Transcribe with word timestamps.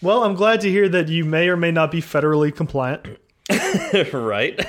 Well, 0.00 0.22
I'm 0.22 0.34
glad 0.34 0.60
to 0.60 0.70
hear 0.70 0.88
that 0.90 1.08
you 1.08 1.24
may 1.24 1.48
or 1.48 1.56
may 1.56 1.72
not 1.72 1.90
be 1.90 2.00
federally 2.00 2.54
compliant. 2.54 3.04
right? 4.12 4.64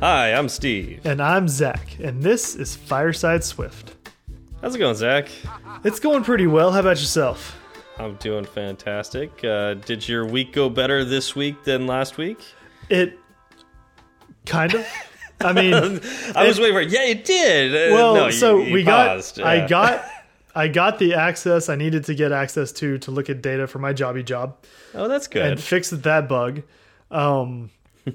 Hi, 0.00 0.34
I'm 0.34 0.48
Steve. 0.48 1.06
And 1.06 1.22
I'm 1.22 1.46
Zach, 1.46 1.96
and 2.00 2.24
this 2.24 2.56
is 2.56 2.74
Fireside 2.74 3.44
Swift. 3.44 3.94
How's 4.60 4.74
it 4.74 4.80
going, 4.80 4.96
Zach? 4.96 5.28
It's 5.84 6.00
going 6.00 6.24
pretty 6.24 6.48
well. 6.48 6.72
How 6.72 6.80
about 6.80 6.98
yourself? 6.98 7.61
I'm 7.98 8.14
doing 8.16 8.44
fantastic. 8.44 9.44
Uh, 9.44 9.74
did 9.74 10.08
your 10.08 10.24
week 10.26 10.52
go 10.52 10.68
better 10.68 11.04
this 11.04 11.36
week 11.36 11.62
than 11.64 11.86
last 11.86 12.16
week? 12.16 12.38
It 12.88 13.18
kind 14.46 14.74
of. 14.74 14.86
I 15.40 15.52
mean, 15.52 15.74
I 16.34 16.46
was 16.46 16.58
waiting 16.58 16.74
for. 16.74 16.80
Yeah, 16.82 17.04
it 17.04 17.24
did. 17.24 17.92
Uh, 17.92 17.94
well, 17.94 18.14
no, 18.14 18.30
so 18.30 18.58
you 18.58 18.72
we 18.72 18.84
paused. 18.84 19.36
got. 19.38 19.46
I 19.46 19.66
got. 19.68 20.04
I 20.54 20.68
got 20.68 20.98
the 20.98 21.14
access 21.14 21.70
I 21.70 21.76
needed 21.76 22.04
to 22.04 22.14
get 22.14 22.30
access 22.30 22.72
to 22.72 22.98
to 22.98 23.10
look 23.10 23.30
at 23.30 23.40
data 23.40 23.66
for 23.66 23.78
my 23.78 23.94
jobby 23.94 24.22
job 24.22 24.58
Oh, 24.94 25.08
that's 25.08 25.26
good. 25.26 25.52
and 25.52 25.60
fix 25.60 25.88
that 25.88 26.28
bug. 26.28 26.62
Um, 27.10 27.70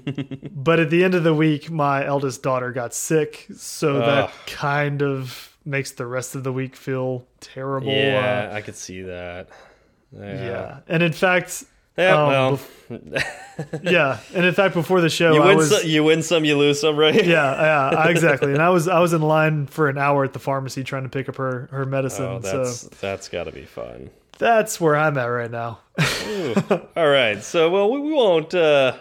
but 0.52 0.78
at 0.78 0.88
the 0.90 1.02
end 1.02 1.14
of 1.16 1.24
the 1.24 1.34
week, 1.34 1.68
my 1.70 2.04
eldest 2.06 2.42
daughter 2.44 2.70
got 2.70 2.94
sick, 2.94 3.48
so 3.56 3.98
that 4.00 4.30
kind 4.46 5.02
of 5.02 5.56
makes 5.64 5.90
the 5.92 6.06
rest 6.06 6.34
of 6.36 6.44
the 6.44 6.52
week 6.52 6.76
feel 6.76 7.26
terrible. 7.40 7.88
yeah, 7.92 8.50
Uh, 8.52 8.54
I 8.56 8.60
could 8.60 8.76
see 8.76 9.02
that. 9.02 9.48
Yeah. 10.12 10.34
yeah. 10.34 10.78
And 10.88 11.02
in 11.02 11.12
fact, 11.12 11.64
Yeah, 11.96 12.22
um, 12.22 12.28
well, 12.28 12.60
yeah, 13.82 14.18
and 14.34 14.44
in 14.46 14.54
fact, 14.54 14.74
before 14.74 15.00
the 15.00 15.10
show, 15.10 15.34
you 15.34 15.42
I 15.42 15.48
win, 15.48 15.56
was 15.58 15.70
some, 15.80 15.88
you 15.90 16.04
win 16.04 16.22
some, 16.22 16.44
you 16.44 16.56
lose 16.56 16.80
some, 16.80 16.96
right? 16.96 17.14
yeah, 17.14 17.90
yeah, 17.92 18.08
exactly. 18.08 18.52
And 18.52 18.62
I 18.62 18.70
was 18.70 18.86
I 18.88 19.00
was 19.00 19.12
in 19.12 19.20
line 19.22 19.66
for 19.66 19.88
an 19.88 19.98
hour 19.98 20.24
at 20.24 20.32
the 20.32 20.38
pharmacy 20.38 20.84
trying 20.84 21.02
to 21.02 21.08
pick 21.08 21.28
up 21.28 21.36
her 21.36 21.68
her 21.72 21.84
medicine. 21.84 22.24
Oh, 22.24 22.38
that's 22.38 22.80
so 22.82 22.88
that's 23.00 23.28
got 23.28 23.44
to 23.44 23.52
be 23.52 23.64
fun. 23.64 24.10
that's 24.38 24.80
where 24.80 24.96
I'm 24.96 25.18
at 25.18 25.24
right 25.26 25.50
now. 25.50 25.80
All 26.96 27.08
right, 27.08 27.42
so 27.42 27.68
well, 27.70 27.90
we, 27.90 28.00
we 28.00 28.12
won't. 28.12 28.54
Uh, 28.54 28.96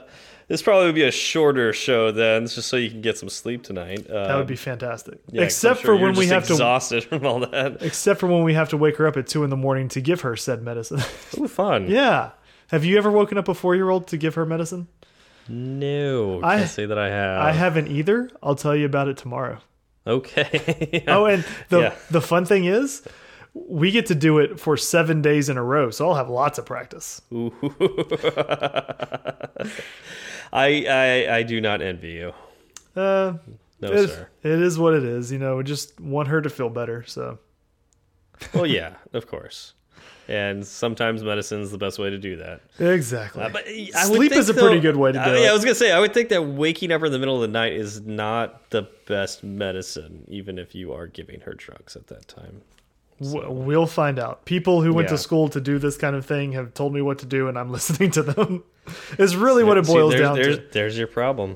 this 0.48 0.62
probably 0.62 0.86
would 0.88 0.96
be 0.96 1.04
a 1.04 1.12
shorter 1.12 1.74
show 1.74 2.12
then, 2.12 2.44
just 2.48 2.68
so 2.70 2.78
you 2.78 2.90
can 2.90 3.02
get 3.02 3.18
some 3.18 3.30
sleep 3.30 3.64
tonight. 3.64 4.10
Uh, 4.10 4.28
That 4.28 4.36
would 4.38 4.48
be 4.48 4.56
fantastic. 4.56 5.20
yeah, 5.32 5.44
except 5.44 5.82
sure 5.82 5.98
for 5.98 6.02
when 6.04 6.16
we 6.16 6.28
have 6.28 6.46
to 6.48 6.54
exhausted 6.54 7.04
from 7.10 7.26
all 7.26 7.40
that. 7.42 7.78
except 7.82 8.20
for 8.20 8.28
when 8.28 8.44
we 8.44 8.54
have 8.54 8.70
to 8.70 8.78
wake 8.78 8.96
her 8.98 9.08
up 9.08 9.18
at 9.18 9.28
two 9.28 9.44
in 9.44 9.50
the 9.50 9.58
morning 9.58 9.88
to 9.90 10.02
give 10.02 10.22
her 10.22 10.36
said 10.36 10.62
medicine. 10.62 11.02
Ooh, 11.40 11.48
fun. 11.48 11.88
yeah. 11.90 12.32
Have 12.70 12.84
you 12.84 12.98
ever 12.98 13.10
woken 13.12 13.38
up 13.38 13.48
a 13.48 13.54
four 13.54 13.76
year 13.76 13.90
old 13.90 14.08
to 14.08 14.18
give 14.18 14.36
her 14.36 14.46
medicine? 14.46 14.88
No, 15.50 16.42
I- 16.44 16.58
can't 16.58 16.70
say 16.70 16.86
that 16.86 16.98
I 16.98 17.10
have. 17.10 17.42
I 17.42 17.52
haven't 17.52 17.88
either. 17.88 18.30
I'll 18.44 18.56
tell 18.56 18.76
you 18.76 18.86
about 18.86 19.08
it 19.08 19.18
tomorrow. 19.18 19.60
Okay. 20.06 21.04
Oh, 21.08 21.26
and 21.26 21.46
the 21.70 21.80
Yeah. 21.80 21.96
the 22.12 22.22
fun 22.22 22.46
thing 22.46 22.66
is, 22.66 23.02
we 23.54 23.92
get 23.92 24.06
to 24.08 24.16
do 24.16 24.40
it 24.40 24.60
for 24.60 24.76
seven 24.78 25.22
days 25.22 25.50
in 25.50 25.58
a 25.58 25.64
row, 25.64 25.90
so 25.90 26.08
I'll 26.10 26.16
have 26.16 26.30
lots 26.30 26.58
of 26.60 26.66
practice. 26.66 27.22
I, 30.54 30.86
I 31.30 31.36
I 31.38 31.44
do 31.44 31.60
not 31.62 31.82
envy 31.82 32.12
you. 32.12 32.34
Uh, 32.96 33.34
No, 33.80 33.92
it, 33.92 34.08
sir. 34.08 34.28
it 34.44 34.60
is 34.62 34.80
what 34.80 34.94
it 34.94 35.04
is. 35.04 35.32
You 35.32 35.40
know, 35.40 35.58
we 35.58 35.64
just 35.64 36.00
want 36.00 36.28
her 36.30 36.42
to 36.42 36.50
feel 36.50 36.70
better. 36.70 37.04
So 37.06 37.40
Well, 38.54 38.66
yeah, 38.80 38.96
of 39.14 39.28
course. 39.28 39.74
And 40.30 40.68
sometimes 40.68 41.24
medicine's 41.24 41.72
the 41.72 41.78
best 41.78 42.00
way 42.00 42.10
to 42.10 42.18
do 42.18 42.36
that. 42.38 42.60
exactly. 42.80 43.44
Uh, 43.44 43.50
but 43.50 43.66
I 43.66 43.90
Sleep 44.04 44.32
think, 44.32 44.40
is 44.42 44.50
a 44.50 44.54
pretty 44.54 44.82
good 44.82 44.98
way 44.98 45.14
to 45.14 45.24
do 45.24 45.32
it. 45.36 45.44
Yeah, 45.44 45.52
I 45.52 45.54
was 45.54 45.64
gonna 45.64 45.74
say 45.76 45.92
I 45.94 46.00
would 46.02 46.14
think 46.14 46.28
that 46.30 46.42
waking 46.44 46.92
up 46.92 47.02
in 47.04 47.12
the 47.14 47.20
middle 47.20 47.36
of 47.36 47.42
the 47.42 47.48
night 47.48 47.72
is 47.74 48.02
not 48.02 48.70
the 48.72 48.90
best 49.06 49.42
medicine, 49.44 50.26
even 50.28 50.60
if 50.60 50.76
you 50.76 50.92
are 50.92 51.08
giving 51.08 51.40
her 51.42 51.54
drugs 51.54 51.96
at 51.96 52.08
that 52.08 52.28
time. 52.28 52.62
W- 53.22 53.50
We'll 53.52 53.88
find 53.88 54.20
out. 54.20 54.46
People 54.46 54.82
who 54.82 54.94
went 54.94 55.08
Yeah. 55.08 55.14
to 55.14 55.18
school 55.18 55.50
to 55.50 55.60
do 55.62 55.80
this 55.80 55.98
kind 55.98 56.16
of 56.16 56.26
thing 56.26 56.52
have 56.54 56.74
told 56.74 56.94
me 56.94 57.02
what 57.02 57.20
to 57.20 57.26
do, 57.26 57.48
and 57.48 57.58
I'm 57.58 57.72
listening 57.78 58.12
to 58.12 58.24
them. 58.24 58.64
it's 59.18 59.36
really 59.36 59.64
what 59.64 59.78
it 59.78 59.86
See, 59.86 59.94
boils 59.94 60.12
there's, 60.14 60.22
down 60.22 60.36
there's, 60.36 60.58
to. 60.58 60.64
There's 60.72 60.98
your 60.98 61.08
problem. 61.08 61.56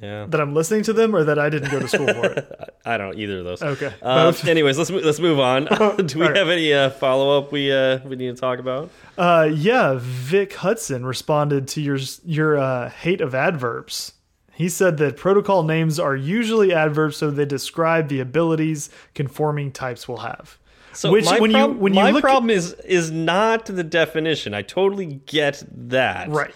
Yeah, 0.00 0.26
That 0.28 0.40
I'm 0.40 0.52
listening 0.52 0.82
to 0.84 0.92
them, 0.92 1.14
or 1.14 1.22
that 1.22 1.38
I 1.38 1.48
didn't 1.48 1.70
go 1.70 1.78
to 1.78 1.86
school 1.86 2.08
for 2.12 2.26
it. 2.32 2.74
I 2.84 2.96
don't 2.96 3.16
either 3.16 3.38
of 3.38 3.44
those. 3.44 3.62
Okay, 3.62 3.92
Uh, 4.02 4.32
anyways, 4.48 4.76
let's 4.76 4.90
let's 4.90 5.20
move 5.20 5.38
on. 5.38 5.66
Do 6.06 6.18
we 6.18 6.26
right. 6.26 6.36
have 6.36 6.48
any 6.48 6.74
uh, 6.74 6.90
follow 6.90 7.38
up 7.38 7.52
we 7.52 7.70
uh, 7.70 8.00
we 8.04 8.16
need 8.16 8.34
to 8.34 8.40
talk 8.40 8.58
about? 8.58 8.90
Uh, 9.16 9.48
yeah, 9.54 9.98
Vic 10.00 10.54
Hudson 10.54 11.06
responded 11.06 11.68
to 11.68 11.80
your 11.80 11.98
your 12.24 12.58
uh, 12.58 12.90
hate 12.90 13.20
of 13.20 13.32
adverbs. 13.32 14.14
He 14.52 14.68
said 14.68 14.96
that 14.98 15.16
protocol 15.16 15.62
names 15.62 16.00
are 16.00 16.16
usually 16.16 16.74
adverbs, 16.74 17.16
so 17.16 17.30
they 17.30 17.44
describe 17.44 18.08
the 18.08 18.18
abilities 18.18 18.90
conforming 19.14 19.70
types 19.70 20.08
will 20.08 20.18
have. 20.18 20.58
So 20.94 21.10
Which, 21.12 21.24
my, 21.24 21.38
when 21.40 21.50
you- 21.50 21.68
when 21.68 21.94
you 21.94 22.00
my 22.00 22.10
look 22.10 22.16
at- 22.24 22.28
problem 22.28 22.50
is 22.50 22.72
is 22.84 23.10
not 23.10 23.66
the 23.66 23.82
definition. 23.84 24.52
I 24.54 24.62
totally 24.62 25.20
get 25.26 25.62
that. 25.88 26.28
Right. 26.28 26.54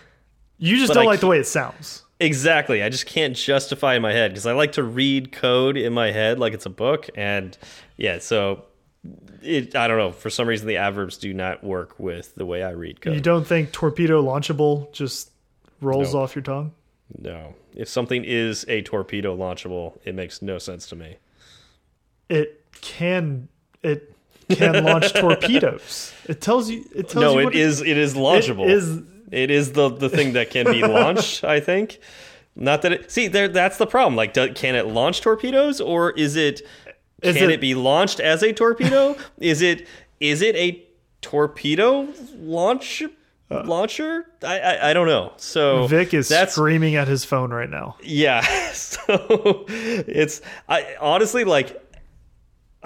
You 0.59 0.77
just 0.77 0.93
don't 0.95 1.05
I 1.05 1.07
like 1.07 1.21
the 1.21 1.27
way 1.27 1.39
it 1.39 1.47
sounds. 1.47 2.03
Exactly. 2.19 2.83
I 2.83 2.89
just 2.89 3.05
can't 3.07 3.37
justify 3.37 3.95
in 3.97 4.03
my 4.03 4.13
head 4.13 4.31
because 4.33 4.47
I 4.47 4.53
like 4.53 4.73
to 4.73 4.83
read 4.83 5.33
code 5.33 5.77
in 5.77 5.93
my 5.93 6.11
head 6.13 6.39
like 6.39 6.55
it's 6.55 6.65
a 6.67 6.71
book, 6.71 7.09
and 7.15 7.57
yeah, 7.99 8.19
so 8.21 8.65
it. 9.43 9.77
I 9.77 9.87
don't 9.87 9.99
know. 9.99 10.13
For 10.13 10.31
some 10.31 10.49
reason, 10.49 10.67
the 10.67 10.79
adverbs 10.79 11.19
do 11.19 11.35
not 11.35 11.63
work 11.63 11.99
with 12.01 12.35
the 12.35 12.47
way 12.47 12.63
I 12.63 12.71
read 12.71 13.01
code. 13.03 13.15
You 13.15 13.21
don't 13.21 13.47
think 13.47 13.71
torpedo 13.73 14.23
launchable 14.23 14.91
just 14.93 15.31
rolls 15.83 16.15
No. 16.15 16.21
off 16.23 16.35
your 16.35 16.43
tongue? 16.43 16.73
no. 17.21 17.55
If 17.75 17.89
something 17.91 18.25
is 18.25 18.65
a 18.69 18.81
torpedo 18.81 19.37
launchable, 19.37 19.99
it 20.07 20.15
makes 20.15 20.41
no 20.41 20.57
sense 20.57 20.87
to 20.89 20.97
me. 20.97 21.19
It 22.31 22.65
can 22.81 23.49
it 23.83 24.16
can 24.51 24.85
launch 24.85 25.13
torpedoes. 25.15 26.13
It 26.27 26.41
tells 26.41 26.71
you. 26.71 26.85
It 26.95 27.09
tells 27.09 27.23
No, 27.23 27.33
you 27.35 27.39
it 27.41 27.45
what 27.47 27.55
is. 27.55 27.81
It 27.83 27.97
is 27.97 28.15
launchable. 28.15 28.65
It 28.65 28.71
is 28.71 29.03
It 29.33 29.51
is 29.51 29.73
the 29.73 29.89
the 29.89 30.09
thing 30.09 30.35
that 30.35 30.51
can 30.51 30.67
be 30.67 30.83
launched. 30.83 31.45
I 31.57 31.61
think. 31.61 31.99
Not 32.55 32.83
that 32.83 32.93
it. 32.93 33.11
See, 33.11 33.29
there. 33.29 33.49
That's 33.49 33.77
the 33.77 33.87
problem. 33.87 34.17
Like, 34.17 34.33
do, 34.33 34.53
can 34.53 34.75
it 34.77 34.87
launch 34.87 35.21
torpedoes, 35.21 35.81
or 35.81 36.13
is 36.13 36.37
it? 36.37 36.63
Is 37.23 37.37
can 37.37 37.51
it- 37.51 37.55
it, 37.55 37.61
be 37.61 37.75
launched 37.75 38.21
as 38.21 38.43
a 38.43 38.53
torpedo? 38.53 39.17
is 39.39 39.61
it? 39.63 39.87
Is 40.21 40.41
it 40.43 40.57
a 40.57 40.83
torpedo 41.21 42.09
launch 42.39 43.03
uh, 43.51 43.63
launcher? 43.65 44.27
I, 44.43 44.59
I 44.61 44.91
I 44.91 44.93
don't 44.95 45.07
know. 45.07 45.33
So 45.37 45.87
Vic 45.87 46.15
is 46.15 46.29
that's 46.29 46.53
screaming 46.55 46.95
at 46.97 47.09
his 47.09 47.25
phone 47.25 47.51
right 47.53 47.71
now. 47.71 47.97
yeah. 48.03 48.43
So 48.77 49.65
it's 49.69 50.41
I 50.69 50.97
honestly 51.01 51.45
like 51.45 51.86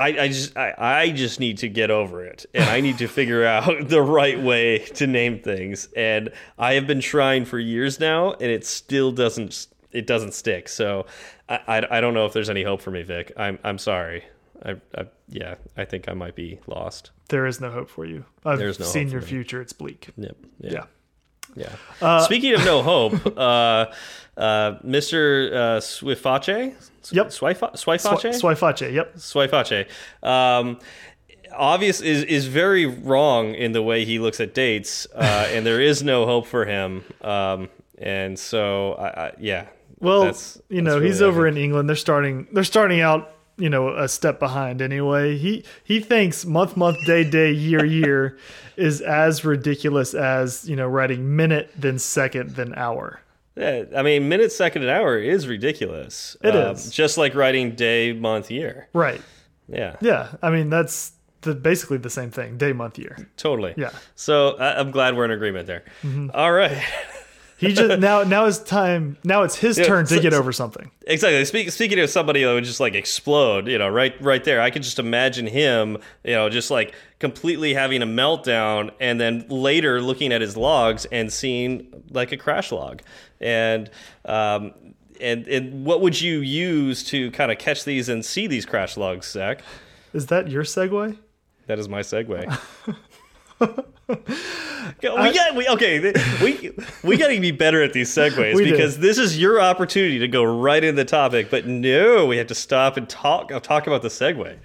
I, 0.01 0.09
I 0.25 0.29
just 0.29 0.57
I, 0.57 0.75
I 0.79 1.11
just 1.11 1.39
need 1.41 1.59
to 1.59 1.69
get 1.69 1.91
over 1.91 2.25
it 2.25 2.47
and 2.55 2.65
I 2.65 2.81
need 2.81 2.99
to 2.99 3.07
figure 3.19 3.45
out 3.45 3.89
the 3.89 4.03
right 4.03 4.41
way 4.41 4.79
to 4.97 5.07
name 5.07 5.41
things 5.41 5.89
and 5.97 6.31
I 6.59 6.75
have 6.75 6.87
been 6.87 7.01
trying 7.01 7.45
for 7.45 7.59
years 7.59 8.01
now 8.01 8.33
and 8.33 8.51
it 8.51 8.65
still 8.67 9.13
doesn't 9.13 9.67
it 9.93 10.07
doesn't 10.07 10.35
stick 10.35 10.69
so 10.69 11.07
I, 11.49 11.61
I, 11.69 11.99
I 11.99 12.01
don't 12.01 12.15
know 12.15 12.27
if 12.27 12.33
there's 12.33 12.51
any 12.51 12.63
hope 12.63 12.81
for 12.81 12.91
me 12.91 13.03
Vic 13.03 13.33
I'm 13.37 13.59
I'm 13.63 13.79
sorry 13.79 14.25
I, 14.65 14.77
I 14.97 15.07
yeah 15.29 15.55
I 15.77 15.85
think 15.85 16.09
I 16.09 16.15
might 16.15 16.35
be 16.35 16.59
lost 16.67 17.11
There 17.29 17.47
is 17.47 17.61
no 17.61 17.71
hope 17.71 17.89
for 17.89 18.05
you. 18.05 18.25
I've 18.45 18.59
There's 18.59 18.79
no 18.79 18.87
seen 18.87 19.09
your 19.09 19.21
me. 19.21 19.27
future. 19.27 19.61
It's 19.63 19.73
bleak. 19.73 20.09
yep 20.17 20.37
Yeah. 20.61 20.71
yeah 20.73 20.85
yeah 21.57 22.19
speaking 22.21 22.55
of 22.55 22.65
no 22.65 22.83
hope 22.83 23.15
uh 23.37 23.87
uh 24.37 24.79
Mr. 24.85 25.53
uh 25.53 25.81
Swiface 25.81 26.75
Yep. 27.13 27.29
Swifa 27.29 27.73
Swi- 27.73 27.97
Swiface 27.99 28.41
Swiface. 28.41 28.93
Yep. 28.93 29.17
Swiface. 29.17 29.87
Um, 30.23 30.79
obvious 31.53 32.01
is 32.01 32.23
is 32.25 32.47
very 32.47 32.87
wrong 32.87 33.55
in 33.55 33.73
the 33.73 33.83
way 33.83 34.05
he 34.05 34.19
looks 34.19 34.39
at 34.41 34.55
dates, 34.55 35.07
uh, 35.15 35.49
and 35.51 35.65
there 35.67 35.81
is 35.81 36.03
no 36.03 36.27
hope 36.27 36.47
for 36.47 36.65
him. 36.67 37.03
Um, 37.23 37.69
and 37.99 38.39
so, 38.39 38.93
I, 38.95 39.09
I, 39.09 39.33
yeah. 39.41 39.67
Well, 39.99 40.21
that's- 40.21 40.61
you 40.69 40.83
know, 40.83 40.97
really 40.97 41.07
he's 41.09 41.23
over 41.23 41.47
in 41.47 41.57
England. 41.57 41.89
They're 41.89 41.97
starting. 41.97 42.47
They're 42.53 42.65
starting 42.65 43.01
out. 43.01 43.33
You 43.61 43.71
know, 43.71 43.91
a 43.97 44.09
step 44.09 44.39
behind 44.39 44.81
anyway. 44.83 45.37
He 45.37 45.65
he 45.85 46.01
thinks 46.01 46.45
month, 46.45 46.77
month, 46.77 46.97
day, 47.07 47.29
day, 47.29 47.53
year, 47.53 47.85
year 47.85 48.39
is 48.77 49.01
as 49.01 49.45
ridiculous 49.45 50.15
as 50.15 50.69
you 50.69 50.75
know 50.77 50.89
writing 50.89 51.37
minute, 51.37 51.71
then 51.77 51.99
second, 51.99 52.57
then 52.57 52.75
hour. 52.75 53.21
Yeah, 53.57 53.85
I 53.95 54.03
mean, 54.03 54.29
minute, 54.29 54.53
second, 54.53 54.83
and 54.83 54.91
hour 54.91 55.19
is 55.19 55.47
ridiculous. 55.47 56.37
It 56.43 56.55
It 56.55 56.55
is 56.55 56.91
just 56.91 57.19
like 57.19 57.35
writing 57.35 57.75
day, 57.75 58.13
month, 58.13 58.51
year. 58.51 58.89
Right. 58.95 59.21
Yeah, 59.69 59.97
Yeah. 60.01 60.29
I 60.43 60.51
mean, 60.51 60.71
that's 60.71 61.13
the 61.43 61.55
basically 61.55 61.99
the 61.99 62.11
same 62.11 62.31
thing. 62.31 62.57
Day, 62.59 62.73
month, 62.73 62.99
year. 62.99 63.29
totally. 63.37 63.75
Yeah. 63.77 63.91
So 64.15 64.57
I, 64.57 64.79
I'm 64.81 64.91
glad 64.91 65.17
we're 65.17 65.25
in 65.27 65.31
agreement 65.31 65.67
there. 65.67 65.85
Mm-hmm. 66.03 66.31
All 66.35 66.53
right. 66.53 66.83
He 67.61 67.75
just 67.75 68.01
now 68.01 68.23
now 68.23 68.47
it's 68.47 68.59
time. 68.59 69.19
Now 69.23 69.43
it's 69.43 69.55
his 69.57 69.77
turn 69.77 70.07
to 70.07 70.15
so- 70.17 70.21
get 70.23 70.33
over 70.33 70.51
something. 70.51 70.91
Exactly. 71.07 71.45
Speak, 71.45 71.71
speaking 71.71 71.99
of 71.99 72.09
somebody 72.09 72.43
that 72.43 72.53
would 72.53 72.65
just 72.65 72.81
like 72.81 72.95
explode, 72.95 73.69
you 73.69 73.77
know, 73.79 73.89
right, 73.89 74.15
right 74.23 74.43
there. 74.45 74.61
I 74.61 74.71
could 74.71 74.83
just 74.83 74.99
imagine 74.99 75.47
him, 75.47 75.99
you 76.25 76.33
know, 76.33 76.49
just 76.49 76.71
like 76.71 76.95
completely 77.19 77.75
having 77.75 78.01
a 78.01 78.07
meltdown, 78.07 78.91
and 79.01 79.21
then 79.21 79.45
later 79.49 80.01
looking 80.01 80.33
at 80.33 80.41
his 80.41 80.57
logs 80.57 81.05
and 81.07 81.31
seeing 81.33 82.05
like 82.11 82.33
a 82.33 82.37
crash 82.37 82.73
log, 82.73 83.03
and 83.41 83.91
um, 84.25 84.73
and 85.21 85.47
and 85.49 85.85
what 85.85 86.01
would 86.01 86.21
you 86.21 86.39
use 86.41 87.05
to 87.05 87.31
kind 87.33 87.53
of 87.53 87.59
catch 87.59 87.85
these 87.85 88.09
and 88.09 88.25
see 88.25 88.47
these 88.47 88.65
crash 88.65 88.97
logs, 88.97 89.31
Zach? 89.31 89.63
Is 90.15 90.27
that 90.27 90.49
your 90.49 90.63
segue? 90.65 91.17
That 91.67 91.79
is 91.79 91.89
my 91.89 92.01
segue. 92.01 92.59
we 93.61 95.33
got 95.33 95.55
we 95.55 95.69
okay. 95.69 96.13
We 96.43 96.73
we 97.03 97.17
got 97.17 97.29
to 97.29 97.41
be 97.41 97.51
better 97.53 97.83
at 97.83 97.93
these 97.93 98.15
segues 98.15 98.55
We 98.55 98.65
do. 98.65 98.71
because 98.73 98.99
this 98.99 99.19
is 99.19 99.39
your 99.39 99.61
opportunity 99.61 100.19
to 100.19 100.29
go 100.29 100.43
right 100.43 100.83
in 100.83 100.95
the 100.97 101.05
topic. 101.05 101.51
But 101.51 101.67
no, 101.67 102.27
we 102.27 102.39
have 102.39 102.47
to 102.49 102.55
stop 102.55 102.97
and 102.97 103.09
talk 103.09 103.51
talk 103.63 103.87
about 103.87 104.03
the 104.03 104.09
segue. 104.09 104.57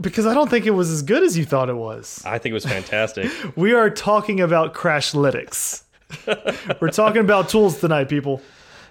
Because 0.00 0.26
I 0.26 0.34
don't 0.34 0.48
think 0.48 0.66
it 0.66 0.70
was 0.70 0.90
as 0.90 1.02
good 1.02 1.22
as 1.22 1.36
you 1.36 1.44
thought 1.44 1.68
it 1.68 1.76
was. 1.76 2.22
I 2.24 2.38
think 2.38 2.50
it 2.52 2.54
was 2.54 2.64
fantastic. 2.64 3.30
We 3.56 3.74
are 3.74 3.90
talking 3.90 4.40
about 4.40 4.74
Crashlytics. 4.74 5.82
We're 6.80 6.88
talking 6.90 7.20
about 7.20 7.48
tools 7.48 7.80
tonight, 7.80 8.08
people. 8.08 8.40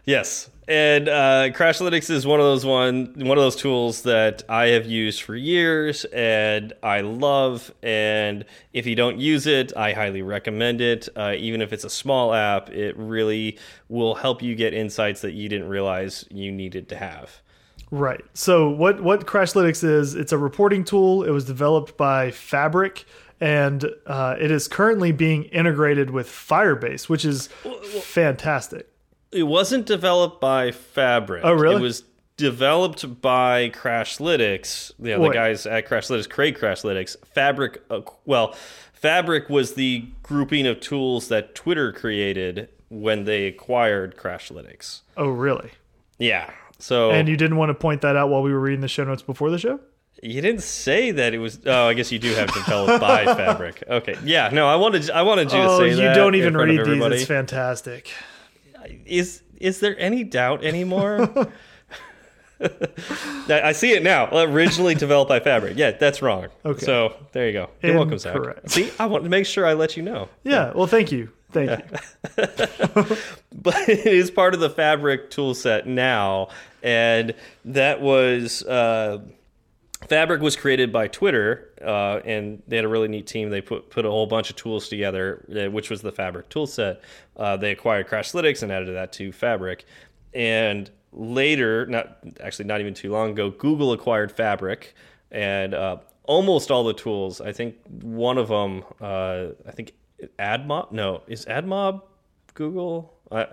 Yes, 0.05 0.49
and 0.71 1.09
uh, 1.09 1.49
Crashlytics 1.49 2.09
is 2.09 2.25
one 2.25 2.39
of 2.39 2.45
those 2.45 2.65
one 2.65 3.13
one 3.17 3.37
of 3.37 3.43
those 3.43 3.57
tools 3.57 4.03
that 4.03 4.43
I 4.47 4.67
have 4.67 4.85
used 4.85 5.21
for 5.21 5.35
years 5.35 6.05
and 6.05 6.71
I 6.81 7.01
love. 7.01 7.73
And 7.83 8.45
if 8.71 8.85
you 8.85 8.95
don't 8.95 9.17
use 9.17 9.47
it, 9.47 9.75
I 9.75 9.91
highly 9.91 10.21
recommend 10.21 10.79
it. 10.79 11.09
Uh, 11.13 11.33
even 11.37 11.61
if 11.61 11.73
it's 11.73 11.83
a 11.83 11.89
small 11.89 12.33
app, 12.33 12.69
it 12.69 12.95
really 12.97 13.57
will 13.89 14.15
help 14.15 14.41
you 14.41 14.55
get 14.55 14.73
insights 14.73 15.19
that 15.21 15.33
you 15.33 15.49
didn't 15.49 15.67
realize 15.67 16.23
you 16.29 16.53
needed 16.53 16.87
to 16.89 16.95
have. 16.95 17.41
Right. 17.91 18.23
So 18.33 18.69
what 18.69 19.03
what 19.03 19.25
Crashlytics 19.25 19.83
is? 19.83 20.15
It's 20.15 20.31
a 20.31 20.37
reporting 20.37 20.85
tool. 20.85 21.23
It 21.23 21.31
was 21.31 21.43
developed 21.43 21.97
by 21.97 22.31
Fabric, 22.31 23.05
and 23.41 23.85
uh, 24.07 24.37
it 24.39 24.51
is 24.51 24.69
currently 24.69 25.11
being 25.11 25.43
integrated 25.45 26.11
with 26.11 26.27
Firebase, 26.27 27.09
which 27.09 27.25
is 27.25 27.47
fantastic. 28.03 28.87
It 29.31 29.43
wasn't 29.43 29.85
developed 29.85 30.41
by 30.41 30.71
Fabric. 30.71 31.43
Oh, 31.45 31.53
really? 31.53 31.75
It 31.77 31.81
was 31.81 32.03
developed 32.37 33.21
by 33.21 33.69
Crashlytics. 33.69 34.91
You 34.99 35.17
know, 35.17 35.23
the 35.23 35.33
guys 35.33 35.65
at 35.65 35.87
Crashlytics 35.87 36.29
create 36.29 36.57
Crashlytics. 36.59 37.15
Fabric, 37.33 37.81
uh, 37.89 38.01
well, 38.25 38.55
Fabric 38.93 39.49
was 39.49 39.73
the 39.75 40.05
grouping 40.23 40.67
of 40.67 40.79
tools 40.79 41.27
that 41.29 41.55
Twitter 41.55 41.91
created 41.91 42.69
when 42.89 43.23
they 43.23 43.45
acquired 43.47 44.17
Crashlytics. 44.17 45.01
Oh, 45.17 45.29
really? 45.29 45.71
Yeah. 46.19 46.49
So 46.77 47.11
And 47.11 47.29
you 47.29 47.37
didn't 47.37 47.57
want 47.57 47.69
to 47.69 47.73
point 47.75 48.01
that 48.01 48.15
out 48.15 48.29
while 48.29 48.41
we 48.41 48.51
were 48.51 48.59
reading 48.59 48.81
the 48.81 48.87
show 48.87 49.03
notes 49.03 49.21
before 49.21 49.49
the 49.49 49.57
show? 49.59 49.79
you 50.23 50.39
didn't 50.39 50.61
say 50.61 51.09
that 51.09 51.33
it 51.33 51.39
was. 51.39 51.59
Oh, 51.65 51.87
I 51.87 51.95
guess 51.95 52.11
you 52.11 52.19
do 52.19 52.31
have 52.35 52.53
developed 52.53 53.01
by 53.01 53.25
Fabric. 53.35 53.83
Okay. 53.89 54.15
Yeah. 54.23 54.49
No, 54.53 54.67
I 54.67 54.75
wanted. 54.75 55.09
I 55.09 55.23
wanted 55.23 55.51
you 55.51 55.57
to 55.57 55.67
Oh, 55.67 55.79
say 55.79 55.89
you 55.89 55.95
that. 55.95 56.13
don't 56.15 56.35
even 56.35 56.55
read 56.55 56.85
these. 56.85 57.03
It's 57.21 57.25
fantastic. 57.25 58.11
Is 59.05 59.43
is 59.59 59.79
there 59.79 59.97
any 59.99 60.23
doubt 60.23 60.63
anymore? 60.63 61.29
I 63.49 63.71
see 63.71 63.91
it 63.91 64.03
now. 64.03 64.29
Originally 64.31 64.95
developed 64.95 65.29
by 65.29 65.39
Fabric. 65.39 65.77
Yeah, 65.77 65.91
that's 65.91 66.21
wrong. 66.21 66.47
Okay. 66.65 66.85
So 66.85 67.15
there 67.31 67.47
you 67.47 67.53
go. 67.53 67.69
You're 67.81 67.95
welcome, 67.95 68.19
Zach. 68.19 68.37
See, 68.67 68.91
I 68.99 69.05
want 69.07 69.23
to 69.23 69.29
make 69.29 69.45
sure 69.45 69.65
I 69.65 69.73
let 69.73 69.97
you 69.97 70.03
know. 70.03 70.29
Yeah. 70.43 70.71
Well, 70.73 70.87
thank 70.87 71.11
you. 71.11 71.29
Thank 71.51 71.71
you. 71.71 71.97
But 73.53 73.89
it 73.89 74.05
is 74.07 74.31
part 74.31 74.53
of 74.55 74.59
the 74.59 74.69
Fabric 74.69 75.29
tool 75.29 75.53
set 75.53 75.85
now, 75.85 76.47
and 76.81 77.35
that 77.65 78.01
was. 78.01 78.63
Uh, 78.63 79.19
Fabric 80.07 80.41
was 80.41 80.55
created 80.55 80.91
by 80.91 81.07
Twitter, 81.07 81.69
uh, 81.81 82.19
and 82.25 82.61
they 82.67 82.75
had 82.75 82.85
a 82.85 82.87
really 82.87 83.07
neat 83.07 83.27
team. 83.27 83.49
They 83.49 83.61
put 83.61 83.89
put 83.89 84.05
a 84.05 84.09
whole 84.09 84.27
bunch 84.27 84.49
of 84.49 84.55
tools 84.55 84.89
together, 84.89 85.45
uh, 85.55 85.71
which 85.71 85.89
was 85.89 86.01
the 86.01 86.11
Fabric 86.11 86.49
toolset. 86.49 86.99
Uh, 87.37 87.57
they 87.57 87.71
acquired 87.71 88.07
Crashlytics 88.07 88.63
and 88.63 88.71
added 88.71 88.93
that 88.95 89.13
to 89.13 89.31
Fabric, 89.31 89.85
and 90.33 90.89
later, 91.13 91.85
not 91.85 92.19
actually 92.41 92.65
not 92.65 92.81
even 92.81 92.93
too 92.93 93.11
long 93.11 93.31
ago, 93.31 93.51
Google 93.51 93.93
acquired 93.93 94.31
Fabric, 94.31 94.95
and 95.31 95.73
uh, 95.73 95.97
almost 96.23 96.71
all 96.71 96.83
the 96.83 96.93
tools. 96.93 97.41
I 97.41 97.51
think 97.51 97.75
one 97.85 98.37
of 98.37 98.47
them, 98.47 98.83
uh, 98.99 99.47
I 99.67 99.71
think 99.71 99.93
AdMob. 100.39 100.91
No, 100.91 101.21
is 101.27 101.45
AdMob 101.45 102.01
Google? 102.53 103.13
Uh, 103.31 103.45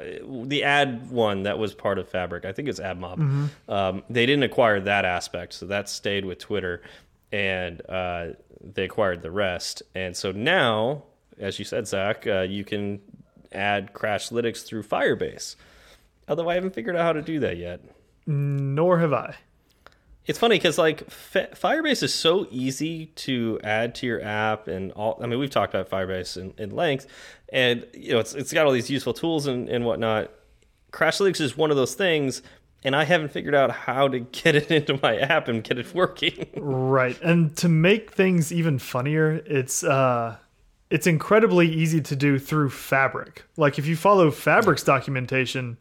the 0.45 0.65
ad 0.65 1.09
one 1.11 1.45
that 1.45 1.59
was 1.59 1.73
part 1.73 1.99
of 1.99 2.09
Fabric, 2.09 2.45
I 2.45 2.53
think 2.53 2.69
it's 2.69 2.81
AdMob. 2.81 3.49
Um, 3.69 4.03
they 4.11 4.27
didn't 4.27 4.43
acquire 4.43 4.81
that 4.81 5.05
aspect, 5.05 5.53
so 5.55 5.67
that 5.67 5.89
stayed 5.89 6.25
with 6.25 6.39
Twitter, 6.39 6.83
and 7.31 7.81
uh, 7.89 8.29
they 8.61 8.85
acquired 8.85 9.23
the 9.23 9.31
rest. 9.31 9.83
And 9.95 10.17
so 10.17 10.33
now, 10.33 11.05
as 11.39 11.59
you 11.59 11.65
said, 11.65 11.87
Zach, 11.87 12.27
uh, 12.27 12.41
you 12.41 12.65
can 12.65 13.01
add 13.53 13.93
Crashlytics 13.93 14.65
through 14.65 14.83
Firebase. 14.83 15.55
Although 16.29 16.49
I 16.51 16.55
haven't 16.55 16.75
figured 16.75 16.97
out 16.97 17.03
how 17.03 17.13
to 17.13 17.23
do 17.23 17.41
that 17.41 17.57
yet. 17.57 17.81
Nor 18.27 18.99
have 18.99 19.13
I. 19.13 19.37
It's 20.29 20.39
funny 20.39 20.57
because 20.57 20.77
like 20.77 21.11
Fa- 21.11 21.49
Firebase 21.55 22.03
is 22.03 22.15
so 22.15 22.47
easy 22.51 23.07
to 23.07 23.59
add 23.65 23.95
to 23.97 24.07
your 24.07 24.23
app, 24.23 24.69
and 24.69 24.93
all. 24.93 25.19
I 25.23 25.27
mean, 25.27 25.39
we've 25.39 25.51
talked 25.51 25.75
about 25.75 25.89
Firebase 25.89 26.37
in, 26.37 26.53
in 26.59 26.77
length, 26.77 27.07
and 27.51 27.87
you 27.95 28.13
know, 28.13 28.19
it's 28.21 28.35
it's 28.35 28.53
got 28.53 28.67
all 28.67 28.73
these 28.73 28.91
useful 28.91 29.15
tools 29.15 29.47
and, 29.47 29.71
and 29.71 29.87
whatnot. 29.87 30.31
Crashlytics 30.93 31.41
is 31.41 31.57
one 31.57 31.71
of 31.71 31.79
those 31.79 31.95
things, 31.95 32.43
and 32.85 32.95
I 32.95 33.05
haven't 33.05 33.33
figured 33.33 33.55
out 33.55 33.71
how 33.71 34.07
to 34.09 34.19
get 34.43 34.55
it 34.55 34.71
into 34.71 35.01
my 35.03 35.17
app 35.17 35.49
and 35.49 35.65
get 35.65 35.79
it 35.79 35.95
working. 35.95 36.47
Right. 36.57 37.19
And 37.23 37.57
to 37.57 37.69
make 37.71 38.13
things 38.13 38.53
even 38.53 38.79
funnier, 38.79 39.43
it's 39.47 39.83
uh 39.83 40.37
it's 40.91 41.07
incredibly 41.07 41.69
easy 41.69 42.03
to 42.03 42.15
do 42.15 42.39
through 42.39 42.69
Fabric. 42.69 43.45
Like 43.57 43.79
if 43.79 43.87
you 43.87 43.97
follow 43.97 44.31
Fabric's 44.31 44.83
documentation, 44.83 45.79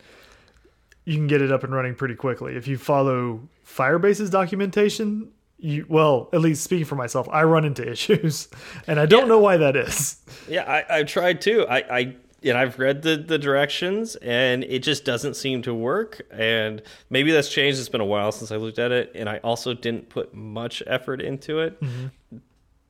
you 1.07 1.15
can 1.15 1.25
get 1.25 1.41
it 1.41 1.53
up 1.53 1.63
and 1.63 1.73
running 1.73 1.95
pretty 1.95 2.15
quickly. 2.15 2.57
If 2.57 2.67
you 2.67 2.77
follow 2.77 3.39
Firebase's 3.63 4.29
documentation, 4.29 5.31
you 5.57 5.85
well, 5.87 6.29
at 6.33 6.41
least 6.41 6.65
speaking 6.65 6.83
for 6.83 6.95
myself, 6.95 7.29
I 7.31 7.43
run 7.43 7.63
into 7.63 7.89
issues 7.91 8.49
and 8.87 8.99
I 8.99 9.05
don't 9.05 9.29
know 9.29 9.39
why 9.39 9.55
that 9.55 9.77
is. 9.77 10.17
yeah, 10.49 10.63
I, 10.69 10.97
I've 10.97 11.07
tried 11.07 11.39
too. 11.39 11.65
I, 11.69 11.77
I 11.77 12.15
and 12.43 12.57
I've 12.57 12.77
read 12.77 13.03
the 13.03 13.15
the 13.15 13.39
directions, 13.39 14.17
and 14.17 14.65
it 14.65 14.79
just 14.79 15.05
doesn't 15.05 15.35
seem 15.35 15.61
to 15.61 15.73
work. 15.73 16.21
And 16.29 16.81
maybe 17.09 17.31
that's 17.31 17.49
changed. 17.49 17.79
It's 17.79 17.87
been 17.87 18.01
a 18.01 18.05
while 18.05 18.33
since 18.33 18.51
I 18.51 18.57
looked 18.57 18.77
at 18.77 18.91
it, 18.91 19.13
and 19.15 19.29
I 19.29 19.37
also 19.37 19.73
didn't 19.73 20.09
put 20.09 20.33
much 20.33 20.83
effort 20.87 21.21
into 21.21 21.61
it. 21.61 21.81
Mm-hmm. 21.81 22.37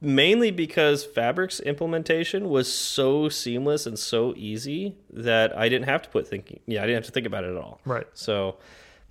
Mainly 0.01 0.51
because 0.51 1.03
Fabric's 1.03 1.59
implementation 1.59 2.49
was 2.49 2.71
so 2.73 3.29
seamless 3.29 3.85
and 3.85 3.97
so 3.97 4.33
easy 4.37 4.95
that 5.11 5.57
I 5.57 5.69
didn't 5.69 5.85
have 5.85 6.01
to 6.03 6.09
put 6.09 6.27
thinking. 6.27 6.59
Yeah, 6.67 6.83
I 6.83 6.85
didn't 6.85 6.97
have 6.97 7.05
to 7.05 7.11
think 7.11 7.25
about 7.27 7.43
it 7.43 7.51
at 7.51 7.57
all. 7.57 7.79
Right. 7.85 8.05
So, 8.13 8.57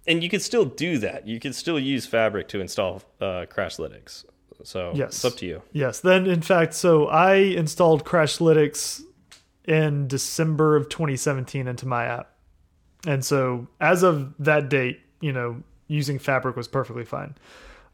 and 0.07 0.23
you 0.23 0.28
could 0.28 0.43
still 0.43 0.64
do 0.64 0.99
that. 0.99 1.26
You 1.26 1.40
could 1.40 1.55
still 1.55 1.78
use 1.81 2.07
Fabric 2.07 2.49
to 2.49 2.61
install 2.61 3.02
uh, 3.21 3.47
Crashlytics. 3.50 4.25
So 4.62 4.93
Yes. 4.95 5.09
it's 5.16 5.25
up 5.25 5.37
to 5.38 5.47
you. 5.47 5.62
Yes. 5.73 6.00
Then, 6.00 6.26
in 6.26 6.40
fact, 6.43 6.75
so 6.75 7.07
I 7.09 7.35
installed 7.35 8.05
Crashlytics 8.05 9.02
in 9.64 10.07
December 10.09 10.76
of 10.76 10.88
2017 10.88 11.66
into 11.66 11.87
my 11.87 12.05
app. 12.05 12.31
And 13.07 13.25
so, 13.25 13.66
as 13.81 14.02
of 14.02 14.35
that 14.38 14.69
date, 14.69 15.00
you 15.21 15.33
know, 15.33 15.62
using 15.88 16.19
Fabric 16.19 16.57
was 16.57 16.66
perfectly 16.69 17.05
fine. 17.05 17.35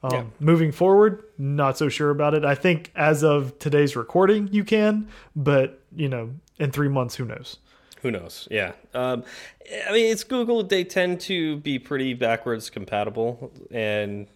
Um, 0.03 0.11
Yeah. 0.13 0.25
Moving 0.41 0.73
forward, 0.73 1.23
not 1.39 1.79
so 1.79 1.89
sure 1.89 2.11
about 2.11 2.35
it. 2.35 2.45
I 2.45 2.55
think 2.55 2.91
as 2.97 3.23
of 3.23 3.59
today's 3.59 3.95
recording, 3.97 4.49
you 4.53 4.65
can, 4.65 5.09
but, 5.37 5.81
you 5.95 6.09
know, 6.09 6.31
in 6.59 6.71
three 6.73 6.89
months, 6.89 7.15
who 7.15 7.25
knows? 7.25 7.59
Who 8.03 8.11
knows? 8.11 8.49
Yeah. 8.51 8.73
Um, 8.95 9.23
I 9.89 9.93
mean, 9.93 10.11
it's 10.11 10.25
Google. 10.25 10.65
They 10.65 10.83
tend 10.83 11.21
to 11.23 11.59
be 11.59 11.79
pretty 11.79 12.15
backwards 12.15 12.69
compatible. 12.69 13.53
And 13.71 14.27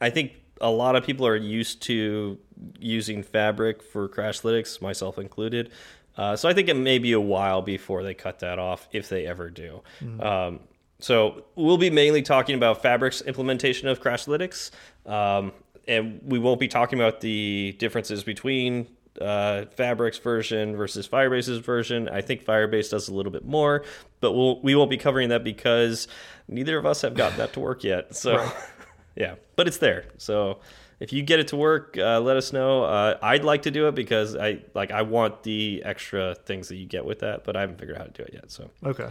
I 0.00 0.10
think 0.10 0.32
a 0.60 0.70
lot 0.70 0.94
of 0.94 1.04
people 1.04 1.26
are 1.26 1.36
used 1.36 1.80
to 1.84 2.38
using 2.78 3.22
Fabric 3.22 3.82
for 3.82 4.08
Crashlytics, 4.10 4.82
myself 4.82 5.18
included. 5.18 5.70
Uh, 6.18 6.36
so 6.36 6.48
I 6.48 6.52
think 6.52 6.68
it 6.68 6.74
may 6.74 6.98
be 6.98 7.12
a 7.12 7.20
while 7.20 7.62
before 7.62 8.02
they 8.02 8.12
cut 8.12 8.40
that 8.40 8.58
off, 8.58 8.88
if 8.92 9.08
they 9.08 9.24
ever 9.26 9.48
do. 9.48 9.80
Um, 10.20 10.60
so 11.00 11.44
we'll 11.54 11.78
be 11.78 11.90
mainly 11.90 12.22
talking 12.22 12.54
about 12.56 12.82
Fabric's 12.82 13.20
implementation 13.22 13.88
of 13.88 14.00
Crashlytics, 14.00 14.70
um, 15.06 15.52
and 15.86 16.20
we 16.24 16.38
won't 16.38 16.60
be 16.60 16.68
talking 16.68 16.98
about 16.98 17.20
the 17.20 17.74
differences 17.78 18.22
between 18.24 18.86
uh, 19.20 19.64
Fabric's 19.76 20.18
version 20.18 20.76
versus 20.76 21.08
Firebase's 21.08 21.58
version. 21.58 22.08
I 22.08 22.20
think 22.20 22.44
Firebase 22.44 22.90
does 22.90 23.08
a 23.08 23.14
little 23.14 23.32
bit 23.32 23.44
more, 23.44 23.84
but 24.20 24.32
we'll 24.32 24.60
we 24.62 24.74
won't 24.74 24.90
be 24.90 24.96
covering 24.98 25.28
that 25.30 25.42
because 25.44 26.08
neither 26.46 26.78
of 26.78 26.86
us 26.86 27.02
have 27.02 27.14
gotten 27.14 27.38
that 27.38 27.52
to 27.54 27.60
work 27.60 27.84
yet. 27.84 28.14
So, 28.14 28.48
yeah, 29.16 29.34
but 29.56 29.66
it's 29.66 29.78
there. 29.78 30.04
So 30.18 30.60
if 31.00 31.12
you 31.12 31.22
get 31.22 31.40
it 31.40 31.48
to 31.48 31.56
work, 31.56 31.96
uh, 31.98 32.20
let 32.20 32.36
us 32.36 32.52
know. 32.52 32.84
Uh, 32.84 33.18
I'd 33.22 33.44
like 33.44 33.62
to 33.62 33.70
do 33.70 33.88
it 33.88 33.94
because 33.94 34.36
I 34.36 34.60
like 34.74 34.90
I 34.90 35.02
want 35.02 35.42
the 35.42 35.82
extra 35.84 36.34
things 36.34 36.68
that 36.68 36.76
you 36.76 36.86
get 36.86 37.04
with 37.04 37.20
that, 37.20 37.44
but 37.44 37.56
I 37.56 37.60
haven't 37.62 37.78
figured 37.78 37.96
out 37.96 38.00
how 38.02 38.06
to 38.06 38.12
do 38.12 38.22
it 38.24 38.34
yet. 38.34 38.50
So 38.52 38.70
Okay. 38.84 39.08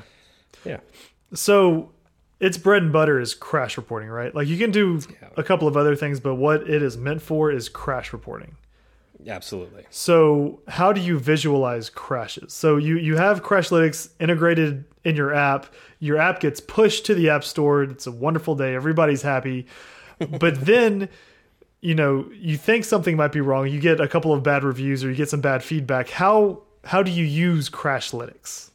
yeah, 0.63 0.79
So 1.33 1.91
its 2.39 2.57
bread 2.57 2.83
and 2.83 2.93
butter 2.93 3.19
is 3.19 3.33
crash 3.33 3.77
reporting, 3.77 4.09
right? 4.09 4.33
Like 4.33 4.47
you 4.47 4.57
can 4.57 4.71
do 4.71 5.01
a 5.35 5.43
couple 5.43 5.67
of 5.67 5.75
other 5.75 5.95
things, 5.95 6.19
but 6.19 6.35
what 6.35 6.69
it 6.69 6.83
is 6.83 6.97
meant 6.97 7.21
for 7.21 7.51
is 7.51 7.69
crash 7.69 8.13
reporting. 8.13 8.55
absolutely. 9.27 9.85
So 9.89 10.61
how 10.67 10.93
do 10.93 11.01
you 11.01 11.17
visualize 11.19 11.89
crashes? 11.89 12.53
So 12.53 12.77
you 12.77 12.97
you 12.97 13.17
have 13.17 13.43
Crashlytics 13.43 14.09
integrated 14.19 14.85
in 15.03 15.15
your 15.15 15.33
app. 15.33 15.73
Your 15.99 16.17
app 16.17 16.39
gets 16.39 16.59
pushed 16.59 17.05
to 17.07 17.15
the 17.15 17.29
app 17.29 17.43
store. 17.43 17.83
It's 17.83 18.07
a 18.07 18.11
wonderful 18.11 18.55
day. 18.55 18.75
Everybody's 18.75 19.23
happy. 19.23 19.65
but 20.39 20.61
then 20.65 21.09
you 21.81 21.93
know, 21.93 22.29
you 22.33 22.57
think 22.57 22.85
something 22.85 23.15
might 23.15 23.31
be 23.31 23.39
wrong. 23.41 23.67
You 23.67 23.79
get 23.79 23.99
a 23.99 24.07
couple 24.07 24.33
of 24.33 24.41
bad 24.43 24.63
reviews 24.63 25.03
or 25.03 25.09
you 25.09 25.15
get 25.15 25.29
some 25.29 25.41
bad 25.41 25.63
feedback. 25.63 26.09
How 26.09 26.61
how 26.83 27.03
do 27.03 27.11
you 27.11 27.25
use 27.25 27.69
Crashlytics? 27.69 28.69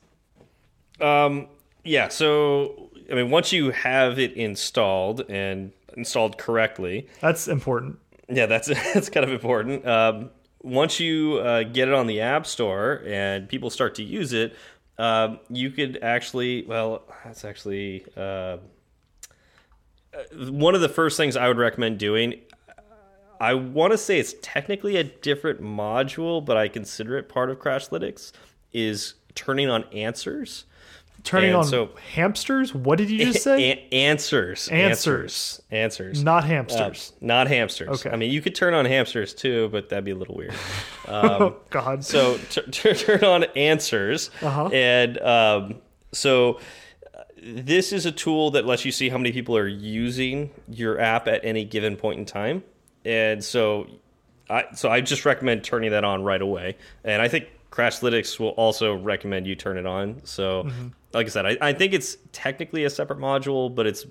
Um, 1.00 1.49
yeah. 1.85 2.09
So 2.09 2.91
I 3.11 3.15
mean, 3.15 3.31
once 3.31 3.53
you 3.53 3.71
have 3.71 4.19
it 4.19 4.33
installed 4.35 5.23
and 5.29 5.73
installed 5.97 6.39
correctly, 6.39 7.09
That's 7.21 7.49
important. 7.49 7.99
Yeah, 8.29 8.47
that's 8.47 8.69
that's 8.95 9.09
kind 9.11 9.25
of 9.25 9.31
important. 9.31 9.87
Um, 9.87 10.31
once 10.62 11.01
you 11.01 11.39
uh, 11.39 11.65
get 11.65 11.89
it 11.89 11.95
on 11.95 12.07
the 12.07 12.21
App 12.21 12.47
Store 12.47 13.03
and 13.07 13.49
people 13.49 13.69
start 13.69 13.97
to 13.97 14.03
use 14.03 14.33
it, 14.33 14.55
um, 14.99 15.41
you 15.49 15.71
could 15.71 15.99
actually 16.03 16.65
well, 16.65 17.03
that's 17.25 17.45
actually 17.45 18.05
uh, 18.17 18.59
one 20.39 20.75
of 20.75 20.81
the 20.81 20.89
first 20.89 21.17
things 21.17 21.37
I 21.37 21.49
would 21.49 21.59
recommend 21.59 21.99
doing. 21.99 22.41
I 23.41 23.55
want 23.55 23.91
to 23.91 23.99
say 23.99 24.21
it's 24.21 24.37
technically 24.41 24.97
a 24.97 25.03
different 25.03 25.61
module, 25.61 26.45
but 26.45 26.57
I 26.57 26.69
consider 26.69 27.19
it 27.19 27.29
part 27.29 27.51
of 27.51 27.59
Crashlytics. 27.59 28.33
Is 28.73 29.15
turning 29.35 29.69
on 29.69 29.85
answers. 29.93 30.65
Turning 31.25 31.50
And 31.50 31.59
on 31.59 31.64
so- 31.64 31.91
hamsters? 32.14 32.75
What 32.75 32.99
did 32.99 33.09
you 33.09 33.25
just 33.26 33.43
say? 33.45 33.87
Answers, 33.93 34.69
Answers. 34.69 35.62
answers. 35.71 36.23
Not 36.25 36.43
Uh, 36.43 36.47
hamsters. 36.49 37.12
not 37.21 37.47
hamsters. 37.47 37.88
Okay. 38.05 38.11
I 38.11 38.17
mean, 38.17 38.31
you 38.33 38.41
could 38.43 38.55
turn 38.57 38.75
on 38.75 38.85
hamsters 38.87 39.33
too, 39.33 39.69
but 39.71 39.88
that'd 39.88 40.05
be 40.05 40.11
a 40.11 40.17
little 40.17 40.35
weird. 40.35 40.55
oh 41.09 41.57
God. 41.71 42.05
so 42.05 42.38
turn 42.73 43.23
on 43.25 43.45
answers, 43.57 44.31
Uh-huh. 44.43 44.69
and 44.73 45.19
um, 45.21 45.76
so 46.12 46.59
uh, 47.17 47.23
this 47.43 47.93
is 47.93 48.05
a 48.05 48.12
tool 48.12 48.50
that 48.52 48.67
lets 48.67 48.85
you 48.85 48.91
see 48.93 49.09
how 49.09 49.17
many 49.19 49.31
people 49.33 49.57
are 49.57 49.69
using 49.69 50.50
your 50.69 50.99
app 51.00 51.29
at 51.29 51.45
any 51.45 51.64
given 51.64 51.97
point 51.97 52.19
in 52.19 52.25
time. 52.26 52.64
And 53.05 53.43
so, 53.45 53.87
I 54.50 54.64
so 54.75 54.88
I 54.91 55.00
just 55.00 55.25
recommend 55.25 55.62
turning 55.64 55.93
that 55.93 56.02
on 56.05 56.23
right 56.25 56.43
away. 56.43 56.76
And 57.05 57.23
I 57.23 57.29
think 57.29 57.47
Crashlytics 57.71 58.38
will 58.41 58.50
also 58.50 58.95
recommend 58.95 59.47
you 59.47 59.55
turn 59.55 59.79
it 59.79 59.87
on. 59.87 60.21
So, 60.25 60.64
Mm-hmm. 60.64 60.88
Like 61.12 61.26
I 61.26 61.31
said, 61.31 61.47
I, 61.47 61.57
I 61.61 61.73
think 61.73 61.92
it's 61.92 62.16
technically 62.33 62.85
a 62.85 62.90
separate 62.90 63.19
module, 63.19 63.75
but 63.75 63.87
it's 63.87 64.07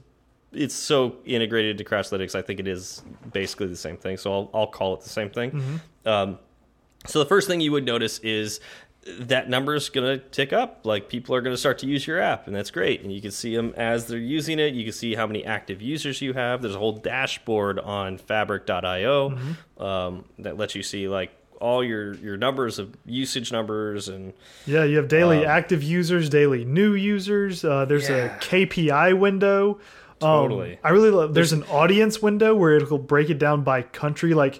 it's 0.53 0.75
so 0.75 1.15
integrated 1.25 1.77
to 1.77 1.83
Crashlytics. 1.83 2.35
I 2.35 2.41
think 2.41 2.59
it 2.59 2.67
is 2.67 3.03
basically 3.31 3.67
the 3.67 3.75
same 3.75 3.97
thing. 3.97 4.17
So 4.17 4.33
I'll 4.33 4.49
I'll 4.53 4.67
call 4.67 4.93
it 4.93 5.01
the 5.01 5.09
same 5.09 5.29
thing. 5.29 5.51
Mm-hmm. 5.51 6.07
Um, 6.07 6.39
so 7.05 7.19
the 7.19 7.25
first 7.25 7.47
thing 7.47 7.61
you 7.61 7.71
would 7.71 7.85
notice 7.85 8.19
is 8.19 8.59
that 9.05 9.49
number 9.49 9.73
is 9.73 9.89
going 9.89 10.19
to 10.19 10.23
tick 10.29 10.53
up. 10.53 10.81
Like 10.85 11.09
people 11.09 11.33
are 11.33 11.41
going 11.41 11.53
to 11.53 11.57
start 11.57 11.79
to 11.79 11.87
use 11.87 12.05
your 12.05 12.19
app, 12.19 12.47
and 12.47 12.55
that's 12.55 12.69
great. 12.69 13.01
And 13.01 13.11
you 13.11 13.21
can 13.21 13.31
see 13.31 13.55
them 13.55 13.73
as 13.75 14.05
they're 14.05 14.19
using 14.19 14.59
it. 14.59 14.73
You 14.73 14.83
can 14.83 14.93
see 14.93 15.15
how 15.15 15.25
many 15.25 15.43
active 15.43 15.81
users 15.81 16.21
you 16.21 16.33
have. 16.33 16.61
There's 16.61 16.75
a 16.75 16.79
whole 16.79 16.97
dashboard 16.97 17.79
on 17.79 18.17
Fabric.io 18.17 19.37
um, 19.79 20.25
that 20.39 20.57
lets 20.57 20.75
you 20.75 20.83
see 20.83 21.07
like 21.07 21.31
all 21.61 21.83
your 21.83 22.15
your 22.15 22.35
numbers 22.37 22.79
of 22.79 22.95
usage 23.05 23.51
numbers 23.51 24.07
and 24.09 24.33
Yeah, 24.65 24.83
you 24.83 24.95
have 24.97 25.05
Um, 25.05 25.09
daily 25.09 25.45
active 25.45 25.83
users, 25.83 26.27
daily 26.29 26.65
new 26.65 26.93
users. 26.93 27.63
Uh, 27.63 27.85
there's 27.85 28.09
Yeah. 28.09 28.35
a 28.35 28.39
KPI 28.39 29.13
window. 29.13 29.79
Um, 30.21 30.27
Totally. 30.49 30.77
I 30.83 30.89
really 30.89 31.09
love. 31.11 31.33
There's 31.33 31.53
an 31.53 31.63
audience 31.63 32.21
window 32.21 32.53
where 32.55 32.75
it'll 32.75 32.97
break 32.97 33.29
it 33.29 33.39
down 33.39 33.63
by 33.63 33.81
country, 33.83 34.33
like 34.33 34.59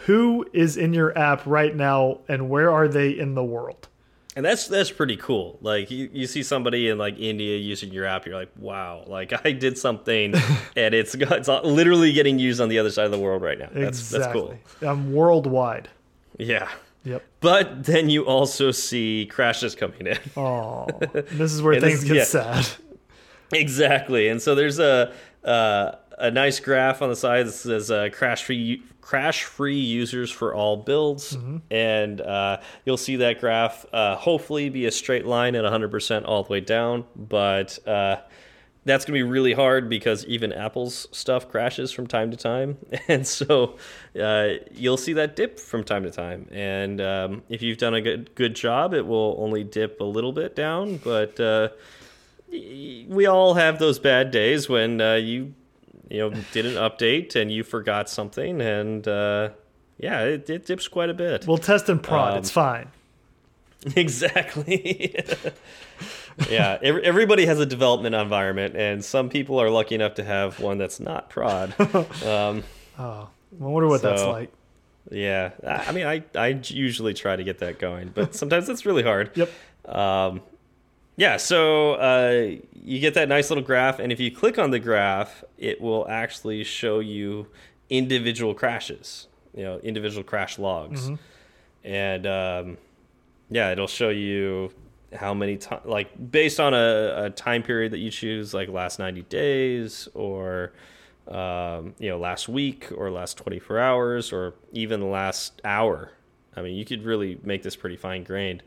who 0.00 0.46
is 0.52 0.76
in 0.76 0.94
your 0.94 1.16
app 1.18 1.42
right 1.46 1.74
now 1.74 2.18
and 2.28 2.48
where 2.48 2.70
are 2.70 2.86
they 2.88 3.10
in 3.10 3.34
the 3.34 3.44
world. 3.44 3.88
And 4.36 4.44
that's 4.44 4.68
that's 4.68 4.90
pretty 4.92 5.16
cool. 5.16 5.58
Like 5.62 5.90
you, 5.90 6.08
you 6.12 6.26
see 6.28 6.44
somebody 6.44 6.88
in 6.88 6.96
like 6.96 7.18
India 7.18 7.56
using 7.56 7.92
your 7.92 8.04
app, 8.04 8.24
you're 8.24 8.36
like, 8.36 8.52
wow, 8.56 9.02
like 9.08 9.32
I 9.44 9.50
did 9.52 9.76
something, 9.78 10.34
and 10.76 10.94
it's 10.94 11.14
it's 11.16 11.48
literally 11.48 12.12
getting 12.12 12.38
used 12.38 12.60
on 12.60 12.68
the 12.68 12.78
other 12.78 12.90
side 12.90 13.06
of 13.06 13.10
the 13.10 13.18
world 13.18 13.42
right 13.42 13.58
now. 13.58 13.68
That's 13.72 13.98
exactly. 13.98 14.58
that's 14.60 14.78
cool. 14.80 14.88
I'm 14.88 15.12
worldwide. 15.12 15.88
Yeah, 16.38 16.68
Yep. 17.04 17.22
but 17.40 17.84
then 17.84 18.08
you 18.10 18.24
also 18.24 18.70
see 18.70 19.26
crashes 19.30 19.74
coming 19.74 20.06
in. 20.06 20.18
Oh, 20.36 20.86
this 21.12 21.52
is 21.52 21.60
where 21.62 21.80
things 21.80 22.00
this- 22.02 22.08
get 22.08 22.16
yeah. 22.16 22.24
sad. 22.62 22.68
exactly, 23.52 24.28
and 24.28 24.40
so 24.40 24.54
there's 24.54 24.78
a 24.78 25.12
uh, 25.44 25.92
a 26.18 26.30
nice 26.30 26.60
graph 26.60 27.00
on 27.02 27.08
the 27.08 27.16
side 27.16 27.46
that 27.46 27.52
says 27.52 27.90
uh, 27.90 28.08
crash 28.12 28.44
free 28.44 28.82
crash 29.00 29.44
free 29.44 29.78
users 29.78 30.30
for 30.30 30.54
all 30.54 30.76
builds, 30.76 31.36
and 31.70 32.20
uh, 32.20 32.58
you'll 32.84 32.96
see 32.98 33.16
that 33.16 33.40
graph 33.40 33.86
uh, 33.92 34.16
hopefully 34.16 34.68
be 34.68 34.84
a 34.86 34.90
straight 34.90 35.24
line 35.24 35.54
at 35.54 35.64
100% 35.64 36.22
all 36.26 36.42
the 36.44 36.52
way 36.52 36.60
down, 36.60 37.04
but. 37.16 37.78
That's 38.88 39.04
going 39.04 39.18
to 39.18 39.24
be 39.24 39.30
really 39.30 39.52
hard 39.52 39.88
because 39.88 40.24
even 40.26 40.52
Apple's 40.52 41.06
stuff 41.12 41.48
crashes 41.48 41.92
from 41.92 42.06
time 42.06 42.30
to 42.30 42.36
time. 42.36 42.78
And 43.08 43.26
so 43.26 43.76
uh, 44.20 44.48
you'll 44.72 44.96
see 44.96 45.12
that 45.14 45.36
dip 45.36 45.58
from 45.58 45.84
time 45.84 46.02
to 46.04 46.10
time. 46.10 46.48
And 46.50 47.00
um, 47.00 47.42
if 47.48 47.62
you've 47.62 47.78
done 47.78 47.94
a 47.94 48.00
good, 48.00 48.34
good 48.34 48.54
job, 48.54 48.94
it 48.94 49.06
will 49.06 49.36
only 49.38 49.64
dip 49.64 50.00
a 50.00 50.04
little 50.04 50.32
bit 50.32 50.56
down. 50.56 50.96
But 50.98 51.38
uh, 51.38 51.68
we 52.50 53.26
all 53.26 53.54
have 53.54 53.78
those 53.78 53.98
bad 53.98 54.30
days 54.30 54.68
when 54.68 55.00
uh, 55.00 55.14
you 55.14 55.54
you 56.10 56.18
know 56.18 56.30
did 56.52 56.64
an 56.66 56.74
update 56.74 57.36
and 57.36 57.52
you 57.52 57.62
forgot 57.62 58.08
something 58.08 58.60
and 58.62 59.06
uh, 59.06 59.50
yeah 59.98 60.22
it, 60.22 60.48
it 60.48 60.64
dips 60.66 60.88
quite 60.88 61.10
a 61.10 61.14
bit 61.14 61.46
We'll 61.46 61.58
test 61.58 61.88
and 61.88 62.02
prod. 62.02 62.32
Um, 62.32 62.38
it's 62.38 62.50
fine. 62.50 62.88
Exactly. 63.96 65.14
yeah, 66.50 66.78
ev- 66.82 66.98
everybody 66.98 67.46
has 67.46 67.58
a 67.60 67.66
development 67.66 68.14
environment, 68.14 68.76
and 68.76 69.04
some 69.04 69.28
people 69.28 69.60
are 69.60 69.70
lucky 69.70 69.94
enough 69.94 70.14
to 70.14 70.24
have 70.24 70.60
one 70.60 70.78
that's 70.78 71.00
not 71.00 71.30
prod. 71.30 71.74
um, 72.24 72.62
Oh, 72.98 73.28
I 73.60 73.64
wonder 73.64 73.88
what 73.88 74.02
that's 74.02 74.22
like. 74.22 74.52
yeah, 75.10 75.50
I 75.66 75.86
I 75.88 75.92
mean, 75.92 76.06
I 76.06 76.22
I 76.34 76.60
usually 76.64 77.14
try 77.14 77.36
to 77.36 77.44
get 77.44 77.58
that 77.58 77.78
going, 77.78 78.10
but 78.14 78.34
sometimes 78.42 78.68
it's 78.68 78.84
really 78.84 79.02
hard. 79.02 79.30
Yep. 79.36 79.50
Um, 79.94 80.40
yeah, 81.16 81.36
so 81.36 81.94
uh, 81.94 82.56
you 82.84 83.00
get 83.00 83.14
that 83.14 83.28
nice 83.28 83.50
little 83.50 83.64
graph, 83.64 83.98
and 83.98 84.12
if 84.12 84.20
you 84.20 84.30
click 84.30 84.58
on 84.58 84.70
the 84.70 84.78
graph, 84.78 85.42
it 85.58 85.80
will 85.80 86.06
actually 86.08 86.62
show 86.64 87.00
you 87.00 87.48
individual 87.90 88.54
crashes, 88.54 89.26
you 89.56 89.64
know, 89.64 89.78
individual 89.78 90.22
crash 90.22 90.58
logs, 90.58 91.10
and 91.84 92.26
um, 92.26 92.78
yeah, 93.50 93.72
it'll 93.72 93.86
show 93.88 94.10
you 94.10 94.72
how 95.12 95.34
many 95.34 95.56
times, 95.56 95.86
like 95.86 96.30
based 96.30 96.60
on 96.60 96.74
a, 96.74 97.24
a 97.24 97.30
time 97.30 97.62
period 97.62 97.92
that 97.92 97.98
you 97.98 98.10
choose, 98.10 98.52
like 98.54 98.68
last 98.68 98.98
ninety 98.98 99.22
days 99.22 100.08
or 100.14 100.72
um, 101.28 101.94
you 101.98 102.08
know 102.08 102.18
last 102.18 102.48
week 102.48 102.88
or 102.96 103.10
last 103.10 103.36
twenty 103.36 103.58
four 103.58 103.78
hours 103.78 104.32
or 104.32 104.54
even 104.72 105.00
the 105.00 105.06
last 105.06 105.60
hour. 105.64 106.12
I 106.56 106.62
mean, 106.62 106.74
you 106.74 106.84
could 106.84 107.04
really 107.04 107.38
make 107.44 107.62
this 107.62 107.76
pretty 107.76 107.96
fine 107.96 108.24
grained 108.24 108.62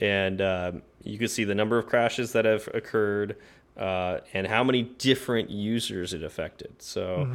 and 0.00 0.40
um, 0.40 0.82
you 1.02 1.18
can 1.18 1.28
see 1.28 1.44
the 1.44 1.54
number 1.54 1.78
of 1.78 1.86
crashes 1.86 2.32
that 2.32 2.44
have 2.44 2.68
occurred 2.74 3.36
uh, 3.76 4.18
and 4.34 4.46
how 4.46 4.64
many 4.64 4.82
different 4.82 5.50
users 5.50 6.12
it 6.14 6.22
affected. 6.22 6.80
So, 6.80 7.28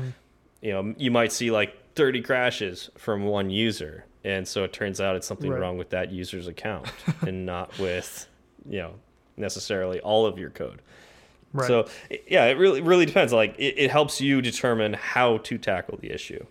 you 0.62 0.72
know, 0.72 0.96
you 0.98 1.12
might 1.12 1.32
see 1.32 1.52
like 1.52 1.76
30 1.96 2.22
crashes 2.22 2.90
from 2.98 3.24
one 3.26 3.50
user, 3.50 4.06
and 4.24 4.48
so 4.48 4.64
it 4.64 4.74
turns 4.74 5.00
out 5.02 5.16
it's 5.16 5.28
something 5.28 5.50
Right. 5.52 5.60
wrong 5.60 5.78
with 5.78 5.90
that 5.92 6.12
user's 6.12 6.48
account 6.48 6.88
and 7.22 7.46
not 7.46 7.78
with, 7.80 8.28
you 8.70 8.80
know, 8.80 8.94
necessarily 9.38 10.00
all 10.00 10.26
of 10.26 10.38
your 10.38 10.50
code. 10.50 10.82
Right. 11.54 11.68
So, 11.68 11.88
yeah, 12.28 12.46
it 12.46 12.58
really 12.58 12.82
really 12.82 13.06
depends. 13.06 13.32
Like, 13.34 13.56
it, 13.60 13.76
it 13.78 13.92
helps 13.92 14.20
you 14.22 14.42
determine 14.42 14.94
how 14.94 15.38
to 15.40 15.58
tackle 15.58 15.98
the 16.02 16.12
issue. 16.12 16.46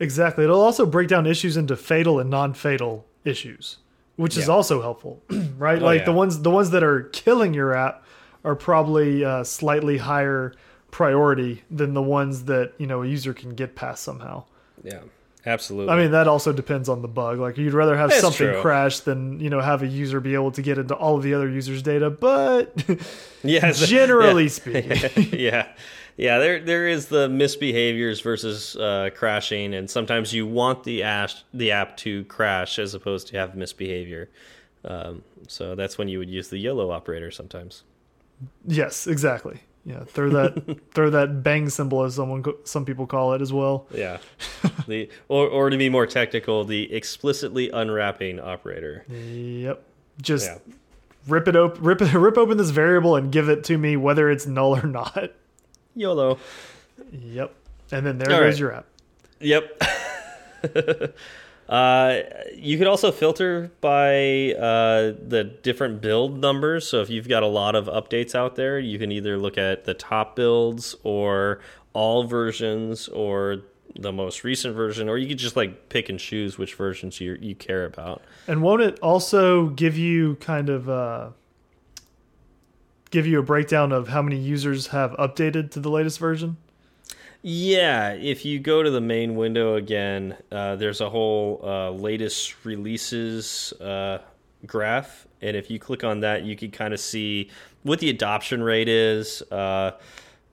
Exactly. 0.00 0.44
It'll 0.44 0.60
also 0.60 0.84
break 0.84 1.08
down 1.08 1.26
issues 1.26 1.56
into 1.56 1.76
fatal 1.76 2.18
and 2.18 2.28
non-fatal 2.28 3.06
issues, 3.24 3.78
which 4.16 4.36
is 4.36 4.48
also 4.48 4.82
helpful, 4.82 5.22
right? 5.58 5.80
Oh, 5.80 5.84
like 5.84 6.00
yeah. 6.00 6.04
the 6.06 6.12
ones 6.12 6.42
the 6.42 6.50
ones 6.50 6.70
that 6.70 6.82
are 6.82 7.02
killing 7.12 7.54
your 7.54 7.72
app 7.74 8.04
are 8.44 8.56
probably 8.56 9.24
uh, 9.24 9.44
slightly 9.44 9.98
higher 9.98 10.54
priority 10.90 11.62
than 11.70 11.94
the 11.94 12.02
ones 12.02 12.44
that 12.46 12.72
you 12.78 12.86
know 12.86 13.02
a 13.02 13.06
user 13.06 13.32
can 13.32 13.54
get 13.54 13.76
past 13.76 14.02
somehow. 14.02 14.44
Yeah, 14.82 15.00
absolutely. 15.46 15.92
I 15.92 15.96
mean, 15.96 16.12
that 16.12 16.28
also 16.28 16.52
depends 16.52 16.88
on 16.88 17.02
the 17.02 17.08
bug. 17.08 17.38
Like 17.38 17.56
you'd 17.58 17.74
rather 17.74 17.96
have 17.96 18.10
That's 18.10 18.22
something 18.22 18.48
true. 18.48 18.60
crash 18.60 19.00
than 19.00 19.40
you 19.40 19.50
know 19.50 19.60
have 19.60 19.82
a 19.82 19.86
user 19.86 20.20
be 20.20 20.34
able 20.34 20.52
to 20.52 20.62
get 20.62 20.78
into 20.78 20.94
all 20.94 21.16
of 21.16 21.22
the 21.22 21.34
other 21.34 21.48
users' 21.48 21.82
data. 21.82 22.10
But 22.10 22.84
yes, 23.42 23.86
generally 23.86 24.48
speaking, 24.48 24.98
yeah, 25.38 25.68
yeah, 26.16 26.38
there 26.38 26.60
there 26.60 26.88
is 26.88 27.06
the 27.06 27.28
misbehaviors 27.28 28.22
versus 28.22 28.76
uh, 28.76 29.10
crashing, 29.14 29.74
and 29.74 29.90
sometimes 29.90 30.32
you 30.32 30.46
want 30.46 30.84
the 30.84 31.02
ash, 31.02 31.44
the 31.52 31.72
app 31.72 31.96
to 31.98 32.24
crash 32.24 32.78
as 32.78 32.94
opposed 32.94 33.28
to 33.28 33.36
have 33.36 33.54
misbehavior. 33.54 34.28
Um, 34.84 35.22
so 35.48 35.74
that's 35.74 35.96
when 35.96 36.08
you 36.08 36.18
would 36.18 36.30
use 36.30 36.48
the 36.48 36.58
YOLO 36.58 36.90
operator 36.90 37.30
sometimes. 37.30 37.84
Yes, 38.66 39.06
exactly. 39.06 39.60
Yeah, 39.84 40.04
throw 40.04 40.30
that 40.30 40.80
throw 40.94 41.10
that 41.10 41.42
bang 41.42 41.68
symbol 41.68 42.04
as 42.04 42.14
someone 42.14 42.44
some 42.64 42.84
people 42.84 43.06
call 43.06 43.34
it 43.34 43.42
as 43.42 43.52
well. 43.52 43.86
Yeah, 43.92 44.18
the 44.86 45.08
or 45.28 45.48
or 45.48 45.70
to 45.70 45.76
be 45.76 45.88
more 45.88 46.06
technical, 46.06 46.64
the 46.64 46.92
explicitly 46.92 47.68
unwrapping 47.70 48.38
operator. 48.38 49.04
Yep, 49.08 49.82
just 50.20 50.46
yeah. 50.46 50.58
rip 51.26 51.48
it 51.48 51.56
open, 51.56 51.82
rip 51.82 52.00
rip 52.14 52.38
open 52.38 52.58
this 52.58 52.70
variable 52.70 53.16
and 53.16 53.32
give 53.32 53.48
it 53.48 53.64
to 53.64 53.76
me 53.76 53.96
whether 53.96 54.30
it's 54.30 54.46
null 54.46 54.76
or 54.76 54.86
not. 54.86 55.32
YOLO. 55.96 56.38
Yep, 57.10 57.52
and 57.90 58.06
then 58.06 58.18
there 58.18 58.32
All 58.32 58.40
goes 58.40 58.54
right. 58.54 58.60
your 58.60 58.72
app. 58.72 58.86
Yep. 59.40 59.82
Uh, 61.68 62.20
you 62.54 62.76
could 62.76 62.86
also 62.86 63.10
filter 63.10 63.70
by 63.80 64.52
uh, 64.54 65.14
the 65.26 65.44
different 65.62 66.00
build 66.00 66.38
numbers. 66.38 66.86
So 66.86 67.00
if 67.00 67.08
you've 67.08 67.28
got 67.28 67.42
a 67.42 67.46
lot 67.46 67.74
of 67.74 67.86
updates 67.86 68.34
out 68.34 68.56
there, 68.56 68.78
you 68.78 68.98
can 68.98 69.10
either 69.12 69.38
look 69.38 69.56
at 69.56 69.84
the 69.84 69.94
top 69.94 70.36
builds 70.36 70.94
or 71.02 71.60
all 71.92 72.24
versions 72.24 73.08
or 73.08 73.62
the 73.98 74.12
most 74.12 74.44
recent 74.44 74.74
version, 74.74 75.08
or 75.08 75.18
you 75.18 75.28
could 75.28 75.38
just 75.38 75.56
like 75.56 75.88
pick 75.88 76.08
and 76.08 76.18
choose 76.18 76.58
which 76.58 76.74
versions 76.74 77.20
you 77.20 77.36
you 77.40 77.54
care 77.54 77.84
about. 77.84 78.22
And 78.46 78.62
won't 78.62 78.82
it 78.82 78.98
also 79.00 79.68
give 79.68 79.96
you 79.96 80.36
kind 80.36 80.68
of 80.68 80.88
uh, 80.88 81.30
give 83.10 83.26
you 83.26 83.38
a 83.38 83.42
breakdown 83.42 83.92
of 83.92 84.08
how 84.08 84.22
many 84.22 84.36
users 84.36 84.88
have 84.88 85.12
updated 85.12 85.70
to 85.72 85.80
the 85.80 85.90
latest 85.90 86.18
version? 86.18 86.56
Yeah, 87.44 88.12
if 88.12 88.44
you 88.44 88.60
go 88.60 88.84
to 88.84 88.90
the 88.90 89.00
main 89.00 89.34
window 89.34 89.74
again, 89.74 90.36
uh, 90.52 90.76
there's 90.76 91.00
a 91.00 91.10
whole 91.10 91.60
uh, 91.64 91.90
latest 91.90 92.64
releases 92.64 93.72
uh, 93.80 94.18
graph, 94.64 95.26
and 95.40 95.56
if 95.56 95.68
you 95.68 95.80
click 95.80 96.04
on 96.04 96.20
that, 96.20 96.44
you 96.44 96.54
can 96.54 96.70
kind 96.70 96.94
of 96.94 97.00
see 97.00 97.50
what 97.82 97.98
the 97.98 98.10
adoption 98.10 98.62
rate 98.62 98.88
is, 98.88 99.42
uh, 99.50 99.90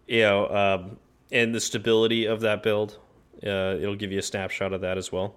you 0.08 0.22
know, 0.22 0.48
um, 0.50 0.98
and 1.32 1.54
the 1.54 1.60
stability 1.60 2.26
of 2.26 2.42
that 2.42 2.64
build. 2.64 2.98
Uh, 3.46 3.78
it'll 3.80 3.96
give 3.96 4.12
you 4.12 4.18
a 4.18 4.24
snapshot 4.24 4.74
of 4.74 4.82
that 4.82 4.98
as 4.98 5.12
well. 5.12 5.36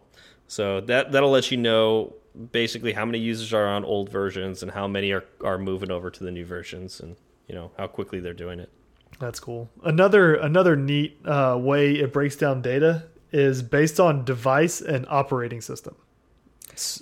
So 0.49 0.80
that 0.80 1.12
that'll 1.12 1.30
let 1.30 1.50
you 1.50 1.59
know 1.59 2.14
basically 2.50 2.94
how 2.94 3.04
many 3.04 3.18
users 3.18 3.52
are 3.52 3.66
on 3.66 3.85
old 3.85 4.09
versions 4.09 4.62
and 4.62 4.73
how 4.73 4.88
many 4.88 5.12
are 5.12 5.25
are 5.44 5.59
moving 5.59 5.90
over 5.90 6.11
to 6.11 6.25
the 6.25 6.30
new 6.30 6.47
versions, 6.47 6.99
and 6.99 7.16
you 7.47 7.54
know 7.54 7.73
how 7.76 7.88
quickly 7.88 8.21
they're 8.21 8.32
doing 8.32 8.59
it. 8.59 8.71
That's 9.19 9.40
cool. 9.40 9.71
Another 9.85 10.35
another 10.35 10.76
neat 10.76 11.19
uh, 11.25 11.59
way 11.61 11.92
it 11.92 12.12
breaks 12.12 12.37
down 12.37 12.62
data 12.62 13.04
is 13.31 13.62
based 13.62 14.00
on 14.00 14.25
device 14.25 14.81
and 14.81 15.07
operating 15.09 15.61
system. 15.61 15.95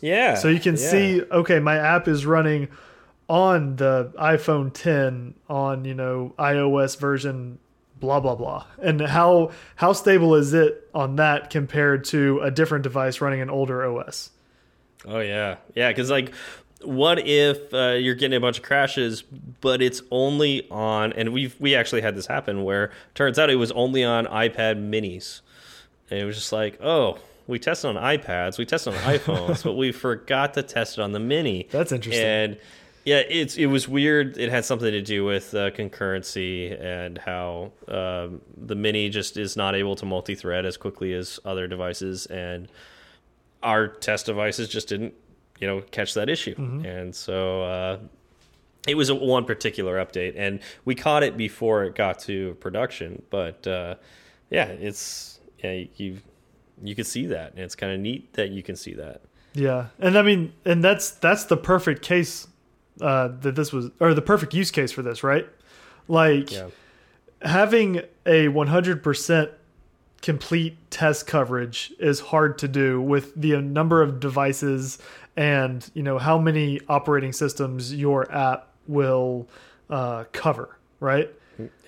Yeah. 0.01 0.35
So 0.35 0.49
you 0.49 0.61
can 0.61 0.77
yeah. 0.77 0.91
see, 0.91 1.23
okay, 1.23 1.61
my 1.61 1.77
app 1.77 2.09
is 2.09 2.27
running 2.27 2.69
on 3.29 3.77
the 3.77 4.13
iPhone 4.19 4.73
10 4.75 5.35
on 5.49 5.85
you 5.85 5.95
know 5.95 6.35
iOS 6.39 6.99
version 6.99 7.59
blah 8.01 8.19
blah 8.19 8.35
blah, 8.35 8.65
and 8.83 9.01
how 9.01 9.51
how 9.77 9.93
stable 9.93 10.35
is 10.35 10.53
it 10.53 10.89
on 10.95 11.17
that 11.17 11.51
compared 11.51 12.05
to 12.07 12.41
a 12.41 12.51
different 12.51 12.83
device 12.83 13.21
running 13.21 13.41
an 13.41 13.51
older 13.51 13.85
OS? 13.85 14.31
Oh 15.07 15.21
yeah, 15.21 15.57
yeah. 15.75 15.89
Because 15.89 16.11
like 16.11 16.33
what 16.83 17.27
if 17.27 17.73
uh, 17.75 17.93
you're 17.93 18.15
getting 18.15 18.37
a 18.37 18.41
bunch 18.41 18.59
of 18.59 18.65
crashes, 18.65 19.23
but 19.61 19.83
it's 19.83 20.03
only 20.11 20.69
on, 20.71 21.13
and 21.13 21.33
we've 21.33 21.55
we 21.61 21.75
actually 21.75 22.01
had 22.01 22.17
this 22.17 22.27
happen 22.27 22.65
where 22.65 22.91
turns 23.15 23.39
out 23.39 23.51
it 23.51 23.57
was 23.57 23.73
only 23.73 24.05
on 24.05 24.27
iPad 24.27 24.77
Minis, 24.77 25.41
and 26.11 26.19
it 26.19 26.25
was 26.25 26.37
just 26.37 26.53
like, 26.53 26.79
oh, 26.83 27.19
we 27.47 27.59
tested 27.59 27.95
on 27.95 28.03
iPads, 28.03 28.59
we 28.59 28.65
tested 28.65 28.95
on 28.95 29.01
iPhones, 29.19 29.63
but 29.63 29.75
we 29.75 29.93
forgot 29.93 30.55
to 30.55 30.63
test 30.63 30.99
it 30.99 31.03
on 31.03 31.13
the 31.13 31.21
Mini. 31.21 31.69
That's 31.71 31.93
interesting. 31.93 32.25
And 32.25 32.57
yeah, 33.05 33.23
it's 33.29 33.57
it 33.57 33.67
was 33.67 33.89
weird. 33.89 34.39
It 34.39 34.51
had 34.51 34.65
something 34.65 34.91
to 34.91 35.03
do 35.03 35.25
with 35.25 35.55
uh, 35.55 35.71
concurrency 35.71 36.81
and 36.81 37.19
how 37.19 37.73
um, 37.89 38.41
the 38.57 38.75
Mini 38.75 39.09
just 39.09 39.37
is 39.37 39.57
not 39.57 39.75
able 39.75 39.97
to 39.97 40.07
multi-thread 40.07 40.65
as 40.65 40.77
quickly 40.77 41.13
as 41.13 41.41
other 41.45 41.67
devices, 41.67 42.27
and 42.27 42.69
our 43.63 43.89
test 43.89 44.27
devices 44.27 44.69
just 44.69 44.89
didn't 44.89 45.15
you 45.61 45.67
know 45.67 45.83
catch 45.91 46.15
that 46.15 46.29
issue, 46.29 46.55
mm 46.59 46.83
-hmm. 46.83 47.01
and 47.01 47.15
so 47.15 47.63
uh, 47.63 47.99
it 48.87 48.97
was 48.97 49.11
a, 49.11 49.15
one 49.15 49.45
particular 49.45 50.05
update, 50.05 50.35
and 50.37 50.61
we 50.85 50.95
caught 50.95 51.23
it 51.23 51.37
before 51.37 51.85
it 51.85 51.95
got 51.95 52.19
to 52.27 52.55
production. 52.61 53.23
But 53.31 53.67
uh, 53.67 53.95
yeah, 54.51 54.69
it's 54.69 55.41
yeah 55.63 55.85
you 55.97 56.19
you 56.83 56.95
can 56.95 57.05
see 57.05 57.27
that, 57.27 57.53
and 57.55 57.61
it's 57.65 57.77
kind 57.77 57.93
of 57.93 58.01
neat 58.01 58.33
that 58.33 58.51
you 58.51 58.63
can 58.63 58.77
see 58.77 58.95
that. 58.95 59.21
Yeah, 59.53 59.87
and 59.99 60.17
I 60.17 60.23
mean, 60.23 60.53
and 60.65 60.83
that's 60.83 61.11
that's 61.11 61.45
the 61.45 61.57
perfect 61.57 62.03
case 62.03 62.49
uh, 63.01 63.29
that 63.41 63.57
this 63.57 63.73
was, 63.73 63.91
or 64.01 64.15
the 64.15 64.23
perfect 64.23 64.55
use 64.55 64.71
case 64.71 64.93
for 64.93 65.03
this, 65.03 65.23
right? 65.23 65.47
Like 66.09 66.53
yeah. 66.53 66.69
having 67.43 68.03
a 68.27 68.49
100% 68.49 69.51
complete 70.23 70.77
test 70.91 71.27
coverage 71.27 71.93
is 71.99 72.21
hard 72.21 72.59
to 72.59 72.69
do 72.69 73.01
with 73.01 73.35
the 73.35 73.57
number 73.61 74.03
of 74.03 74.21
devices 74.21 74.99
and 75.41 75.91
you 75.95 76.03
know 76.03 76.19
how 76.19 76.39
many 76.39 76.79
operating 76.87 77.33
systems 77.33 77.95
your 77.95 78.31
app 78.31 78.69
will 78.87 79.49
uh, 79.89 80.25
cover, 80.33 80.77
right? 81.01 81.31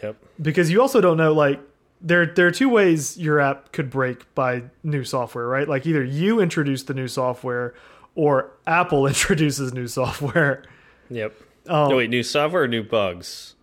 Yep. 0.02 0.16
Because 0.40 0.70
you 0.70 0.80
also 0.80 1.02
don't 1.02 1.18
know 1.18 1.34
like 1.34 1.60
there 2.00 2.24
there 2.24 2.46
are 2.46 2.50
two 2.50 2.70
ways 2.70 3.18
your 3.18 3.40
app 3.40 3.70
could 3.72 3.90
break 3.90 4.34
by 4.34 4.62
new 4.82 5.04
software, 5.04 5.46
right? 5.46 5.68
Like 5.68 5.86
either 5.86 6.02
you 6.02 6.40
introduce 6.40 6.84
the 6.84 6.94
new 6.94 7.08
software 7.08 7.74
or 8.14 8.52
Apple 8.66 9.06
introduces 9.12 9.74
new 9.74 9.86
software. 9.86 10.64
Yep. 11.10 11.34
Um, 11.66 11.90
no, 11.90 11.96
wait, 11.98 12.08
new 12.08 12.22
software 12.22 12.62
or 12.62 12.68
new 12.68 12.82
bugs? 12.82 13.54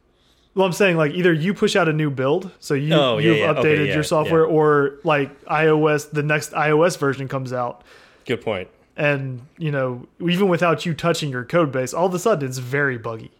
Well, 0.53 0.67
I'm 0.67 0.73
saying 0.73 0.97
like 0.97 1.13
either 1.13 1.33
you 1.33 1.55
push 1.55 1.75
out 1.75 1.89
a 1.89 1.93
new 1.93 2.11
build, 2.11 2.51
so 2.59 2.75
you 2.75 2.93
oh, 2.93 3.17
you've 3.17 3.37
yeah, 3.37 3.53
updated 3.53 3.57
okay, 3.57 3.87
yeah, 3.87 3.93
your 3.95 4.03
software, 4.03 4.45
yeah. 4.45 4.53
or 4.53 4.99
like 5.03 5.45
iOS, 5.45 6.11
the 6.11 6.23
next 6.23 6.51
iOS 6.51 6.95
version 6.95 7.27
comes 7.27 7.51
out. 7.51 7.83
Good 8.25 8.41
point 8.41 8.67
and 8.99 9.41
you 9.57 9.71
know 9.71 10.07
even 10.19 10.47
without 10.47 10.85
you 10.85 10.93
touching 10.93 11.29
your 11.29 11.43
code 11.43 11.71
base 11.71 11.93
all 11.93 12.07
of 12.07 12.13
a 12.13 12.19
sudden 12.19 12.47
it's 12.47 12.57
very 12.59 12.97
buggy. 12.97 13.31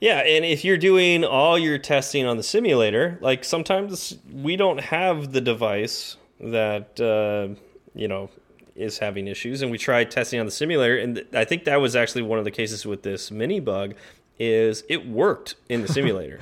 Yeah 0.00 0.20
and 0.20 0.44
if 0.44 0.64
you're 0.64 0.78
doing 0.78 1.24
all 1.24 1.58
your 1.58 1.78
testing 1.78 2.26
on 2.26 2.36
the 2.36 2.42
simulator 2.42 3.18
like 3.20 3.44
sometimes 3.44 4.18
we 4.32 4.56
don't 4.56 4.80
have 4.80 5.32
the 5.32 5.40
device 5.40 6.16
that 6.40 6.98
uh, 7.00 7.54
you 7.94 8.08
know 8.08 8.30
is 8.74 8.98
having 8.98 9.26
issues 9.26 9.60
and 9.60 9.70
we 9.70 9.76
tried 9.76 10.10
testing 10.10 10.40
on 10.40 10.46
the 10.46 10.52
simulator 10.52 10.96
and 10.96 11.22
i 11.34 11.44
think 11.44 11.64
that 11.64 11.76
was 11.80 11.94
actually 11.94 12.22
one 12.22 12.38
of 12.38 12.46
the 12.46 12.50
cases 12.50 12.86
with 12.86 13.02
this 13.02 13.30
mini 13.30 13.60
bug 13.60 13.94
is 14.40 14.82
it 14.88 15.06
worked 15.06 15.54
in 15.68 15.82
the 15.82 15.88
simulator. 15.92 16.40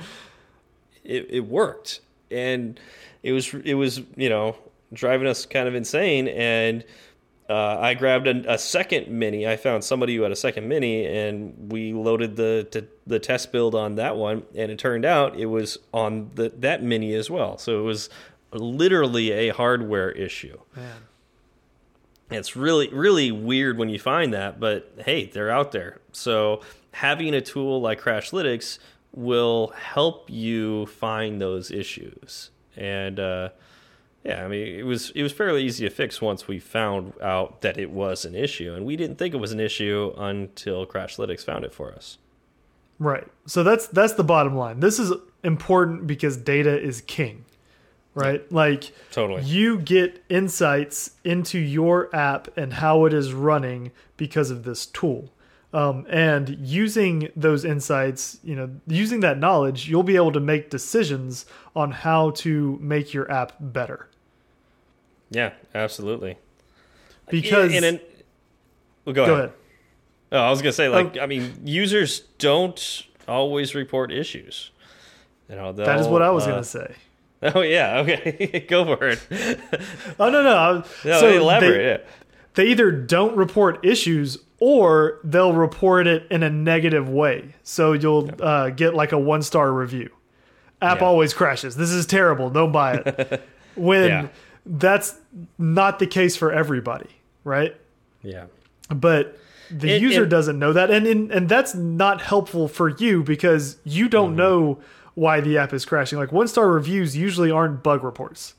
It, 1.03 1.27
it 1.29 1.39
worked. 1.41 1.99
And 2.31 2.79
it 3.21 3.33
was 3.33 3.53
it 3.53 3.75
was 3.75 4.01
you 4.15 4.29
know 4.29 4.55
driving 4.93 5.27
us 5.27 5.45
kind 5.45 5.67
of 5.67 5.75
insane 5.75 6.27
and 6.29 6.83
uh, 7.49 7.77
I 7.79 7.95
grabbed 7.95 8.27
a, 8.27 8.53
a, 8.53 8.57
second 8.59 9.07
mini. 9.07 9.47
I 9.47 9.57
found 9.57 9.83
somebody 9.83 10.15
who 10.15 10.21
had 10.21 10.31
a 10.31 10.35
second 10.35 10.67
mini, 10.67 11.05
and 11.07 11.71
we 11.71 11.93
loaded 11.93 12.35
the 12.35 12.87
the 13.07 13.17
test 13.17 13.51
build 13.51 13.73
on 13.73 13.95
that 13.95 14.17
one. 14.17 14.43
And 14.55 14.71
it 14.71 14.77
turned 14.77 15.03
out 15.03 15.35
it 15.35 15.47
was 15.47 15.79
on 15.91 16.29
the 16.35 16.49
that 16.59 16.83
mini 16.83 17.15
as 17.15 17.29
well. 17.29 17.57
So 17.57 17.79
it 17.79 17.83
was 17.83 18.09
literally 18.51 19.31
a 19.31 19.49
hardware 19.49 20.11
issue. 20.11 20.59
Man. 20.75 21.01
It's 22.29 22.55
really 22.55 22.89
really 22.89 23.31
weird 23.31 23.79
when 23.79 23.89
you 23.89 23.97
find 23.97 24.31
that, 24.33 24.59
but 24.59 24.93
hey, 25.03 25.25
they're 25.25 25.49
out 25.49 25.71
there. 25.71 26.01
So 26.11 26.61
having 26.91 27.33
a 27.33 27.41
tool 27.41 27.81
like 27.81 27.99
Crashlytics 27.99 28.77
will 29.11 29.69
help 29.69 30.29
you 30.29 30.85
find 30.85 31.41
those 31.41 31.71
issues 31.71 32.51
and. 32.77 33.19
Uh, 33.19 33.49
yeah, 34.29 34.45
I 34.45 34.47
mean, 34.47 34.67
it 34.79 34.85
was 34.85 35.09
it 35.11 35.23
was 35.23 35.33
fairly 35.33 35.63
easy 35.63 35.85
to 35.85 35.89
fix 35.89 36.21
once 36.21 36.47
we 36.47 36.59
found 36.59 37.13
out 37.19 37.61
that 37.61 37.79
it 37.79 37.89
was 37.89 38.25
an 38.25 38.35
issue, 38.35 38.73
and 38.75 38.85
we 38.85 38.95
didn't 38.95 39.17
think 39.17 39.33
it 39.33 39.37
was 39.37 39.51
an 39.51 39.59
issue 39.59 40.13
until 40.17 40.85
Crashlytics 40.85 41.43
found 41.43 41.65
it 41.65 41.73
for 41.73 41.91
us. 41.91 42.19
Right. 42.99 43.27
So 43.47 43.63
that's 43.63 43.87
that's 43.87 44.13
the 44.13 44.23
bottom 44.23 44.55
line. 44.55 44.81
This 44.81 44.99
is 44.99 45.11
important 45.43 46.05
because 46.05 46.37
data 46.37 46.79
is 46.79 47.01
king. 47.01 47.45
Right? 48.13 48.51
Like 48.51 48.91
totally. 49.11 49.43
You 49.43 49.79
get 49.79 50.23
insights 50.29 51.11
into 51.23 51.57
your 51.57 52.13
app 52.15 52.55
and 52.57 52.73
how 52.73 53.05
it 53.05 53.13
is 53.13 53.33
running 53.33 53.91
because 54.17 54.51
of 54.51 54.63
this 54.63 54.85
tool. 54.85 55.31
Um, 55.71 56.05
and 56.09 56.57
using 56.59 57.29
those 57.35 57.63
insights, 57.63 58.39
you 58.43 58.55
know, 58.55 58.69
using 58.87 59.21
that 59.21 59.37
knowledge, 59.37 59.87
you'll 59.87 60.03
be 60.03 60.15
able 60.15 60.31
to 60.33 60.39
make 60.39 60.69
decisions 60.69 61.45
on 61.75 61.91
how 61.91 62.31
to 62.31 62.77
make 62.81 63.13
your 63.13 63.31
app 63.31 63.53
better. 63.59 64.08
Yeah, 65.29 65.53
absolutely. 65.75 66.37
Because 67.29 67.73
in, 67.73 67.83
in 67.83 67.99
well, 69.05 69.13
go, 69.13 69.25
go 69.25 69.33
ahead. 69.33 69.45
ahead. 69.45 69.53
Oh, 70.31 70.39
I 70.39 70.49
was 70.49 70.61
gonna 70.61 70.71
say, 70.71 70.89
like, 70.89 71.17
um, 71.17 71.19
I 71.21 71.25
mean, 71.25 71.53
users 71.63 72.21
don't 72.37 73.03
always 73.27 73.73
report 73.75 74.11
issues. 74.11 74.71
You 75.49 75.55
know, 75.55 75.71
that 75.73 75.99
is 75.99 76.07
what 76.07 76.21
I 76.21 76.29
was 76.29 76.45
uh, 76.45 76.51
gonna 76.51 76.63
say. 76.63 76.95
Oh 77.41 77.61
yeah, 77.61 77.99
okay, 77.99 78.65
go 78.69 78.83
for 78.83 79.07
it. 79.07 79.21
Oh 80.19 80.29
no, 80.29 80.43
no. 80.43 80.83
No, 81.05 81.19
so 81.21 81.29
elaborate. 81.29 81.77
they, 81.77 81.85
yeah. 81.85 81.97
they 82.55 82.65
either 82.71 82.91
don't 82.91 83.37
report 83.37 83.85
issues 83.85 84.39
or 84.59 85.21
they'll 85.23 85.53
report 85.53 86.05
it 86.05 86.27
in 86.29 86.43
a 86.43 86.49
negative 86.49 87.07
way. 87.07 87.55
So 87.63 87.93
you'll 87.93 88.29
uh, 88.43 88.71
get 88.71 88.93
like 88.93 89.13
a 89.13 89.17
one 89.17 89.41
star 89.41 89.71
review. 89.71 90.09
App 90.81 90.99
Yeah. 90.99 91.05
always 91.05 91.33
crashes. 91.33 91.77
This 91.77 91.91
is 91.91 92.05
terrible. 92.05 92.49
Don't 92.49 92.73
buy 92.73 92.95
it. 92.95 93.47
when 93.75 94.09
Yeah. 94.09 94.27
That's 94.65 95.15
not 95.57 95.99
the 95.99 96.07
case 96.07 96.35
for 96.35 96.51
everybody, 96.51 97.09
right? 97.43 97.75
Yeah. 98.21 98.45
But 98.93 99.37
the 99.71 99.91
It- 99.91 100.01
user 100.01 100.23
it- 100.23 100.29
doesn't 100.29 100.57
know 100.59 100.73
that, 100.73 100.89
and, 100.91 101.05
and 101.07 101.31
and 101.31 101.47
that's 101.49 101.75
not 101.75 102.21
helpful 102.21 102.67
for 102.67 102.89
you 102.89 103.23
because 103.23 103.77
you 103.83 104.09
don't 104.09 104.35
know 104.35 104.79
why 105.15 105.41
the 105.41 105.57
app 105.57 105.73
is 105.73 105.85
crashing. 105.85 106.17
Like 106.19 106.31
one 106.31 106.47
star 106.47 106.67
reviews 106.71 107.15
usually 107.15 107.51
aren't 107.51 107.83
bug 107.83 108.03
reports. 108.03 108.55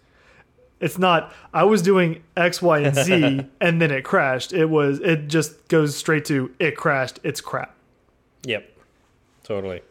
It's 0.78 0.98
not. 0.98 1.32
I 1.52 1.64
was 1.64 1.82
doing 1.82 2.22
X, 2.36 2.62
Y, 2.62 2.78
and 2.78 2.94
Z, 2.96 3.40
and 3.60 3.82
then 3.82 3.90
it 3.90 4.02
crashed. 4.02 4.52
It 4.52 4.66
was. 4.66 4.98
It 5.00 5.28
just 5.28 5.68
goes 5.68 5.96
straight 5.96 6.24
to 6.26 6.52
it 6.58 6.76
crashed. 6.76 7.18
It's 7.22 7.40
crap. 7.40 7.74
Yep, 8.44 8.70
totally. 9.42 9.82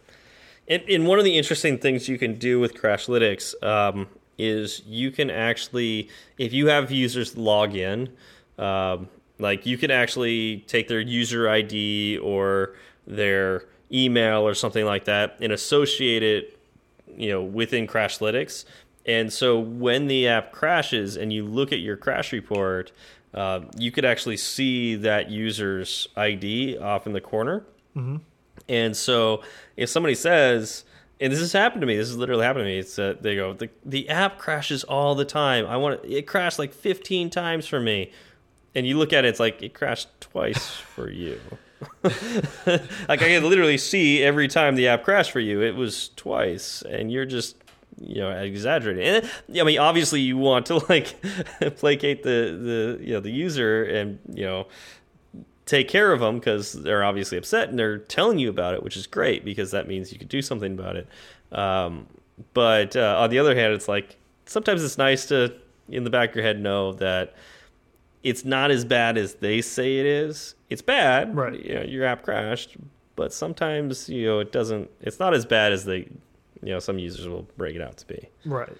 And, 0.68 0.84
and 0.90 1.06
one 1.08 1.20
of 1.20 1.26
the 1.26 1.38
interesting 1.38 1.78
things 1.80 2.08
you 2.08 2.18
can 2.18 2.36
do 2.40 2.60
with 2.60 2.76
Crashlytics 2.76 3.62
um, 3.64 4.08
is 4.40 4.82
you 4.88 5.12
can 5.12 5.30
actually, 5.30 6.10
if 6.38 6.54
you 6.54 6.68
have 6.68 6.90
users 6.92 7.38
log 7.38 7.76
in, 7.76 8.10
um, 8.58 9.10
like 9.38 9.66
you 9.66 9.78
can 9.78 9.92
actually 9.92 10.64
take 10.68 10.88
their 10.88 11.00
user 11.00 11.48
ID 11.50 12.18
or 12.18 12.76
their 13.06 13.66
email 13.92 14.42
or 14.42 14.54
something 14.54 14.86
like 14.86 15.06
that 15.06 15.38
and 15.42 15.52
associate 15.52 16.24
it, 16.24 16.58
you 17.16 17.30
know, 17.30 17.44
within 17.44 17.86
Crashlytics. 17.86 18.66
And 19.06 19.32
so 19.32 19.60
when 19.60 20.08
the 20.08 20.28
app 20.28 20.52
crashes 20.52 21.18
and 21.18 21.34
you 21.34 21.46
look 21.46 21.72
at 21.72 21.80
your 21.80 21.98
crash 21.98 22.32
report, 22.32 22.92
uh, 23.34 23.62
you 23.78 23.92
could 23.92 24.06
actually 24.06 24.38
see 24.38 24.96
that 24.96 25.30
user's 25.30 26.08
ID 26.16 26.78
off 26.78 27.08
in 27.08 27.14
the 27.14 27.22
corner. 27.22 27.66
And 28.68 28.96
so 28.96 29.42
if 29.78 29.90
somebody 29.90 30.16
says, 30.16 30.84
and 31.20 31.34
this 31.34 31.40
has 31.40 31.52
happened 31.52 31.82
to 31.82 31.88
me, 31.88 31.98
this 31.98 32.08
has 32.08 32.18
literally 32.18 32.46
happened 32.46 32.64
to 32.64 32.70
me. 32.70 32.80
It's 32.80 32.98
uh, 32.98 33.16
they 33.20 33.36
go, 33.36 33.54
the 33.54 33.70
the 33.86 34.10
app 34.10 34.38
crashes 34.38 34.84
all 34.84 35.16
the 35.16 35.26
time. 35.26 35.66
I 35.66 35.78
want 35.78 36.02
it 36.04 36.24
crashed 36.24 36.60
like 36.60 36.74
15 36.74 37.30
times 37.30 37.68
for 37.68 37.80
me. 37.80 38.12
And 38.76 38.86
you 38.86 38.98
look 38.98 39.14
at 39.14 39.26
it, 39.26 39.30
it's 39.30 39.40
like 39.40 39.62
it 39.62 39.74
crashed 39.74 40.08
twice 40.22 40.70
for 40.96 41.10
you. 41.10 41.40
like 42.04 42.84
I 43.08 43.18
can 43.18 43.44
literally 43.44 43.78
see 43.78 44.22
every 44.22 44.48
time 44.48 44.76
the 44.76 44.88
app 44.88 45.04
crashed 45.04 45.32
for 45.32 45.40
you, 45.40 45.62
it 45.62 45.76
was 45.76 46.10
twice, 46.16 46.82
and 46.82 47.12
you're 47.12 47.26
just 47.26 47.56
you 48.00 48.22
know 48.22 48.30
exaggerating. 48.32 49.04
And 49.04 49.60
I 49.60 49.64
mean, 49.64 49.80
obviously, 49.80 50.22
you 50.22 50.38
want 50.38 50.68
to 50.68 50.78
like 50.90 51.16
placate 51.78 52.24
the 52.24 52.98
the 53.00 53.06
you 53.06 53.14
know 53.14 53.20
the 53.20 53.32
user 53.32 53.84
and 53.84 54.20
you 54.34 54.46
know 54.46 54.68
take 55.70 55.88
care 55.88 56.12
of 56.12 56.20
them 56.20 56.40
because 56.40 56.74
they're 56.74 57.04
obviously 57.04 57.38
upset 57.38 57.70
and 57.70 57.78
they're 57.78 58.00
telling 58.00 58.40
you 58.40 58.50
about 58.50 58.74
it, 58.74 58.82
which 58.82 58.98
is 58.98 59.06
great 59.06 59.46
because 59.46 59.70
that 59.70 59.88
means 59.88 60.12
you 60.12 60.18
could 60.18 60.28
do 60.28 60.42
something 60.42 60.74
about 60.74 60.96
it. 60.96 61.08
Um, 61.52 62.08
but 62.56 62.96
uh, 62.96 63.18
on 63.20 63.30
the 63.30 63.38
other 63.38 63.54
hand, 63.54 63.74
it's 63.74 63.88
like 63.88 64.16
sometimes 64.48 64.84
it's 64.84 64.98
nice 64.98 65.28
to, 65.28 65.54
in 65.88 66.04
the 66.06 66.10
back 66.10 66.30
of 66.30 66.36
your 66.38 66.44
head, 66.44 66.60
know 66.60 66.94
that 66.94 67.36
it's 68.24 68.44
not 68.44 68.72
as 68.72 68.84
bad 68.84 69.16
as 69.16 69.36
they 69.36 69.62
say 69.62 70.00
it 70.00 70.08
is. 70.08 70.56
It's 70.72 70.82
bad, 70.82 71.36
Right. 71.36 71.64
You 71.64 71.76
know, 71.76 71.82
your 71.84 72.04
app 72.04 72.24
crashed, 72.24 72.76
but 73.16 73.32
sometimes 73.32 74.10
you 74.10 74.26
know 74.26 74.40
it 74.40 74.52
doesn't. 74.52 74.90
It's 75.02 75.20
not 75.20 75.36
as 75.36 75.46
bad 75.46 75.72
as 75.72 75.86
they, 75.86 75.98
you 76.64 76.74
know, 76.74 76.80
some 76.80 76.98
users 76.98 77.28
will 77.28 77.48
break 77.58 77.76
it 77.76 77.82
out 77.82 77.98
to 77.98 78.08
be. 78.08 78.28
Right. 78.44 78.76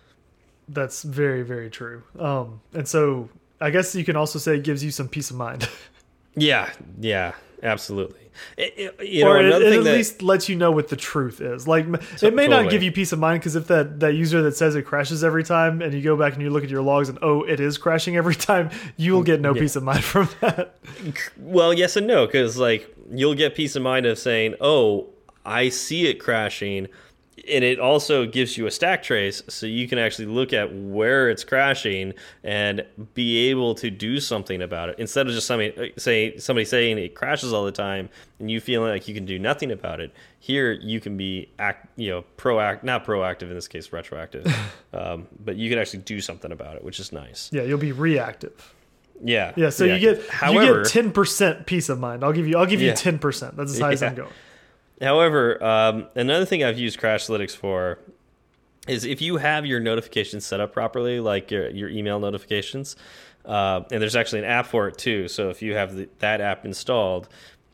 That's 0.68 1.04
very 1.04 1.44
very 1.44 1.70
true. 1.70 2.04
Um, 2.18 2.62
and 2.74 2.88
so 2.88 3.30
I 3.62 3.70
guess 3.72 3.96
you 3.96 4.06
can 4.06 4.16
also 4.16 4.40
say 4.40 4.56
it 4.56 4.64
gives 4.64 4.84
you 4.84 4.92
some 4.92 5.08
peace 5.08 5.32
of 5.32 5.38
mind, 5.38 5.68
Yeah, 6.40 6.70
yeah, 7.00 7.34
absolutely. 7.64 8.16
It- 8.56 8.74
it- 8.78 9.06
you 9.06 9.24
know, 9.26 9.32
or 9.32 9.40
it, 9.42 9.46
it 9.48 9.54
at 9.80 9.84
that, 9.84 9.94
least 9.94 10.22
lets 10.22 10.48
you 10.48 10.56
know 10.56 10.72
what 10.72 10.88
the 10.88 10.96
truth 10.96 11.42
is. 11.42 11.68
Like 11.68 11.84
m- 11.86 12.00
it 12.22 12.34
may 12.34 12.48
not 12.48 12.70
give 12.70 12.82
you 12.84 12.92
peace 12.92 13.12
of 13.12 13.20
mind 13.20 13.42
because 13.42 13.58
if 13.58 13.68
that 13.68 14.00
that 14.00 14.14
user 14.14 14.42
that 14.44 14.56
says 14.56 14.76
it 14.76 14.84
crashes 14.84 15.24
every 15.26 15.44
time, 15.44 15.82
and 15.82 15.94
you 15.94 16.02
go 16.02 16.16
back 16.16 16.34
and 16.34 16.42
you 16.42 16.50
look 16.50 16.64
at 16.64 16.70
your 16.70 16.82
logs 16.82 17.10
and 17.10 17.20
oh, 17.22 17.44
it 17.44 17.60
is 17.60 17.78
crashing 17.78 18.16
every 18.16 18.36
time, 18.36 18.70
you 18.96 19.14
will 19.14 19.24
get 19.24 19.42
no 19.42 19.54
peace 19.54 19.76
of 19.76 19.84
mind 19.84 20.04
from 20.06 20.30
that. 20.40 20.76
Well, 21.38 21.74
yes 21.74 21.96
and 21.98 22.08
no, 22.08 22.26
because 22.26 22.58
like 22.58 22.94
you'll 23.12 23.36
get 23.36 23.56
peace 23.56 23.76
of 23.76 23.82
mind 23.84 24.06
of 24.06 24.18
saying, 24.18 24.56
"Oh, 24.62 25.10
I 25.46 25.68
see 25.70 26.08
it 26.08 26.16
crashing," 26.16 26.88
and 27.48 27.64
it 27.64 27.80
also 27.80 28.26
gives 28.26 28.58
you 28.58 28.66
a 28.68 28.72
stack 28.72 29.04
trace, 29.04 29.42
so 29.48 29.66
you 29.66 29.88
can 29.88 29.98
actually 30.00 30.26
look 30.26 30.54
at 30.54 30.74
where 30.76 31.30
it's 31.30 31.44
crashing 31.44 32.14
and 32.44 32.86
be 33.14 33.50
able 33.50 33.76
to 33.76 33.90
do 33.92 34.20
something 34.20 34.62
about 34.62 34.90
it 34.90 34.96
instead 35.00 35.28
of 35.28 35.34
just 35.34 35.48
somebody 35.48 35.94
say 35.98 36.38
somebody 36.38 36.66
saying 36.66 36.98
it 36.98 37.16
crashes 37.16 37.54
all 37.54 37.66
the 37.66 37.72
time 37.72 38.10
and 38.40 38.50
you 38.50 38.60
feeling 38.60 38.90
like 38.90 39.08
you 39.08 39.14
can 39.14 39.26
do 39.26 39.38
nothing 39.40 39.72
about 39.72 40.00
it. 40.00 40.12
Here, 40.40 40.72
you 40.72 41.00
can 41.02 41.18
be 41.18 41.50
act, 41.60 41.88
you 41.98 42.10
know, 42.10 42.24
proact 42.38 42.84
not 42.84 43.06
proactive 43.06 43.44
in 43.44 43.54
this 43.56 43.68
case, 43.68 43.92
retroactive, 43.92 44.46
um, 44.94 45.28
but 45.44 45.56
you 45.58 45.70
can 45.70 45.78
actually 45.80 46.00
do 46.00 46.22
something 46.22 46.52
about 46.52 46.76
it, 46.78 46.84
which 46.84 47.00
is 47.00 47.12
nice. 47.12 47.50
yeah, 47.52 47.64
you'll 47.64 47.78
be 47.78 47.92
reactive. 47.92 48.74
Yeah, 49.22 49.52
Yeah, 49.58 49.70
so 49.70 49.84
you 49.84 50.00
get 50.00 50.30
however. 50.30 50.66
you 50.78 50.84
get 50.84 50.92
ten 50.94 51.12
percent 51.12 51.66
peace 51.66 51.90
of 51.90 52.00
mind. 52.00 52.24
I'll 52.24 52.32
give 52.32 52.48
you 52.48 52.58
I'll 52.58 52.66
give 52.66 52.80
you 52.80 52.88
Yeah. 52.88 52.94
ten 52.94 53.20
percent. 53.20 53.58
That's 53.58 53.74
as 53.74 53.80
high 53.80 53.92
as 53.92 54.02
I'm 54.02 54.12
Yeah. 54.16 54.16
going. 54.24 54.34
However, 55.02 55.64
um, 55.64 56.08
another 56.16 56.46
thing 56.46 56.64
I've 56.64 56.80
used 56.80 57.00
Crashlytics 57.00 57.56
for 57.56 58.00
is 58.88 59.06
if 59.06 59.22
you 59.22 59.38
have 59.38 59.66
your 59.66 59.80
notifications 59.80 60.46
set 60.46 60.60
up 60.60 60.74
properly, 60.74 61.20
like 61.20 61.52
your, 61.52 61.70
your 61.70 61.90
email 61.90 62.20
notifications, 62.20 62.96
uh, 63.46 63.82
and 63.92 64.02
there's 64.02 64.16
actually 64.16 64.40
an 64.40 64.46
app 64.46 64.66
for 64.66 64.88
it 64.88 64.98
too. 64.98 65.28
So 65.28 65.50
if 65.50 65.62
you 65.62 65.76
have 65.76 65.96
the, 65.96 66.10
that 66.20 66.42
app 66.42 66.66
installed, 66.66 67.30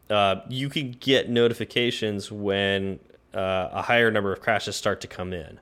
uh, 0.09 0.37
you 0.49 0.69
can 0.69 0.91
get 0.91 1.29
notifications 1.29 2.31
when 2.31 2.99
uh, 3.33 3.69
a 3.71 3.81
higher 3.81 4.11
number 4.11 4.31
of 4.31 4.41
crashes 4.41 4.75
start 4.75 5.01
to 5.01 5.07
come 5.07 5.33
in. 5.33 5.59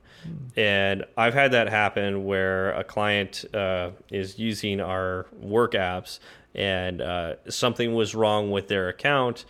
And 0.56 1.04
I've 1.16 1.34
had 1.34 1.52
that 1.52 1.68
happen 1.68 2.24
where 2.24 2.72
a 2.72 2.84
client 2.84 3.44
uh, 3.52 3.90
is 4.10 4.38
using 4.38 4.80
our 4.80 5.26
work 5.38 5.72
apps 5.72 6.18
and 6.54 7.02
uh, 7.02 7.34
something 7.48 7.94
was 7.94 8.14
wrong 8.14 8.50
with 8.50 8.68
their 8.68 8.88
account, 8.88 9.44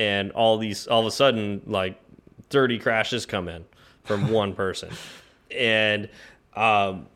and 0.00 0.30
all 0.32 0.56
these 0.56 0.86
all 0.86 1.00
of 1.00 1.06
a 1.06 1.10
sudden 1.10 1.60
like 1.66 2.00
30 2.48 2.78
crashes 2.78 3.26
come 3.26 3.48
in 3.48 3.64
from 4.04 4.30
one 4.32 4.54
person. 4.54 4.90
And 5.54 6.08
um, 6.56 7.06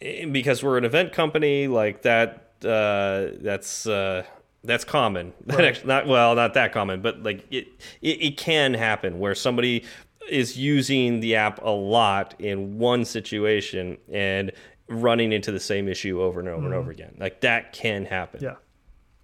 because 0.00 0.64
we're 0.64 0.78
an 0.78 0.84
event 0.84 1.12
company 1.12 1.68
like 1.68 2.02
that 2.02 2.48
uh, 2.64 3.38
that's 3.40 3.86
uh, 3.86 4.24
that's 4.64 4.84
common. 4.84 5.32
That 5.46 5.64
actually, 5.64 5.88
not 5.88 6.08
well 6.08 6.34
not 6.34 6.54
that 6.54 6.72
common 6.72 7.02
but 7.02 7.22
like 7.22 7.46
it, 7.52 7.68
it 8.00 8.22
it 8.22 8.36
can 8.36 8.74
happen 8.74 9.20
where 9.20 9.34
somebody 9.34 9.84
is 10.28 10.56
using 10.56 11.20
the 11.20 11.36
app 11.36 11.62
a 11.62 11.70
lot 11.70 12.34
in 12.40 12.78
one 12.78 13.04
situation 13.04 13.96
and 14.12 14.50
running 14.88 15.32
into 15.32 15.52
the 15.52 15.60
same 15.60 15.88
issue 15.88 16.20
over 16.20 16.40
and 16.40 16.48
over 16.48 16.64
and 16.64 16.74
over 16.74 16.90
again. 16.90 17.14
Like 17.18 17.40
that 17.42 17.72
can 17.72 18.04
happen. 18.04 18.40
Yeah. 18.42 18.56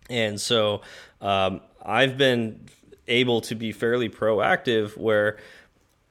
and 0.09 0.41
so 0.41 0.83
um, 1.21 1.61
I've 1.83 2.17
been 2.19 2.69
able 3.07 3.41
to 3.43 3.55
be 3.55 3.73
fairly 3.73 4.09
proactive 4.09 4.97
where 4.97 5.39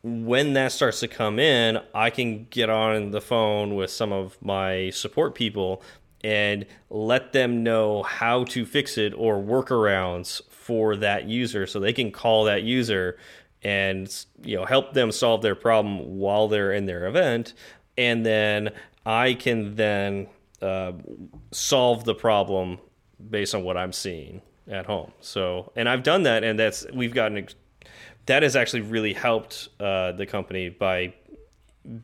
when 0.04 0.54
that 0.54 0.72
starts 0.72 1.00
to 1.02 1.08
come 1.08 1.40
in, 1.40 1.80
I 1.94 2.10
can 2.10 2.46
get 2.50 2.70
on 2.70 3.12
the 3.12 3.22
phone 3.22 3.76
with 3.76 3.92
some 3.92 4.12
of 4.12 4.38
my 4.42 4.90
support 4.92 5.36
people 5.36 5.82
and 6.24 6.66
let 6.90 7.34
them 7.34 7.64
know 7.64 8.04
how 8.04 8.44
to 8.46 8.66
fix 8.66 8.98
it 8.98 9.14
or 9.16 9.38
workarounds 9.38 10.42
for 10.50 10.96
that 10.98 11.26
user 11.28 11.68
so 11.68 11.80
they 11.80 11.94
can 11.94 12.12
call 12.12 12.46
that 12.46 12.64
user 12.64 13.18
and 13.64 14.26
you 14.44 14.56
know 14.56 14.66
help 14.66 14.94
them 14.94 15.12
solve 15.12 15.42
their 15.42 15.56
problem 15.56 16.18
while 16.18 16.48
they're 16.48 16.72
in 16.72 16.86
their 16.86 17.08
event. 17.08 17.54
And 17.98 18.26
then 18.26 18.70
I 19.06 19.34
can 19.34 19.76
then 19.76 20.28
uh, 20.62 20.94
solve 21.52 22.04
the 22.04 22.16
problem 22.16 22.80
based 23.30 23.56
on 23.56 23.64
what 23.64 23.78
I'm 23.78 23.94
seeing 23.94 24.42
at 24.70 24.86
home. 24.86 25.12
So, 25.22 25.72
and 25.76 25.88
I've 25.90 26.04
done 26.04 26.24
that, 26.24 26.44
and 26.44 26.58
that's 26.60 26.86
we've 26.94 27.14
gotten 27.14 27.48
that 28.26 28.44
has 28.44 28.56
actually 28.56 28.82
really 28.82 29.14
helped 29.14 29.70
uh, 29.80 30.12
the 30.12 30.26
company 30.26 30.70
by 30.70 31.14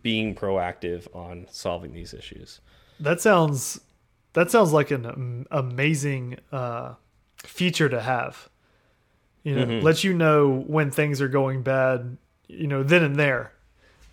being 0.02 0.34
proactive 0.34 1.14
on 1.14 1.46
solving 1.52 1.94
these 1.94 2.14
issues. 2.14 2.62
That 3.00 3.20
sounds 3.22 3.82
that 4.34 4.50
sounds 4.50 4.72
like 4.72 4.92
an 4.92 5.46
amazing 5.52 6.38
uh, 6.52 6.96
feature 7.38 7.90
to 7.90 8.02
have. 8.02 8.50
You 9.44 9.56
know, 9.56 9.66
Mm-hmm. 9.66 9.86
lets 9.86 10.04
you 10.06 10.14
know 10.14 10.64
when 10.68 10.90
things 10.90 11.20
are 11.22 11.28
going 11.28 11.64
bad. 11.64 12.18
You 12.48 12.68
know, 12.68 12.84
then 12.84 13.04
and 13.04 13.16
there, 13.16 13.52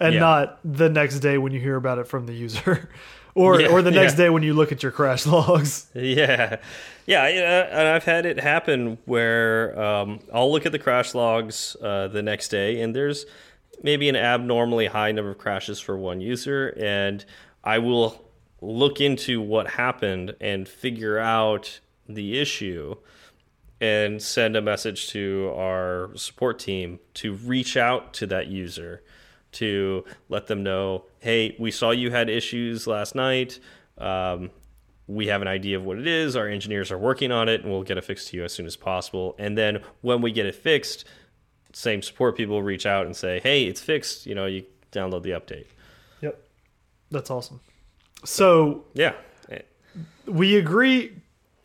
and 0.01 0.15
Yeah. 0.15 0.21
not 0.21 0.59
the 0.65 0.89
next 0.89 1.21
day 1.21 1.37
when 1.39 1.53
you 1.53 1.61
hear 1.61 1.77
about 1.77 1.99
it 1.99 2.07
from 2.09 2.27
the 2.27 2.33
user, 2.33 2.89
or 3.35 3.61
Yeah, 3.61 3.69
or 3.69 3.83
the 3.83 3.91
next 3.91 4.13
yeah. 4.13 4.25
day 4.25 4.31
when 4.31 4.43
you 4.43 4.55
look 4.55 4.73
at 4.73 4.83
your 4.83 4.93
crash 4.93 5.27
logs. 5.27 5.87
Yeah, 5.95 6.57
yeah, 7.07 7.29
yeah, 7.29 7.67
and 7.71 7.89
I've 7.89 8.05
had 8.05 8.27
it 8.27 8.41
happen 8.41 8.99
where 9.05 9.81
um, 9.81 10.21
I'll 10.33 10.51
look 10.51 10.67
at 10.67 10.73
the 10.73 10.79
crash 10.79 11.15
logs 11.15 11.77
uh, 11.83 12.09
the 12.09 12.23
next 12.23 12.49
day, 12.49 12.81
and 12.81 12.95
there's 12.95 13.27
maybe 13.83 14.09
an 14.09 14.17
abnormally 14.17 14.87
high 14.87 15.13
number 15.13 15.31
of 15.31 15.39
crashes 15.39 15.81
for 15.81 15.97
one 15.97 16.21
user, 16.21 16.75
and 16.79 17.25
I 17.65 17.79
will 17.79 18.25
look 18.61 19.01
into 19.01 19.41
what 19.41 19.69
happened 19.71 20.35
and 20.41 20.69
figure 20.69 21.19
out 21.19 21.81
the 22.09 22.39
issue 22.39 22.97
and 23.81 24.21
send 24.21 24.57
a 24.57 24.61
message 24.61 25.09
to 25.09 25.53
our 25.57 26.11
support 26.15 26.59
team 26.59 27.01
to 27.15 27.33
reach 27.33 27.77
out 27.77 28.13
to 28.15 28.27
that 28.27 28.49
user 28.49 29.03
to 29.53 30.05
let 30.29 30.47
them 30.47 30.63
know 30.63 31.05
hey 31.21 31.57
we 31.59 31.71
saw 31.71 31.91
you 31.91 32.11
had 32.11 32.29
issues 32.31 32.87
last 32.87 33.15
night 33.15 33.59
um, 33.99 34.51
we 35.07 35.27
have 35.27 35.43
an 35.43 35.49
idea 35.49 35.77
of 35.77 35.85
what 35.85 35.99
it 35.99 36.07
is 36.07 36.37
our 36.37 36.47
engineers 36.49 36.91
are 36.93 36.99
working 36.99 37.33
on 37.33 37.49
it 37.49 37.63
and 37.63 37.71
we'll 37.71 37.83
get 37.83 37.99
it 37.99 38.05
fixed 38.05 38.29
to 38.29 38.37
you 38.37 38.45
as 38.45 38.53
soon 38.53 38.67
as 38.67 38.77
possible 38.77 39.35
and 39.39 39.59
then 39.59 39.81
when 40.03 40.21
we 40.23 40.31
get 40.33 40.47
it 40.47 40.55
fixed 40.55 41.05
same 41.73 42.01
support 42.03 42.37
people 42.37 42.63
reach 42.63 42.87
out 42.87 43.07
and 43.07 43.15
say 43.17 43.41
hey 43.43 43.65
it's 43.65 43.81
fixed 43.81 44.27
you 44.27 44.35
know 44.35 44.47
you 44.47 44.65
download 44.93 45.23
the 45.23 45.31
update 45.31 45.67
Yep. 46.21 46.39
That's 47.11 47.31
awesome. 47.31 47.61
So 48.25 48.85
yeah 48.95 49.15
we 50.27 50.57
agree 50.57 51.17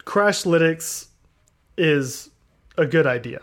Crashlytics 0.05 1.07
is 1.77 2.29
a 2.77 2.85
good 2.85 3.05
idea. 3.07 3.41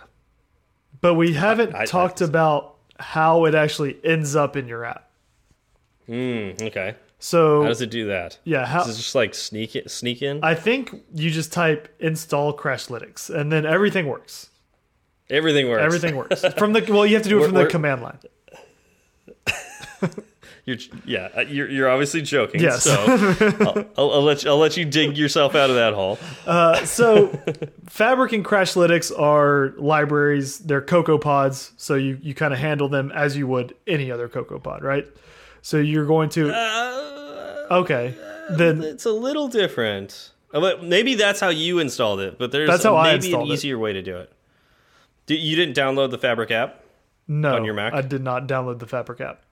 But 1.00 1.14
we 1.14 1.32
haven't 1.34 1.74
I- 1.74 1.82
I- 1.82 1.84
talked 1.84 2.20
about 2.20 2.71
how 3.02 3.44
it 3.46 3.54
actually 3.54 3.96
ends 4.04 4.34
up 4.36 4.56
in 4.56 4.66
your 4.68 4.84
app. 4.84 5.10
mm, 6.08 6.60
okay 6.62 6.94
So 7.18 7.62
how 7.62 7.68
does 7.68 7.80
it 7.80 7.90
do 7.90 8.06
that 8.06 8.38
yeah, 8.44 8.64
how 8.66 8.84
Does 8.84 8.94
it 8.94 9.02
just 9.02 9.14
like 9.14 9.34
sneak 9.34 9.74
it 9.76 9.90
sneak 9.90 10.22
in 10.22 10.42
I 10.42 10.54
think 10.54 10.94
you 11.14 11.30
just 11.30 11.52
type 11.52 11.88
install 12.00 12.56
Crashlytics 12.56 13.28
and 13.30 13.50
then 13.52 13.66
everything 13.66 14.06
works. 14.06 14.48
everything 15.30 15.68
works 15.68 15.82
Everything 15.84 16.16
works. 16.16 16.44
From 16.56 16.72
the 16.72 16.84
well, 16.88 17.04
you 17.06 17.14
have 17.14 17.22
to 17.24 17.28
do 17.28 17.36
it 17.38 17.40
We're- 17.40 17.50
from 17.52 17.58
the 17.62 17.66
command 17.66 18.02
line. 18.02 18.18
You're, 20.64 20.76
yeah, 21.04 21.28
uh, 21.36 21.40
you're, 21.40 21.68
you're 21.68 21.90
obviously 21.90 22.22
joking. 22.22 22.60
Yes. 22.60 22.84
So 22.84 22.94
I'll, 23.60 23.84
I'll, 23.98 24.10
I'll 24.12 24.22
let 24.22 24.44
you, 24.44 24.50
I'll 24.50 24.58
let 24.58 24.76
you 24.76 24.84
dig 24.84 25.16
yourself 25.18 25.56
out 25.56 25.70
of 25.70 25.76
that 25.76 25.92
hole. 25.92 26.18
Uh, 26.46 26.84
so 26.84 27.26
Fabric 27.88 28.32
and 28.32 28.44
Crashlytics 28.44 29.10
are 29.18 29.74
libraries. 29.76 30.58
They're 30.60 30.80
Cocoa 30.80 31.18
pods, 31.18 31.72
so 31.76 31.96
you 31.96 32.16
you 32.22 32.32
kind 32.34 32.52
of 32.54 32.60
handle 32.60 32.88
them 32.88 33.10
as 33.10 33.36
you 33.36 33.48
would 33.48 33.74
any 33.88 34.12
other 34.12 34.28
Cocoa 34.28 34.60
pod, 34.60 34.84
right? 34.84 35.06
So 35.62 35.78
you're 35.78 36.06
going 36.06 36.28
to 36.30 36.52
Uh, 36.54 37.66
okay, 37.72 38.14
then 38.50 38.82
it's 38.82 39.04
a 39.04 39.12
little 39.12 39.48
different. 39.48 40.30
Uh, 40.54 40.60
But 40.60 40.84
maybe 40.84 41.14
that's 41.16 41.40
how 41.40 41.48
you 41.48 41.80
installed 41.80 42.20
it. 42.20 42.38
But 42.38 42.52
there's 42.52 42.68
That's 42.68 42.84
how 42.84 42.96
I 42.96 43.12
maybe 43.14 43.14
an 43.14 43.24
installed 43.24 43.50
it. 43.50 43.54
easier 43.54 43.78
way 43.78 43.94
to 43.94 44.02
do 44.02 44.16
it. 44.18 44.32
You 45.28 45.56
didn't 45.56 45.76
download 45.76 46.10
the 46.10 46.18
Fabric 46.18 46.50
app? 46.52 46.84
no, 47.26 47.54
on 47.56 47.64
your 47.64 47.74
Mac? 47.74 47.94
I 47.94 48.02
did 48.02 48.22
not 48.22 48.46
download 48.46 48.78
the 48.78 48.86
Fabric 48.86 49.20
app. 49.20 49.42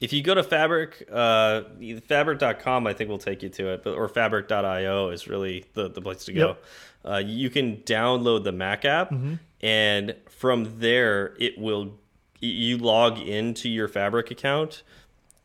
If 0.00 0.12
you 0.12 0.22
go 0.22 0.34
to 0.34 0.44
Fabric, 0.44 1.08
uh, 1.12 1.62
Fabric.com, 2.06 2.86
I 2.86 2.92
think 2.92 3.08
we'll 3.08 3.18
take 3.18 3.42
you 3.42 3.48
to 3.48 3.72
it, 3.72 3.82
but 3.82 3.94
or 3.94 4.08
Fabric.io 4.08 5.08
is 5.10 5.26
really 5.26 5.64
the, 5.74 5.88
the 5.90 6.00
place 6.00 6.24
to 6.26 6.32
go. 6.32 6.46
Yep. 6.48 6.64
Uh, 7.04 7.16
you 7.24 7.50
can 7.50 7.78
download 7.78 8.44
the 8.44 8.52
Mac 8.52 8.84
app, 8.84 9.10
Mm-hmm. 9.10 9.34
and 9.60 10.14
from 10.28 10.78
there, 10.78 11.34
it 11.40 11.58
will 11.58 11.94
you 12.40 12.78
log 12.78 13.18
into 13.18 13.68
your 13.68 13.88
Fabric 13.88 14.30
account, 14.30 14.82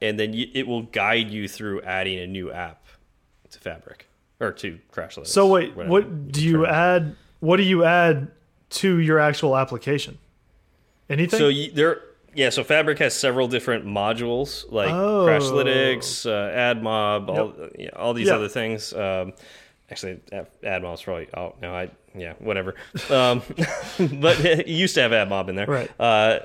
and 0.02 0.20
then 0.20 0.34
you, 0.34 0.48
it 0.54 0.68
will 0.68 0.84
guide 0.84 1.32
you 1.32 1.48
through 1.48 1.82
adding 1.82 2.20
a 2.20 2.28
new 2.28 2.52
app 2.52 2.86
to 3.50 3.60
Fabric 3.60 4.08
or 4.40 4.52
to 4.52 4.78
Crashlytics. 4.92 5.28
So 5.28 5.48
wait, 5.48 5.76
what 5.76 6.32
do 6.32 6.44
you 6.44 6.68
add? 6.68 7.16
What 7.40 7.58
do 7.58 7.64
you 7.64 7.84
add 7.86 8.30
to 8.72 8.98
your 9.00 9.18
actual 9.20 9.58
application? 9.58 10.20
Anything? 11.10 11.40
So 11.40 11.48
you, 11.50 11.72
there, 11.72 12.02
yeah. 12.36 12.50
So 12.50 12.64
Fabric 12.64 13.00
has 13.00 13.14
several 13.14 13.48
different 13.48 13.86
modules 13.86 14.66
like 14.72 14.90
Oh. 14.90 15.26
Crashlytics, 15.28 16.26
uh, 16.26 16.56
AdMob, 16.76 17.30
all 17.30 17.70
yeah, 17.78 17.90
all 17.96 18.14
these 18.14 18.28
Yeah. 18.28 18.36
other 18.36 18.48
things. 18.50 18.94
Um, 18.94 19.34
actually, 19.92 20.20
Ad- 20.32 20.48
AdMob's 20.64 21.02
probably 21.04 21.28
oh 21.36 21.56
no, 21.62 21.74
I 21.76 21.90
yeah 22.16 22.34
whatever. 22.40 22.76
Um, 23.10 23.42
but 24.20 24.40
it 24.46 24.68
used 24.68 24.96
to 24.96 25.02
have 25.02 25.12
AdMob 25.12 25.50
in 25.50 25.56
there, 25.56 25.66
Right. 25.68 25.92
Uh, 26.00 26.40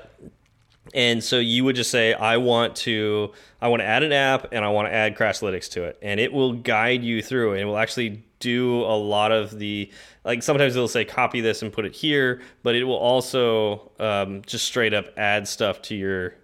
and 0.95 1.23
so 1.23 1.37
you 1.37 1.63
would 1.65 1.75
just 1.75 1.91
say, 1.91 2.13
I 2.15 2.37
want 2.37 2.75
to, 2.77 3.31
I 3.61 3.67
want 3.67 3.81
to 3.81 3.85
add 3.85 4.01
an 4.01 4.11
app 4.11 4.47
and 4.51 4.65
I 4.65 4.69
want 4.69 4.87
to 4.87 4.91
add 4.93 5.15
Crashlytics 5.15 5.69
to 5.73 5.83
it, 5.83 5.99
and 6.01 6.19
it 6.19 6.33
will 6.33 6.53
guide 6.53 7.03
you 7.03 7.21
through, 7.21 7.51
and 7.51 7.61
it 7.61 7.65
will 7.65 7.77
actually 7.77 8.23
do 8.39 8.81
a 8.81 8.97
lot 8.97 9.31
of 9.31 9.57
the, 9.59 9.91
like 10.23 10.41
sometimes 10.43 10.75
it'll 10.75 10.87
say 10.87 11.05
copy 11.05 11.41
this 11.41 11.61
and 11.61 11.71
put 11.71 11.85
it 11.85 11.93
here, 11.95 12.41
but 12.63 12.75
it 12.75 12.83
will 12.85 12.95
also 12.97 13.91
um, 13.99 14.41
just 14.45 14.65
straight 14.65 14.93
up 14.93 15.07
add 15.17 15.47
stuff 15.47 15.81
to 15.83 15.95
your 15.95 16.35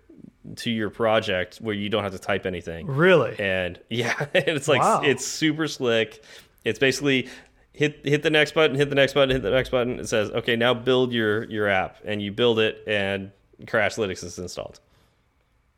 to 0.57 0.69
your 0.69 0.91
project 0.91 1.57
where 1.57 1.73
you 1.73 1.89
don't 1.89 2.03
have 2.03 2.11
to 2.11 2.19
type 2.19 2.45
anything. 2.45 2.85
really? 2.85 3.35
And 3.39 3.79
yeah, 3.89 4.27
it's 4.35 4.67
like 4.67 4.81
Wow. 4.81 5.01
it's 5.03 5.25
super 5.25 5.67
slick. 5.67 6.23
It's 6.63 6.77
basically 6.79 7.29
hit 7.73 8.01
hit 8.03 8.21
the 8.23 8.29
next 8.29 8.53
button, 8.53 8.75
hit 8.75 8.89
the 8.89 8.95
next 8.95 9.13
button, 9.13 9.31
hit 9.31 9.41
the 9.41 9.49
next 9.51 9.69
button. 9.69 9.99
It 9.99 10.07
says, 10.07 10.29
okay, 10.31 10.55
now 10.55 10.73
build 10.73 11.13
your 11.13 11.45
your 11.45 11.67
app, 11.67 11.97
and 12.05 12.21
you 12.21 12.31
build 12.31 12.59
it, 12.59 12.83
and 12.85 13.31
Crashlytics 13.63 14.23
is 14.23 14.37
installed. 14.37 14.79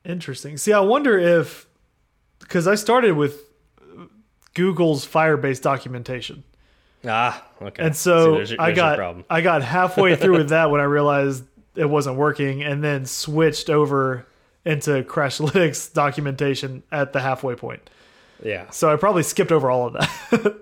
Interesting. 0.06 0.58
See, 0.58 0.74
I 0.74 0.80
wonder 0.80 1.18
if 1.18 1.68
because 2.40 2.68
I 2.68 2.76
started 2.76 3.14
with 3.16 3.42
Google's 4.58 5.06
Firebase 5.06 5.62
documentation. 5.62 6.43
Ah, 7.06 7.46
okay. 7.62 7.84
And 7.84 7.96
so 7.96 8.34
there's 8.34 8.50
your- 8.52 8.60
I 8.60 8.65
there's 8.67 8.78
your 8.78 8.86
got 8.88 8.98
problem. 8.98 9.26
I 9.30 9.41
got 9.41 9.62
halfway 9.62 10.15
through 10.15 10.38
with 10.39 10.50
that 10.58 10.72
when 10.72 10.82
I 10.82 10.86
realized 10.86 11.43
it 11.76 11.86
wasn't 11.88 12.17
working, 12.17 12.63
and 12.63 12.84
then 12.84 13.06
switched 13.06 13.70
over 13.70 14.26
into 14.65 15.04
Crashlytics 15.04 15.93
documentation 16.04 16.82
at 16.91 17.13
the 17.13 17.22
halfway 17.22 17.54
point. 17.56 17.88
Yeah, 18.43 18.70
So 18.72 18.91
I 18.91 18.96
probably 18.98 19.24
skipped 19.24 19.52
over 19.52 19.70
all 19.70 19.88
of 19.88 19.93
that. 19.93 20.58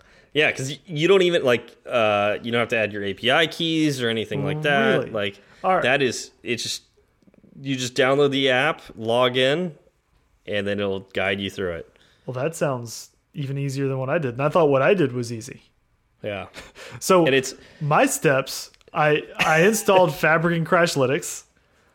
yeah, 0.32 0.50
because 0.50 0.76
you 0.86 1.06
don't 1.08 1.22
even 1.22 1.44
like 1.44 1.76
uh, 1.88 2.38
you 2.42 2.50
don't 2.50 2.58
have 2.60 2.68
to 2.70 2.76
add 2.76 2.92
your 2.92 3.04
API 3.04 3.46
keys 3.48 4.02
or 4.02 4.08
anything 4.08 4.44
like 4.44 4.62
that. 4.62 4.98
Really? 4.98 5.10
Like 5.10 5.40
right. 5.62 5.82
that 5.82 6.02
is 6.02 6.32
it's 6.42 6.62
just 6.64 6.82
you 7.62 7.76
just 7.76 7.94
download 7.94 8.30
the 8.32 8.50
app, 8.50 8.82
log 8.96 9.36
in, 9.36 9.74
and 10.46 10.66
then 10.66 10.78
it'll 10.80 11.00
guide 11.00 11.40
you 11.40 11.48
through 11.50 11.74
it. 11.74 11.96
well, 12.26 12.34
that 12.34 12.54
sounds 12.54 13.10
even 13.36 13.56
easier 13.58 13.86
than 13.88 13.98
what 13.98 14.10
I 14.10 14.18
did, 14.18 14.34
and 14.34 14.42
I 14.42 14.48
thought 14.48 14.68
what 14.68 14.82
I 14.82 14.94
did 14.94 15.12
was 15.12 15.32
easy. 15.32 15.62
Yeah, 16.22 16.46
So 17.00 17.24
and 17.26 17.34
it's 17.34 17.54
my 17.80 18.06
steps, 18.06 18.70
I 18.92 19.22
I 19.38 19.62
installed 19.62 20.14
Fabric 20.24 20.56
and 20.56 20.66
Crashlytics. 20.66 21.44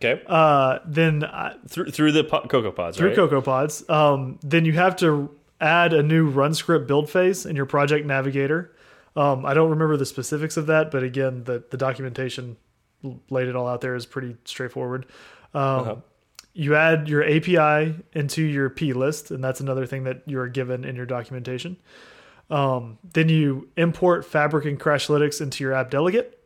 okay 0.04 0.21
Uh, 0.27 0.80
then 0.86 1.23
I, 1.25 1.56
through 1.67 1.91
through 1.91 2.12
the 2.13 2.23
po 2.23 2.41
Cocoa 2.47 2.71
Pods, 2.71 2.97
through 2.97 3.10
right? 3.10 3.15
Cocoa 3.15 3.41
Pods. 3.41 3.84
Um, 3.89 4.39
then 4.41 4.63
you 4.65 4.73
have 4.73 4.95
to 4.97 5.30
add 5.60 5.93
a 5.93 6.01
new 6.01 6.27
run 6.30 6.54
script 6.54 6.88
build 6.88 7.10
phase 7.10 7.45
in 7.45 7.56
your 7.56 7.65
project 7.67 8.06
navigator. 8.06 8.73
Um, 9.15 9.45
I 9.45 9.54
don't 9.54 9.69
remember 9.69 9.97
the 9.97 10.06
specifics 10.06 10.56
of 10.58 10.67
that, 10.67 10.89
but 10.89 11.04
again, 11.04 11.43
the, 11.43 11.63
the 11.69 11.77
documentation 11.77 12.56
laid 13.30 13.47
it 13.47 13.56
all 13.56 13.67
out 13.67 13.82
there 13.82 13.93
is 13.95 14.06
pretty 14.06 14.38
straightforward. 14.45 15.06
Um, 15.54 15.62
Uh-huh. 15.62 15.95
You 16.53 16.75
add 16.75 17.07
your 17.07 17.23
API 17.23 17.95
into 18.13 18.43
your 18.43 18.69
P 18.69 18.93
list, 18.93 19.31
and 19.31 19.43
that's 19.43 19.61
another 19.61 19.85
thing 19.85 20.03
that 20.03 20.23
you're 20.25 20.49
given 20.49 20.83
in 20.83 20.95
your 20.95 21.05
documentation. 21.05 21.77
Um, 22.49 22.97
then 23.13 23.29
you 23.29 23.69
import 23.77 24.25
Fabric 24.25 24.65
and 24.65 24.79
Crashlytics 24.79 25.39
into 25.39 25.63
your 25.63 25.73
app 25.73 25.89
delegate. 25.89 26.37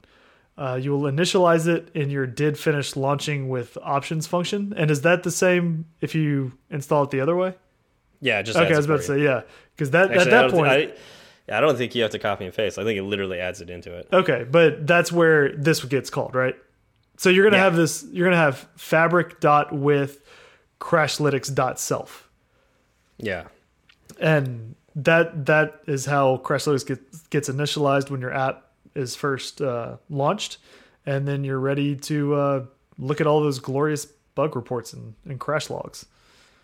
Uh, 0.58 0.80
you 0.82 0.92
will 0.92 1.12
initialize 1.12 1.68
it 1.68 1.90
in 1.94 2.10
your 2.10 2.26
did 2.26 2.58
finish 2.58 2.96
launching 2.96 3.50
with 3.50 3.78
options 3.82 4.26
function. 4.26 4.74
And 4.78 4.90
is 4.90 5.02
that 5.02 5.24
the 5.24 5.32
same 5.32 5.86
if 6.00 6.16
you 6.16 6.54
install 6.70 7.04
it 7.04 7.10
the 7.10 7.20
other 7.20 7.36
way? 7.36 7.56
Yeah, 8.22 8.42
just 8.42 8.58
Okay, 8.58 8.74
I 8.74 8.78
was 8.78 8.86
about 8.86 8.98
to 8.98 9.04
say 9.04 9.22
yeah, 9.22 9.42
because 9.76 9.92
that 9.92 10.12
Actually, 10.12 10.22
at 10.22 10.30
that 10.30 10.52
point, 10.52 10.68
I, 10.68 10.94
I 11.58 11.60
don't 11.60 11.78
think 11.78 11.94
you 11.94 12.04
have 12.04 12.12
to 12.12 12.20
copy 12.20 12.46
and 12.46 12.54
paste. 12.54 12.80
I 12.80 12.84
think 12.84 12.98
it 12.98 13.04
literally 13.04 13.40
adds 13.40 13.60
it 13.60 13.70
into 13.70 13.94
it. 13.94 14.08
okay, 14.14 14.46
but 14.50 14.88
that's 14.88 15.12
where 15.12 15.52
this 15.52 15.84
gets 15.84 16.10
called, 16.10 16.34
right? 16.36 16.56
So 17.18 17.30
you're 17.30 17.44
gonna 17.46 17.58
Yeah. 17.58 17.64
have 17.64 17.76
this. 17.76 18.06
You're 18.12 18.26
gonna 18.28 18.42
have 18.42 18.68
fabric 18.76 19.40
dot 19.40 19.74
with 19.74 20.22
crashlytics 20.80 21.54
dot 21.54 21.80
self, 21.80 22.30
Yeah, 23.18 23.46
and 24.20 24.76
that 24.96 25.46
that 25.46 25.82
is 25.88 26.06
how 26.06 26.38
crashlytics 26.44 26.86
gets 26.86 27.22
gets 27.28 27.50
initialized 27.50 28.10
when 28.10 28.22
your 28.22 28.34
app 28.34 28.64
is 28.94 29.16
first 29.16 29.62
uh, 29.62 29.98
launched, 30.10 30.58
and 31.06 31.28
then 31.28 31.44
you're 31.44 31.60
ready 31.60 31.96
to 31.96 32.34
uh, 32.36 32.66
look 32.98 33.20
at 33.22 33.28
all 33.28 33.42
those 33.42 33.60
glorious 33.60 34.06
bug 34.36 34.56
reports 34.56 34.94
and, 34.94 35.14
and 35.26 35.40
crash 35.40 35.70
logs. 35.70 36.06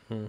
Hmm. 0.09 0.25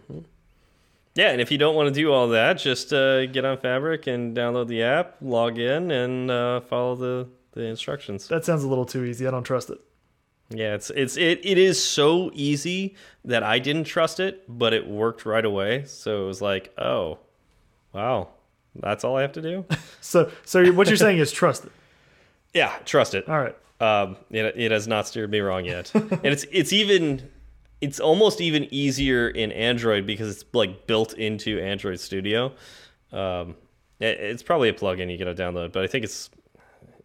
yeah. 1.15 1.31
And 1.31 1.41
if 1.41 1.51
you 1.51 1.59
don't 1.59 1.75
want 1.75 1.89
to 1.89 1.95
do 1.95 2.13
all 2.13 2.29
that, 2.29 2.55
just 2.55 2.93
uh, 2.93 3.27
get 3.27 3.45
on 3.45 3.59
Fabric 3.59 4.07
and 4.07 4.37
download 4.37 4.69
the 4.69 4.83
app, 4.85 5.17
log 5.21 5.59
in, 5.59 5.91
and 5.91 6.31
uh, 6.31 6.61
follow 6.61 6.95
the 6.95 7.29
the 7.53 7.63
instructions. 7.65 8.29
That 8.29 8.45
sounds 8.45 8.63
a 8.65 8.69
little 8.69 8.87
too 8.87 9.05
easy. 9.05 9.27
I 9.27 9.31
don't 9.33 9.43
trust 9.45 9.69
it. 9.71 9.79
Yeah, 10.57 10.75
it's 10.75 10.91
it's 10.91 11.17
it, 11.17 11.41
it 11.45 11.59
is 11.59 11.83
so 11.83 12.31
easy 12.35 12.95
that 13.25 13.43
I 13.43 13.59
didn't 13.59 13.85
trust 13.85 14.21
it, 14.21 14.45
but 14.49 14.73
it 14.73 14.87
worked 14.87 15.25
right 15.25 15.45
away. 15.45 15.85
So 15.87 16.25
it 16.25 16.27
was 16.27 16.43
like, 16.43 16.73
oh, 16.79 17.19
wow, 17.93 18.29
that's 18.75 19.05
all 19.05 19.17
I 19.17 19.23
have 19.23 19.33
to 19.33 19.43
do. 19.43 19.65
So 20.01 20.31
so 20.45 20.73
what 20.73 20.89
you're 20.89 20.97
saying 20.97 21.19
is 21.19 21.31
trust 21.31 21.65
it. 21.65 21.73
yeah, 22.55 22.77
trust 22.85 23.15
it. 23.15 23.29
All 23.29 23.41
right. 23.41 23.57
Um, 23.81 24.17
it, 24.31 24.55
it 24.57 24.71
has 24.73 24.87
not 24.89 25.07
steered 25.07 25.31
me 25.31 25.41
wrong 25.41 25.65
yet, 25.65 25.93
and 25.95 26.27
it's 26.27 26.45
it's 26.51 26.73
even 26.73 27.31
it's 27.81 27.99
almost 27.99 28.41
even 28.41 28.67
easier 28.73 29.29
in 29.29 29.53
Android 29.53 30.07
because 30.07 30.29
it's 30.29 30.45
like 30.53 30.87
built 30.87 31.15
into 31.15 31.61
Android 31.61 31.99
Studio. 32.01 32.53
Um, 33.13 33.57
it, 34.01 34.19
it's 34.21 34.43
probably 34.43 34.69
a 34.69 34.73
plugin 34.73 35.11
you 35.11 35.19
gotta 35.19 35.35
download, 35.35 35.73
but 35.73 35.85
I 35.85 35.87
think 35.87 36.05
it's 36.05 36.31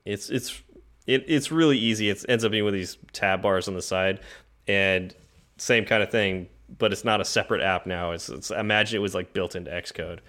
it's 0.06 0.30
it's 0.30 0.62
it, 1.08 1.26
it's 1.28 1.52
really 1.52 1.78
easy. 1.78 2.10
It 2.10 2.24
ends 2.30 2.46
up 2.46 2.52
being 2.52 2.66
with 2.66 2.74
these 2.74 2.98
tab 3.14 3.42
bars 3.42 3.68
on 3.68 3.74
the 3.74 3.82
side, 3.82 4.20
and 4.68 5.16
same 5.58 5.86
kind 5.86 6.04
of 6.04 6.12
thing, 6.12 6.48
but 6.78 6.92
it's 6.92 7.04
not 7.04 7.22
a 7.22 7.26
separate 7.26 7.62
app 7.62 7.88
now. 7.88 8.12
It's, 8.12 8.30
it's 8.30 8.52
imagine 8.52 8.98
it 8.98 9.02
was 9.02 9.16
like 9.16 9.34
built 9.34 9.56
into 9.56 9.72
Xcode. 9.72 10.20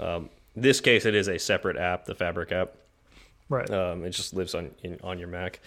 Um, 0.00 0.30
this 0.56 0.80
case, 0.80 1.04
it 1.04 1.14
is 1.14 1.28
a 1.28 1.38
separate 1.38 1.76
app, 1.76 2.06
the 2.06 2.14
Fabric 2.14 2.52
app. 2.52 2.74
Right. 3.48 3.68
Um, 3.70 4.04
it 4.04 4.10
just 4.10 4.34
lives 4.34 4.54
on 4.54 4.70
in, 4.82 4.98
on 5.02 5.18
your 5.18 5.28
Mac. 5.28 5.60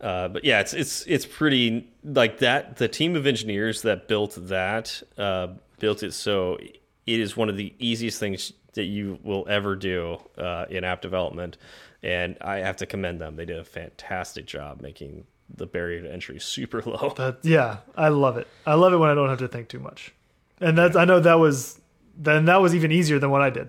Uh, 0.00 0.28
but 0.28 0.44
yeah, 0.44 0.60
it's 0.60 0.74
it's 0.74 1.04
it's 1.06 1.26
pretty 1.26 1.88
like 2.04 2.38
that. 2.38 2.76
The 2.76 2.88
team 2.88 3.14
of 3.14 3.26
engineers 3.26 3.82
that 3.82 4.08
built 4.08 4.36
that 4.48 5.02
uh, 5.16 5.48
built 5.78 6.02
it 6.02 6.12
so 6.12 6.58
it 7.06 7.20
is 7.20 7.36
one 7.36 7.48
of 7.48 7.56
the 7.56 7.74
easiest 7.78 8.18
things 8.20 8.52
that 8.74 8.84
you 8.84 9.18
will 9.22 9.46
ever 9.48 9.76
do 9.76 10.18
uh, 10.38 10.66
in 10.70 10.84
app 10.84 11.02
development, 11.02 11.58
and 12.02 12.36
I 12.40 12.58
have 12.58 12.76
to 12.78 12.86
commend 12.86 13.20
them. 13.20 13.36
They 13.36 13.44
did 13.44 13.58
a 13.58 13.64
fantastic 13.64 14.46
job 14.46 14.80
making 14.80 15.24
the 15.54 15.66
barrier 15.66 16.02
to 16.02 16.12
entry 16.12 16.38
super 16.38 16.82
low. 16.86 17.12
That 17.16 17.38
yeah, 17.42 17.78
I 17.96 18.08
love 18.08 18.38
it. 18.38 18.46
I 18.66 18.74
love 18.74 18.92
it 18.92 18.96
when 18.96 19.10
I 19.10 19.14
don't 19.14 19.28
have 19.28 19.40
to 19.40 19.48
think 19.48 19.68
too 19.68 19.80
much. 19.80 20.14
And 20.60 20.78
that's 20.78 20.96
I 20.96 21.04
know 21.04 21.20
that 21.20 21.38
was 21.38 21.80
then 22.16 22.44
that 22.46 22.60
was 22.62 22.74
even 22.74 22.92
easier 22.92 23.18
than 23.18 23.30
what 23.30 23.42
I 23.42 23.50
did. 23.50 23.68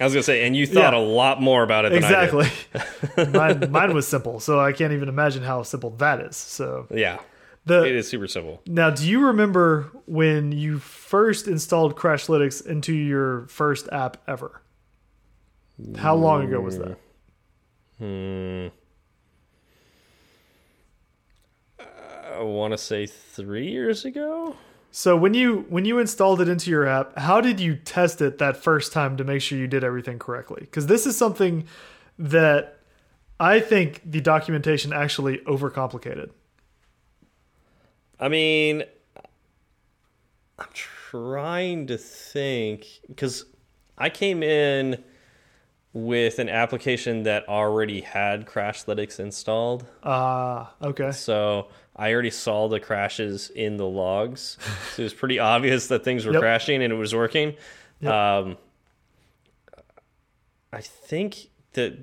I 0.00 0.04
was 0.04 0.12
gonna 0.12 0.22
say, 0.22 0.44
and 0.46 0.54
you 0.56 0.66
thought 0.66 0.92
Yeah. 0.92 0.98
a 0.98 1.00
lot 1.00 1.40
more 1.40 1.62
about 1.62 1.84
it 1.86 1.92
than 1.92 2.02
Exactly. 2.02 2.46
Mine, 3.32 3.70
mine 3.70 3.94
was 3.94 4.06
simple, 4.06 4.38
so 4.40 4.60
I 4.60 4.72
can't 4.72 4.92
even 4.92 5.08
imagine 5.08 5.42
how 5.42 5.62
simple 5.62 5.90
that 5.96 6.20
is. 6.20 6.36
So. 6.36 6.86
Yeah, 6.90 7.20
the 7.64 7.84
it 7.84 7.94
is 7.94 8.08
super 8.08 8.26
simple. 8.26 8.62
Now, 8.66 8.90
do 8.90 9.08
you 9.08 9.26
remember 9.26 9.90
when 10.06 10.52
you 10.52 10.78
first 10.78 11.46
installed 11.46 11.96
Crashlytics 11.96 12.64
into 12.66 12.92
your 12.92 13.46
first 13.46 13.88
app 13.92 14.16
ever? 14.26 14.62
How 15.96 16.14
long 16.14 16.44
ago 16.44 16.60
was 16.60 16.78
that? 16.78 16.98
Hmm. 17.98 18.68
I 22.34 22.42
want 22.42 22.72
to 22.72 22.78
say 22.78 23.06
three 23.06 23.70
years 23.70 24.04
ago. 24.04 24.56
So 24.90 25.16
when 25.16 25.32
you 25.32 25.64
when 25.68 25.84
you 25.84 25.98
installed 25.98 26.40
it 26.40 26.48
into 26.48 26.70
your 26.70 26.86
app, 26.86 27.16
how 27.18 27.40
did 27.40 27.60
you 27.60 27.76
test 27.76 28.20
it 28.20 28.38
that 28.38 28.56
first 28.56 28.92
time 28.92 29.16
to 29.16 29.24
make 29.24 29.40
sure 29.40 29.56
you 29.56 29.66
did 29.66 29.84
everything 29.84 30.18
correctly? 30.18 30.60
Because 30.60 30.86
this 30.86 31.06
is 31.06 31.16
something 31.16 31.64
that 32.18 32.78
I 33.40 33.60
think 33.60 34.02
the 34.04 34.20
documentation 34.20 34.92
actually 34.92 35.38
overcomplicated. 35.38 36.30
I 38.22 38.28
mean, 38.28 38.84
I'm 40.56 40.68
trying 40.72 41.88
to 41.88 41.98
think 41.98 42.86
because 43.08 43.46
I 43.98 44.10
came 44.10 44.44
in 44.44 45.02
with 45.92 46.38
an 46.38 46.48
application 46.48 47.24
that 47.24 47.48
already 47.48 48.00
had 48.00 48.46
Crashlytics 48.46 49.18
installed. 49.18 49.84
Ah, 50.04 50.72
okay. 50.80 51.10
So 51.10 51.66
I 51.96 52.12
already 52.12 52.30
saw 52.30 52.68
the 52.68 52.78
crashes 52.78 53.50
in 53.50 53.76
the 53.76 53.86
logs. 53.88 54.56
so 54.94 55.02
it 55.02 55.04
was 55.04 55.14
pretty 55.14 55.40
obvious 55.40 55.88
that 55.88 56.04
things 56.04 56.24
were 56.24 56.32
Yep. 56.32 56.40
crashing 56.42 56.80
and 56.80 56.92
it 56.92 56.96
was 56.96 57.12
working. 57.16 57.56
Yep. 58.00 58.12
Um, 58.12 58.56
I 60.72 60.80
think 60.80 61.48
that, 61.72 61.94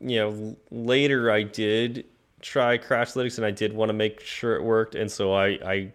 you 0.00 0.18
know, 0.20 0.56
later 0.70 1.32
I 1.32 1.42
did 1.42 2.06
try 2.44 2.78
Crashlytics 2.78 3.38
and 3.38 3.46
I 3.46 3.50
did 3.50 3.72
want 3.72 3.88
to 3.88 3.94
make 3.94 4.20
sure 4.20 4.54
it 4.54 4.62
worked. 4.62 4.94
And 4.94 5.10
so 5.10 5.32
I, 5.32 5.46
I, 5.46 5.92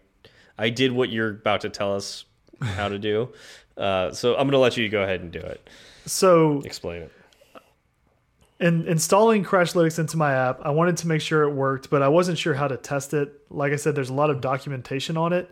I 0.57 0.69
did 0.69 0.91
what 0.91 1.09
you're 1.09 1.29
about 1.29 1.61
to 1.61 1.69
tell 1.69 1.95
us 1.95 2.25
how 2.61 2.89
to 2.89 2.99
do. 2.99 3.29
Uh, 3.77 4.11
so 4.11 4.33
I'm 4.33 4.39
going 4.39 4.51
to 4.51 4.57
let 4.57 4.75
you 4.75 4.89
go 4.89 5.03
ahead 5.03 5.21
and 5.21 5.31
do 5.31 5.39
it. 5.39 5.69
So 6.05 6.59
Explain 6.65 7.03
it. 7.03 7.11
in 8.59 8.85
installing 8.89 9.45
Crashlytics 9.45 9.97
into 9.99 10.17
my 10.17 10.33
app, 10.33 10.59
I 10.63 10.71
wanted 10.71 10.97
to 10.97 11.07
make 11.07 11.21
sure 11.21 11.43
it 11.43 11.53
worked, 11.53 11.89
but 11.89 12.01
I 12.01 12.09
wasn't 12.09 12.37
sure 12.37 12.53
how 12.53 12.67
to 12.67 12.75
test 12.75 13.13
it. 13.13 13.33
Like 13.49 13.71
I 13.71 13.77
said, 13.77 13.95
there's 13.95 14.09
a 14.09 14.13
lot 14.13 14.29
of 14.29 14.41
documentation 14.41 15.15
on 15.15 15.31
it. 15.31 15.49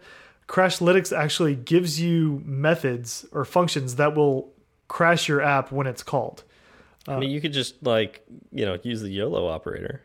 Crashlytics 0.49 1.17
actually 1.17 1.55
gives 1.55 2.01
you 2.01 2.41
methods 2.43 3.25
or 3.31 3.45
functions 3.45 3.95
that 3.95 4.13
will 4.13 4.51
crash 4.89 5.29
your 5.29 5.39
app 5.39 5.71
when 5.71 5.87
it's 5.87 6.03
called. 6.03 6.43
I 7.07 7.19
mean, 7.19 7.29
you 7.29 7.39
could 7.39 7.53
just 7.53 7.81
like, 7.81 8.25
you 8.51 8.65
know, 8.65 8.77
use 8.83 8.99
the 8.99 9.09
YOLO 9.09 9.47
operator 9.47 10.01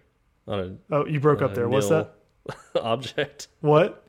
on 0.49 0.79
a 0.91 0.95
Oh, 0.95 1.07
you 1.07 1.21
broke 1.21 1.43
up 1.43 1.55
there. 1.55 1.69
What's 1.69 1.89
that? 1.89 2.15
object. 2.81 3.49
What? 3.61 4.05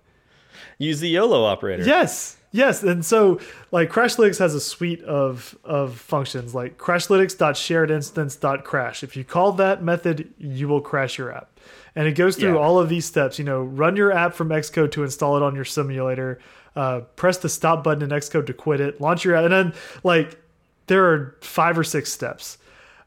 Use 0.77 0.99
the 0.99 1.09
YOLO 1.09 1.43
operator. 1.45 1.83
Yes. 1.83 2.37
Yes. 2.51 2.83
And 2.83 3.03
so 3.05 3.39
like 3.71 3.89
Crashlytics 3.91 4.39
has 4.39 4.53
a 4.55 4.61
suite 4.61 5.01
of 5.03 5.57
of 5.63 5.97
functions 5.97 6.53
like 6.55 6.77
crashlytics.sharedinstance.crash. 6.77 9.03
If 9.03 9.15
you 9.15 9.23
call 9.23 9.51
that 9.53 9.81
method, 9.83 10.31
you 10.37 10.67
will 10.67 10.81
crash 10.81 11.17
your 11.17 11.31
app. 11.31 11.49
And 11.95 12.07
it 12.07 12.13
goes 12.13 12.35
through 12.37 12.53
Yeah. 12.53 12.59
all 12.59 12.79
of 12.79 12.89
these 12.89 13.05
steps. 13.05 13.37
You 13.39 13.45
know, 13.45 13.61
run 13.61 13.95
your 13.95 14.11
app 14.11 14.33
from 14.33 14.49
Xcode 14.49 14.91
to 14.93 15.03
install 15.03 15.37
it 15.37 15.43
on 15.43 15.53
your 15.55 15.65
simulator. 15.65 16.39
Uh, 16.75 17.01
press 17.15 17.37
the 17.37 17.49
stop 17.49 17.83
button 17.83 18.01
in 18.03 18.09
Xcode 18.09 18.47
to 18.47 18.53
quit 18.53 18.81
it. 18.81 18.99
Launch 18.99 19.23
your 19.25 19.35
app, 19.35 19.43
and 19.45 19.53
then 19.53 19.73
like 20.03 20.39
there 20.87 21.05
are 21.05 21.35
five 21.41 21.77
or 21.77 21.83
six 21.83 22.11
steps. 22.11 22.57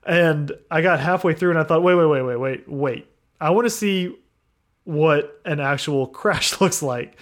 And 0.04 0.52
I 0.70 0.82
got 0.82 1.00
halfway 1.00 1.34
through, 1.34 1.50
and 1.50 1.58
I 1.58 1.64
thought, 1.64 1.82
wait, 1.82 1.96
wait, 1.96 2.06
wait, 2.06 2.22
wait, 2.22 2.36
wait, 2.36 2.68
wait. 2.68 3.08
I 3.40 3.50
want 3.50 3.66
to 3.66 3.70
see 3.70 4.16
what 4.84 5.40
an 5.44 5.60
actual 5.60 6.06
crash 6.20 6.60
looks 6.60 6.82
like. 6.82 7.16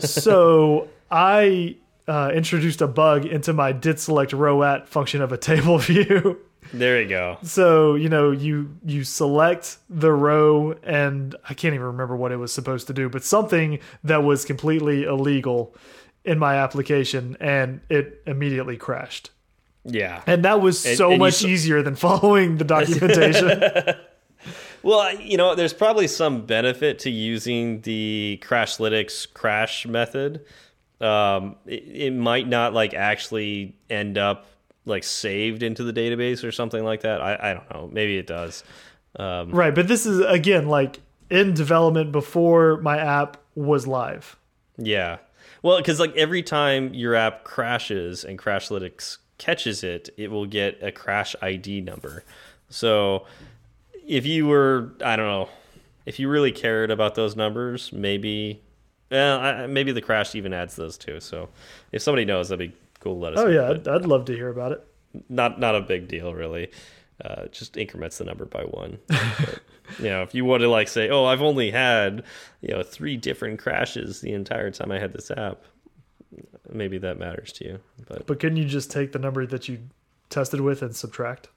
so 0.00 0.88
I 1.10 1.76
uh, 2.08 2.32
introduced 2.34 2.80
a 2.82 2.86
bug 2.88 3.24
into 3.26 3.52
my 3.52 3.72
did 3.72 3.98
select 4.00 4.32
row 4.32 4.62
at 4.62 4.88
function 4.88 5.22
of 5.22 5.32
a 5.32 5.38
table 5.38 5.78
view. 5.90 6.38
There 6.72 7.02
you 7.02 7.08
go. 7.08 7.38
so 7.42 7.96
you 7.96 8.08
know 8.08 8.30
you 8.30 8.70
you 8.84 9.02
select 9.04 9.78
the 9.90 10.12
row 10.12 10.72
and 10.84 11.34
I 11.48 11.54
can't 11.54 11.74
even 11.74 11.86
remember 11.86 12.14
what 12.16 12.30
it 12.32 12.36
was 12.36 12.52
supposed 12.52 12.86
to 12.86 12.92
do, 12.94 13.08
but 13.08 13.24
something 13.24 13.78
that 14.04 14.22
was 14.22 14.44
completely 14.44 15.02
illegal 15.04 15.74
in 16.24 16.38
my 16.38 16.54
application, 16.56 17.36
and 17.40 17.80
it 17.90 18.22
immediately 18.26 18.76
crashed. 18.76 19.30
Yeah. 19.84 20.22
And 20.28 20.44
that 20.44 20.60
was 20.60 20.86
And- 20.86 20.96
so 20.96 21.10
and 21.10 21.18
much 21.18 21.44
easier 21.44 21.82
than 21.82 21.96
following 22.06 22.58
the 22.58 22.64
documentation. 22.64 23.60
Well, 24.82 25.14
you 25.20 25.36
know, 25.36 25.54
there's 25.54 25.72
probably 25.72 26.06
some 26.08 26.44
benefit 26.46 26.98
to 27.00 27.10
using 27.10 27.80
the 27.82 28.40
Crashlytics 28.42 29.32
crash 29.32 29.86
method. 29.86 30.44
Um, 31.00 31.56
it, 31.66 31.84
it 31.86 32.10
might 32.12 32.48
not 32.48 32.74
like 32.74 32.94
actually 32.94 33.76
end 33.90 34.18
up 34.18 34.46
like 34.84 35.04
saved 35.04 35.62
into 35.62 35.84
the 35.84 35.92
database 35.92 36.44
or 36.44 36.52
something 36.52 36.84
like 36.84 37.02
that. 37.02 37.20
I, 37.20 37.50
I 37.50 37.54
don't 37.54 37.70
know. 37.70 37.88
Maybe 37.92 38.18
it 38.18 38.26
does. 38.26 38.64
Um, 39.16 39.50
right, 39.50 39.74
but 39.74 39.88
this 39.88 40.06
is 40.06 40.20
again 40.20 40.68
like 40.68 41.00
in 41.30 41.54
development 41.54 42.12
before 42.12 42.78
my 42.78 42.98
app 42.98 43.36
was 43.54 43.86
live. 43.86 44.36
Yeah. 44.78 45.18
Well, 45.62 45.78
because 45.78 46.00
like 46.00 46.16
every 46.16 46.42
time 46.42 46.92
your 46.94 47.14
app 47.14 47.44
crashes 47.44 48.24
and 48.24 48.38
Crashlytics 48.38 49.18
catches 49.38 49.84
it, 49.84 50.10
it 50.16 50.30
will 50.30 50.46
get 50.46 50.82
a 50.82 50.90
crash 50.90 51.36
ID 51.40 51.80
number. 51.80 52.24
So 52.68 53.26
if 54.06 54.26
you 54.26 54.46
were, 54.46 54.92
I 55.04 55.16
don't 55.16 55.26
know, 55.26 55.48
if 56.06 56.18
you 56.18 56.28
really 56.28 56.52
cared 56.52 56.90
about 56.90 57.14
those 57.14 57.36
numbers, 57.36 57.92
maybe, 57.92 58.60
well, 59.10 59.38
I, 59.40 59.66
maybe 59.66 59.92
the 59.92 60.02
crash 60.02 60.34
even 60.34 60.52
adds 60.52 60.76
those 60.76 60.98
too. 60.98 61.20
So 61.20 61.48
if 61.92 62.02
somebody 62.02 62.24
knows, 62.24 62.48
that'd 62.48 62.70
be 62.70 62.76
cool. 63.00 63.18
Let 63.18 63.34
us. 63.34 63.38
Oh 63.38 63.44
know. 63.44 63.50
yeah, 63.50 63.70
I'd, 63.70 63.88
I'd 63.88 64.06
love 64.06 64.24
to 64.26 64.32
hear 64.34 64.48
about 64.48 64.72
it. 64.72 64.86
not 65.28 65.58
not 65.60 65.74
a 65.74 65.80
big 65.80 66.08
deal 66.08 66.34
really. 66.34 66.70
Uh, 67.24 67.46
just 67.48 67.76
increments 67.76 68.18
the 68.18 68.24
number 68.24 68.44
by 68.44 68.62
one. 68.62 68.98
But, 69.06 69.60
you 69.98 70.06
know, 70.06 70.22
if 70.22 70.34
you 70.34 70.44
want 70.44 70.62
to 70.62 70.68
like 70.68 70.88
say, 70.88 71.08
oh, 71.08 71.24
I've 71.24 71.42
only 71.42 71.70
had 71.70 72.24
you 72.62 72.74
know 72.74 72.82
three 72.82 73.16
different 73.16 73.60
crashes 73.60 74.20
the 74.20 74.32
entire 74.32 74.70
time 74.70 74.90
I 74.90 74.98
had 74.98 75.12
this 75.12 75.30
app, 75.30 75.62
maybe 76.68 76.98
that 76.98 77.18
matters 77.18 77.52
to 77.54 77.64
you. 77.64 77.78
But 78.08 78.26
But 78.26 78.40
couldn't 78.40 78.56
you 78.56 78.64
just 78.64 78.90
take 78.90 79.12
the 79.12 79.18
number 79.20 79.46
that 79.46 79.68
you 79.68 79.80
tested 80.30 80.60
with 80.60 80.82
and 80.82 80.96
subtract? 80.96 81.48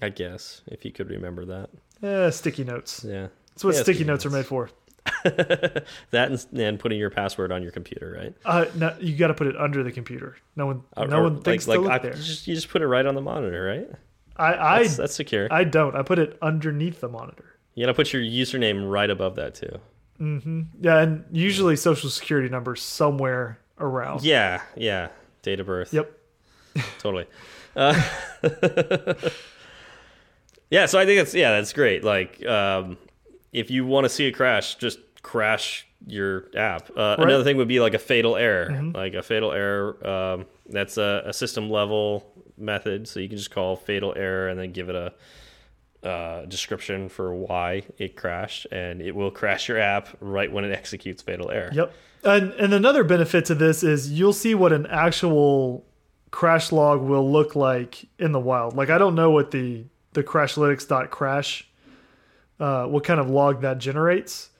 I 0.00 0.08
guess 0.10 0.62
if 0.68 0.84
you 0.84 0.92
could 0.92 1.10
remember 1.10 1.44
that, 1.46 1.70
Eh, 2.02 2.30
sticky 2.30 2.64
notes. 2.64 3.04
yeah, 3.06 3.28
That's 3.50 3.64
what 3.64 3.74
Yeah, 3.74 3.82
sticky 3.82 3.96
sticky 3.98 4.06
notes 4.08 4.26
are 4.26 4.30
made 4.30 4.46
for. 4.46 4.70
that 5.24 5.84
and, 6.12 6.60
and 6.60 6.78
putting 6.78 6.98
your 6.98 7.10
password 7.10 7.50
on 7.50 7.62
your 7.62 7.72
computer, 7.72 8.14
right? 8.18 8.34
Uh, 8.44 8.66
no, 8.76 8.94
you 9.00 9.16
got 9.16 9.28
to 9.28 9.34
put 9.34 9.46
it 9.46 9.56
under 9.56 9.82
the 9.82 9.90
computer. 9.90 10.36
No 10.54 10.66
one, 10.66 10.82
Or- 10.96 11.06
no 11.08 11.22
one 11.22 11.40
thinks 11.40 11.66
like, 11.66 11.76
to 11.78 11.82
look 11.82 11.92
I, 11.92 11.98
there. 11.98 12.12
just, 12.12 12.46
you 12.46 12.54
just 12.54 12.68
put 12.68 12.82
it 12.82 12.86
right 12.86 13.04
on 13.06 13.14
the 13.14 13.20
monitor, 13.22 13.64
right? 13.64 13.88
I, 14.36 14.54
I, 14.54 14.82
That's, 14.82 14.96
that's 14.96 15.14
secure. 15.14 15.48
I 15.50 15.64
don't. 15.64 15.96
I 15.96 16.02
put 16.02 16.18
it 16.20 16.38
underneath 16.42 17.00
the 17.00 17.08
monitor. 17.08 17.56
you 17.74 17.82
gotta 17.84 17.94
put 17.94 18.12
your 18.12 18.22
username 18.22 18.88
right 18.88 19.10
above 19.10 19.34
that 19.36 19.54
too. 19.56 19.80
Yeah, 20.80 20.98
and 21.00 21.24
usually 21.32 21.74
social 21.76 22.10
security 22.10 22.48
number 22.48 22.76
somewhere 22.76 23.58
around. 23.80 24.22
Yeah, 24.22 24.62
yeah. 24.76 25.08
Date 25.42 25.58
of 25.60 25.66
birth. 25.66 25.92
Yep. 25.92 26.12
totally. 26.98 27.26
Uh, 27.76 27.94
yeah, 30.70 30.86
so 30.86 30.98
I 30.98 31.06
think 31.06 31.20
it's 31.20 31.34
yeah, 31.34 31.52
that's 31.52 31.72
great. 31.72 32.04
Like, 32.04 32.44
um, 32.46 32.98
if 33.52 33.70
you 33.70 33.86
want 33.86 34.04
to 34.04 34.08
see 34.08 34.26
a 34.26 34.32
crash, 34.32 34.74
just 34.76 34.98
crash 35.22 35.86
your 36.06 36.46
app. 36.56 36.90
Uh, 36.96 37.16
Another 37.18 37.42
thing 37.44 37.56
would 37.56 37.68
be 37.68 37.80
like 37.80 37.94
a 37.94 37.98
fatal 37.98 38.36
error, 38.36 38.68
Mm-hmm. 38.70 38.92
like 38.96 39.14
a 39.14 39.22
fatal 39.22 39.52
error. 39.52 40.06
Um, 40.06 40.46
that's 40.68 40.96
a, 40.96 41.22
a 41.26 41.32
system 41.32 41.70
level 41.70 42.24
method, 42.56 43.08
so 43.08 43.20
you 43.20 43.28
can 43.28 43.36
just 43.38 43.50
call 43.50 43.76
fatal 43.76 44.12
error 44.16 44.48
and 44.48 44.58
then 44.60 44.72
give 44.72 44.88
it 44.88 44.94
a 44.94 45.12
uh, 46.06 46.44
description 46.46 47.08
for 47.08 47.34
why 47.34 47.82
it 47.98 48.14
crashed, 48.16 48.66
and 48.70 49.02
it 49.02 49.14
will 49.14 49.30
crash 49.32 49.68
your 49.68 49.78
app 49.78 50.08
right 50.20 50.50
when 50.52 50.64
it 50.64 50.72
executes 50.72 51.22
fatal 51.22 51.50
error. 51.50 51.70
Yep. 51.72 51.92
And 52.24 52.52
and 52.54 52.72
another 52.74 53.02
benefit 53.04 53.44
to 53.46 53.54
this 53.54 53.82
is 53.82 54.10
you'll 54.12 54.32
see 54.32 54.54
what 54.54 54.72
an 54.72 54.86
actual 54.86 55.84
crash 56.30 56.70
log 56.72 57.00
will 57.00 57.30
look 57.30 57.56
like 57.56 58.04
in 58.18 58.32
the 58.32 58.40
wild. 58.40 58.76
Like 58.76 58.90
I 58.90 58.98
don't 58.98 59.14
know 59.14 59.30
what 59.30 59.50
the 59.50 59.84
the 60.12 60.22
crashlytics.crash 60.22 61.68
uh 62.60 62.86
what 62.86 63.04
kind 63.04 63.20
of 63.20 63.30
log 63.30 63.60
that 63.60 63.78
generates, 63.78 64.50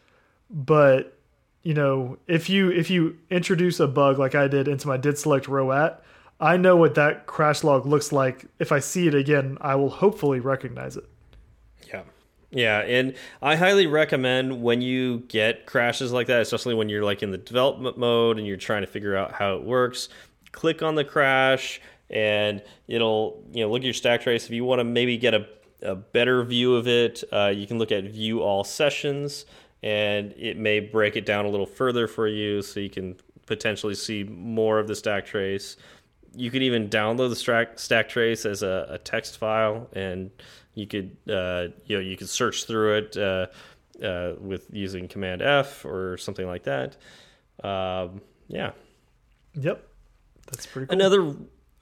but 0.51 1.19
you 1.63 1.75
know, 1.75 2.19
if 2.27 2.49
you 2.49 2.71
if 2.71 2.91
you 2.91 3.19
introduce 3.31 3.81
a 3.81 3.87
bug 3.87 4.19
like 4.19 4.35
I 4.35 4.49
did 4.49 4.69
into 4.69 4.89
my 4.89 4.97
did 4.97 5.19
select 5.19 5.49
row 5.49 5.73
at, 5.73 6.03
I 6.41 6.57
know 6.57 6.77
what 6.77 6.95
that 6.95 7.27
crash 7.27 7.65
log 7.65 7.85
looks 7.85 8.13
like. 8.13 8.47
If 8.59 8.73
I 8.73 8.79
see 8.79 9.09
it 9.09 9.15
again, 9.15 9.59
I 9.61 9.75
will 9.75 9.91
hopefully 9.91 10.41
recognize 10.41 10.97
it. 10.97 11.05
Yeah. 11.93 12.03
Yeah, 12.51 12.79
and 12.81 13.15
I 13.43 13.57
highly 13.57 13.87
recommend 13.87 14.63
when 14.63 14.81
you 14.81 15.19
get 15.29 15.67
crashes 15.67 16.13
like 16.13 16.29
that, 16.29 16.41
especially 16.41 16.75
when 16.75 16.89
you're 16.89 17.05
like 17.05 17.23
in 17.23 17.31
the 17.31 17.37
development 17.37 17.99
mode 17.99 18.39
and 18.39 18.47
you're 18.47 18.57
trying 18.57 18.81
to 18.81 18.87
figure 18.87 19.15
out 19.15 19.33
how 19.33 19.57
it 19.57 19.65
works, 19.65 20.09
click 20.53 20.83
on 20.83 20.95
the 20.95 21.05
crash 21.05 21.81
and 22.11 22.63
it'll, 22.87 23.45
you 23.53 23.63
know, 23.63 23.71
look 23.71 23.81
at 23.81 23.85
your 23.85 23.95
stack 23.95 24.23
trace. 24.23 24.47
If 24.47 24.51
you 24.51 24.65
want 24.65 24.81
to 24.81 24.85
maybe 24.85 25.17
get 25.17 25.35
a, 25.35 25.47
a 25.83 25.95
better 25.95 26.43
view 26.45 26.75
of 26.77 26.89
it, 26.89 27.23
uh, 27.33 27.53
you 27.55 27.67
can 27.67 27.79
look 27.79 27.93
at 27.93 28.05
view 28.05 28.43
all 28.43 28.65
sessions 28.65 29.47
and 29.83 30.33
it 30.37 30.57
may 30.57 30.81
break 30.81 31.17
it 31.17 31.25
down 31.25 31.45
a 31.45 31.49
little 31.49 31.67
further 31.67 32.07
for 32.09 32.27
you 32.27 32.63
so 32.63 32.81
you 32.81 32.91
can 32.91 33.17
potentially 33.47 33.95
see 33.95 34.25
more 34.25 34.79
of 34.79 34.89
the 34.89 34.95
stack 34.95 35.27
trace. 35.27 35.77
You 36.35 36.51
could 36.51 36.63
even 36.63 36.89
download 36.89 37.31
the 37.31 37.37
stack, 37.37 37.79
stack 37.79 38.09
trace 38.09 38.45
as 38.45 38.63
a, 38.63 38.87
a 38.91 38.99
text 38.99 39.39
file 39.39 39.89
and 39.93 40.31
you 40.79 40.87
could 40.87 41.17
uh, 41.29 41.69
you 41.87 41.97
know 41.97 42.01
you 42.01 42.17
could 42.17 42.29
search 42.29 42.65
through 42.65 42.99
it 42.99 43.17
uh, 43.17 43.47
uh, 44.03 44.35
with 44.39 44.69
using 44.73 45.09
Command 45.09 45.43
F 45.43 45.85
or 45.85 46.17
something 46.17 46.47
like 46.47 46.63
that. 46.65 46.97
Um, 47.65 48.21
yeah. 48.47 48.71
Yep. 49.55 49.87
That's 50.47 50.67
pretty 50.67 50.87
cool. 50.87 50.95
Another 50.95 51.35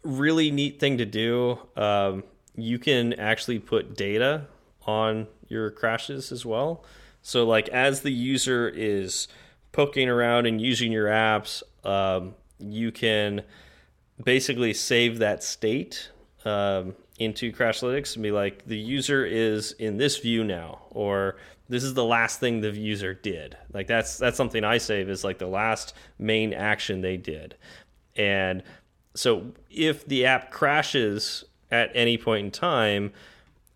really 0.07 0.51
neat 0.51 0.81
thing 0.81 0.99
to 0.99 1.07
do. 1.07 1.59
Um, 1.77 2.25
you 2.55 2.79
can 2.79 3.13
actually 3.15 3.59
put 3.59 3.97
data 3.97 4.47
on 4.87 5.27
your 5.49 5.71
crashes 5.71 6.33
as 6.33 6.47
well. 6.47 6.85
So 7.23 7.45
like 7.45 7.69
as 7.69 8.03
the 8.03 8.13
user 8.13 8.69
is 8.69 9.29
poking 9.73 10.09
around 10.09 10.47
and 10.47 10.61
using 10.61 10.93
your 10.93 11.07
apps, 11.07 11.63
um, 11.85 12.35
you 12.59 12.93
can 12.93 13.43
basically 14.23 14.73
save 14.73 15.19
that 15.19 15.43
state 15.43 16.11
um, 16.45 16.95
into 17.19 17.53
Crashlytics 17.53 18.15
and 18.15 18.23
be 18.23 18.31
like, 18.31 18.65
the 18.67 18.79
user 18.79 19.25
is 19.25 19.73
in 19.73 19.97
this 19.97 20.19
view 20.19 20.45
now, 20.45 20.83
or 20.91 21.37
this 21.69 21.83
is 21.83 21.95
the 21.95 22.05
last 22.05 22.41
thing 22.41 22.61
the 22.61 22.71
user 22.71 23.13
did. 23.15 23.57
Like 23.73 23.87
that's 23.87 24.19
that's 24.19 24.37
something 24.37 24.65
I 24.65 24.79
save 24.79 25.11
is 25.11 25.25
like 25.25 25.39
the 25.39 25.47
last 25.47 25.95
main 26.19 26.53
action 26.55 27.01
they 27.01 27.17
did, 27.17 27.57
and 28.17 28.63
so 29.17 29.53
if 29.71 30.07
the 30.07 30.27
app 30.27 30.51
crashes 30.51 31.45
at 31.71 31.91
any 31.95 32.17
point 32.17 32.45
in 32.45 32.51
time, 32.51 33.13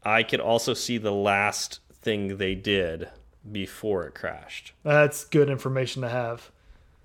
I 0.05 0.23
could 0.23 0.41
also 0.41 0.75
see 0.75 0.99
the 0.99 1.13
last 1.13 1.81
thing 1.93 2.37
they 2.37 2.55
did 2.55 3.09
before 3.51 4.07
it 4.07 4.15
crashed. 4.15 4.73
That's 4.83 5.25
good 5.25 5.51
information 5.51 6.03
to 6.03 6.09
have. 6.09 6.51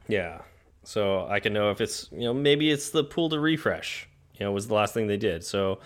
Yeah. 0.07 0.41
So 0.83 1.25
I 1.27 1.39
can 1.39 1.53
know 1.53 1.71
if 1.71 1.81
it's, 1.81 2.09
you 2.11 2.21
know, 2.21 2.33
maybe 2.33 2.69
it's 2.69 2.91
the 2.91 3.03
pull 3.03 3.29
to 3.29 3.39
refresh, 3.39 4.07
you 4.37 4.45
know, 4.45 4.51
was 4.51 4.67
the 4.67 4.75
last 4.75 4.93
thing 4.93 5.07
they 5.07 5.17
did. 5.17 5.43
So 5.43 5.79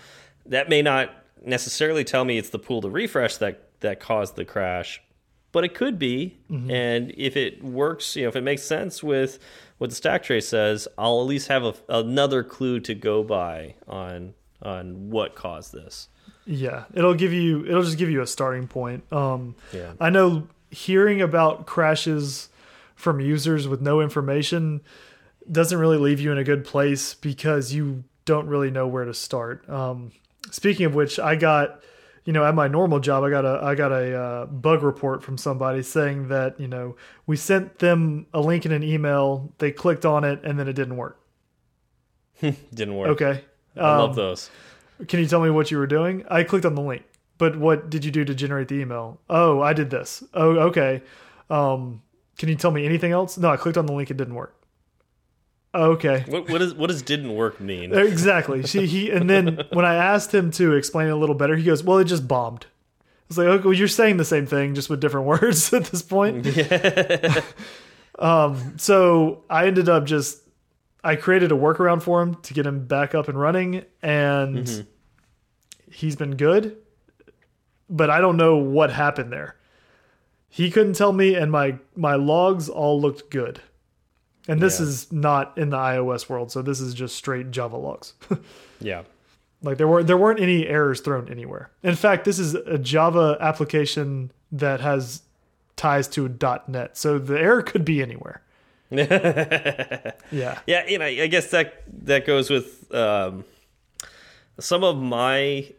that 0.46 0.68
may 0.68 0.82
not 0.82 1.10
necessarily 1.44 2.04
tell 2.04 2.24
me 2.24 2.36
it's 2.36 2.50
the 2.50 2.58
pull 2.58 2.82
to 2.82 2.90
refresh 2.90 3.36
that 3.38 3.66
that 3.80 3.98
caused 3.98 4.36
the 4.36 4.44
crash, 4.44 5.00
but 5.52 5.64
it 5.64 5.74
could 5.74 5.98
be. 5.98 6.36
Mm-hmm. 6.50 6.70
And 6.70 7.14
if 7.16 7.36
it 7.36 7.64
works, 7.64 8.14
you 8.14 8.22
know, 8.22 8.28
if 8.28 8.36
it 8.36 8.42
makes 8.42 8.62
sense 8.62 9.02
with 9.02 9.38
what 9.80 9.88
the 9.88 9.96
stack 9.96 10.22
trace 10.22 10.46
says, 10.46 10.86
I'll 10.98 11.22
at 11.22 11.26
least 11.26 11.48
have 11.48 11.64
a, 11.64 11.74
another 11.88 12.44
clue 12.44 12.80
to 12.80 12.94
go 12.94 13.22
by 13.22 13.76
on 13.88 14.34
on 14.60 15.08
what 15.08 15.34
caused 15.34 15.72
this. 15.72 16.10
Yeah, 16.44 16.84
it'll 16.92 17.14
give 17.14 17.32
you 17.32 17.64
it'll 17.64 17.82
just 17.82 17.96
give 17.96 18.10
you 18.10 18.20
a 18.20 18.26
starting 18.26 18.68
point. 18.68 19.10
Um 19.10 19.54
Yeah. 19.72 19.94
I 19.98 20.10
know 20.10 20.48
hearing 20.70 21.22
about 21.22 21.64
crashes 21.64 22.50
from 22.94 23.20
users 23.20 23.66
with 23.66 23.80
no 23.80 24.02
information 24.02 24.82
doesn't 25.50 25.78
really 25.78 25.96
leave 25.96 26.20
you 26.20 26.30
in 26.30 26.36
a 26.36 26.44
good 26.44 26.66
place 26.66 27.14
because 27.14 27.72
you 27.72 28.04
don't 28.26 28.48
really 28.48 28.70
know 28.70 28.86
where 28.86 29.06
to 29.06 29.14
start. 29.14 29.66
Um 29.66 30.12
speaking 30.50 30.84
of 30.84 30.94
which, 30.94 31.18
I 31.18 31.36
got 31.36 31.80
you 32.24 32.32
know, 32.32 32.44
at 32.44 32.54
my 32.54 32.68
normal 32.68 33.00
job, 33.00 33.24
I 33.24 33.30
got 33.30 33.44
a 33.44 33.60
I 33.62 33.74
got 33.74 33.92
a 33.92 34.14
uh, 34.16 34.46
bug 34.46 34.82
report 34.82 35.22
from 35.22 35.38
somebody 35.38 35.82
saying 35.82 36.28
that 36.28 36.58
you 36.60 36.68
know 36.68 36.96
we 37.26 37.36
sent 37.36 37.78
them 37.78 38.26
a 38.34 38.40
link 38.40 38.66
in 38.66 38.72
an 38.72 38.82
email, 38.82 39.52
they 39.58 39.72
clicked 39.72 40.04
on 40.04 40.24
it, 40.24 40.40
and 40.44 40.58
then 40.58 40.68
it 40.68 40.74
didn't 40.74 40.96
work. 40.96 41.18
Didn't 42.40 42.96
work. 42.96 43.08
Okay, 43.10 43.44
I 43.76 43.96
love 43.98 44.10
Um, 44.10 44.16
those. 44.16 44.50
Can 45.08 45.20
you 45.20 45.26
tell 45.26 45.40
me 45.40 45.50
what 45.50 45.70
you 45.70 45.78
were 45.78 45.86
doing? 45.86 46.24
I 46.30 46.42
clicked 46.42 46.64
on 46.66 46.74
the 46.74 46.82
link, 46.82 47.04
but 47.38 47.56
what 47.58 47.90
did 47.90 48.04
you 48.04 48.10
do 48.10 48.24
to 48.24 48.34
generate 48.34 48.68
the 48.68 48.76
email? 48.76 49.20
Oh, 49.28 49.60
I 49.60 49.72
did 49.72 49.90
this. 49.90 50.22
Oh, 50.34 50.58
okay. 50.68 51.02
Um, 51.48 52.02
can 52.38 52.48
you 52.48 52.54
tell 52.54 52.70
me 52.70 52.84
anything 52.86 53.12
else? 53.12 53.36
No, 53.38 53.50
I 53.50 53.56
clicked 53.56 53.76
on 53.78 53.86
the 53.86 53.92
link. 53.92 54.10
It 54.10 54.16
didn't 54.16 54.34
work. 54.34 54.54
Okay. 55.74 56.24
What 56.26 56.48
what 56.50 56.62
is 56.62 56.74
what 56.74 56.88
does 56.88 57.02
didn't 57.02 57.34
work 57.34 57.60
mean? 57.60 57.94
Exactly. 57.94 58.62
See, 58.66 58.86
he 58.86 59.10
and 59.10 59.30
then 59.30 59.64
when 59.72 59.84
I 59.84 59.94
asked 59.94 60.34
him 60.34 60.50
to 60.52 60.74
explain 60.74 61.08
it 61.08 61.12
a 61.12 61.16
little 61.16 61.34
better, 61.36 61.56
he 61.56 61.64
goes, 61.64 61.84
"Well, 61.84 61.98
it 61.98 62.04
just 62.04 62.26
bombed." 62.26 62.66
I 62.66 63.04
was 63.28 63.38
like, 63.38 63.46
"Okay, 63.46 63.64
well, 63.64 63.74
you're 63.74 63.88
saying 63.88 64.16
the 64.16 64.24
same 64.24 64.46
thing, 64.46 64.74
just 64.74 64.90
with 64.90 65.00
different 65.00 65.26
words 65.28 65.72
at 65.72 65.84
this 65.86 66.02
point." 66.02 66.46
um, 68.18 68.78
so 68.78 69.44
I 69.48 69.68
ended 69.68 69.88
up 69.88 70.06
just 70.06 70.42
I 71.04 71.14
created 71.14 71.52
a 71.52 71.56
workaround 71.56 72.02
for 72.02 72.20
him 72.20 72.34
to 72.36 72.54
get 72.54 72.66
him 72.66 72.86
back 72.86 73.14
up 73.14 73.28
and 73.28 73.38
running, 73.38 73.84
and 74.02 74.86
he's 75.90 76.16
been 76.16 76.36
good. 76.36 76.78
But 77.88 78.10
I 78.10 78.20
don't 78.20 78.36
know 78.36 78.56
what 78.56 78.90
happened 78.90 79.32
there. 79.32 79.56
He 80.48 80.68
couldn't 80.70 80.94
tell 80.94 81.12
me, 81.12 81.36
and 81.36 81.52
my 81.52 81.78
my 81.94 82.16
logs 82.16 82.68
all 82.68 83.00
looked 83.00 83.30
good. 83.30 83.60
And 84.50 84.60
this 84.60 84.80
Yeah. 84.80 84.86
is 84.86 85.12
not 85.12 85.56
in 85.56 85.70
the 85.70 85.76
iOS 85.76 86.28
world, 86.28 86.50
so 86.50 86.60
this 86.62 86.80
is 86.80 86.92
just 86.94 87.14
straight 87.16 87.50
Java 87.50 87.76
logs. 87.76 88.14
Yeah. 88.80 89.02
like 89.62 89.76
there 89.78 89.86
were 89.88 90.02
there 90.02 90.16
weren't 90.16 90.40
any 90.40 90.66
errors 90.66 91.00
thrown 91.00 91.28
anywhere. 91.30 91.70
In 91.82 91.94
fact, 91.94 92.24
this 92.24 92.38
is 92.38 92.54
a 92.54 92.78
Java 92.78 93.36
application 93.40 94.30
that 94.52 94.80
has 94.80 95.22
ties 95.76 96.08
to 96.08 96.28
.NET, 96.66 96.96
so 96.96 97.18
the 97.18 97.38
error 97.38 97.62
could 97.62 97.84
be 97.84 98.02
anywhere. 98.02 98.42
Yeah. 100.32 100.58
Yeah, 100.66 100.86
you 100.88 100.98
know, 100.98 101.04
I 101.06 101.26
guess 101.28 101.50
that 101.50 101.82
that 102.06 102.26
goes 102.26 102.50
with 102.50 102.92
um, 102.94 103.44
some 104.58 104.82
of 104.84 104.96
my 104.96 105.72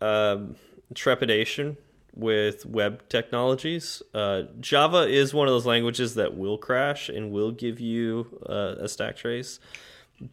um, 0.00 0.56
trepidation 0.94 1.76
with 2.16 2.64
web 2.66 3.08
technologies. 3.08 4.02
Uh, 4.14 4.42
Java 4.58 5.02
is 5.06 5.34
one 5.34 5.46
of 5.46 5.52
those 5.52 5.66
languages 5.66 6.14
that 6.14 6.36
will 6.36 6.58
crash 6.58 7.08
and 7.08 7.30
will 7.30 7.52
give 7.52 7.78
you 7.78 8.26
uh, 8.48 8.74
a 8.78 8.88
stack 8.88 9.16
trace, 9.16 9.60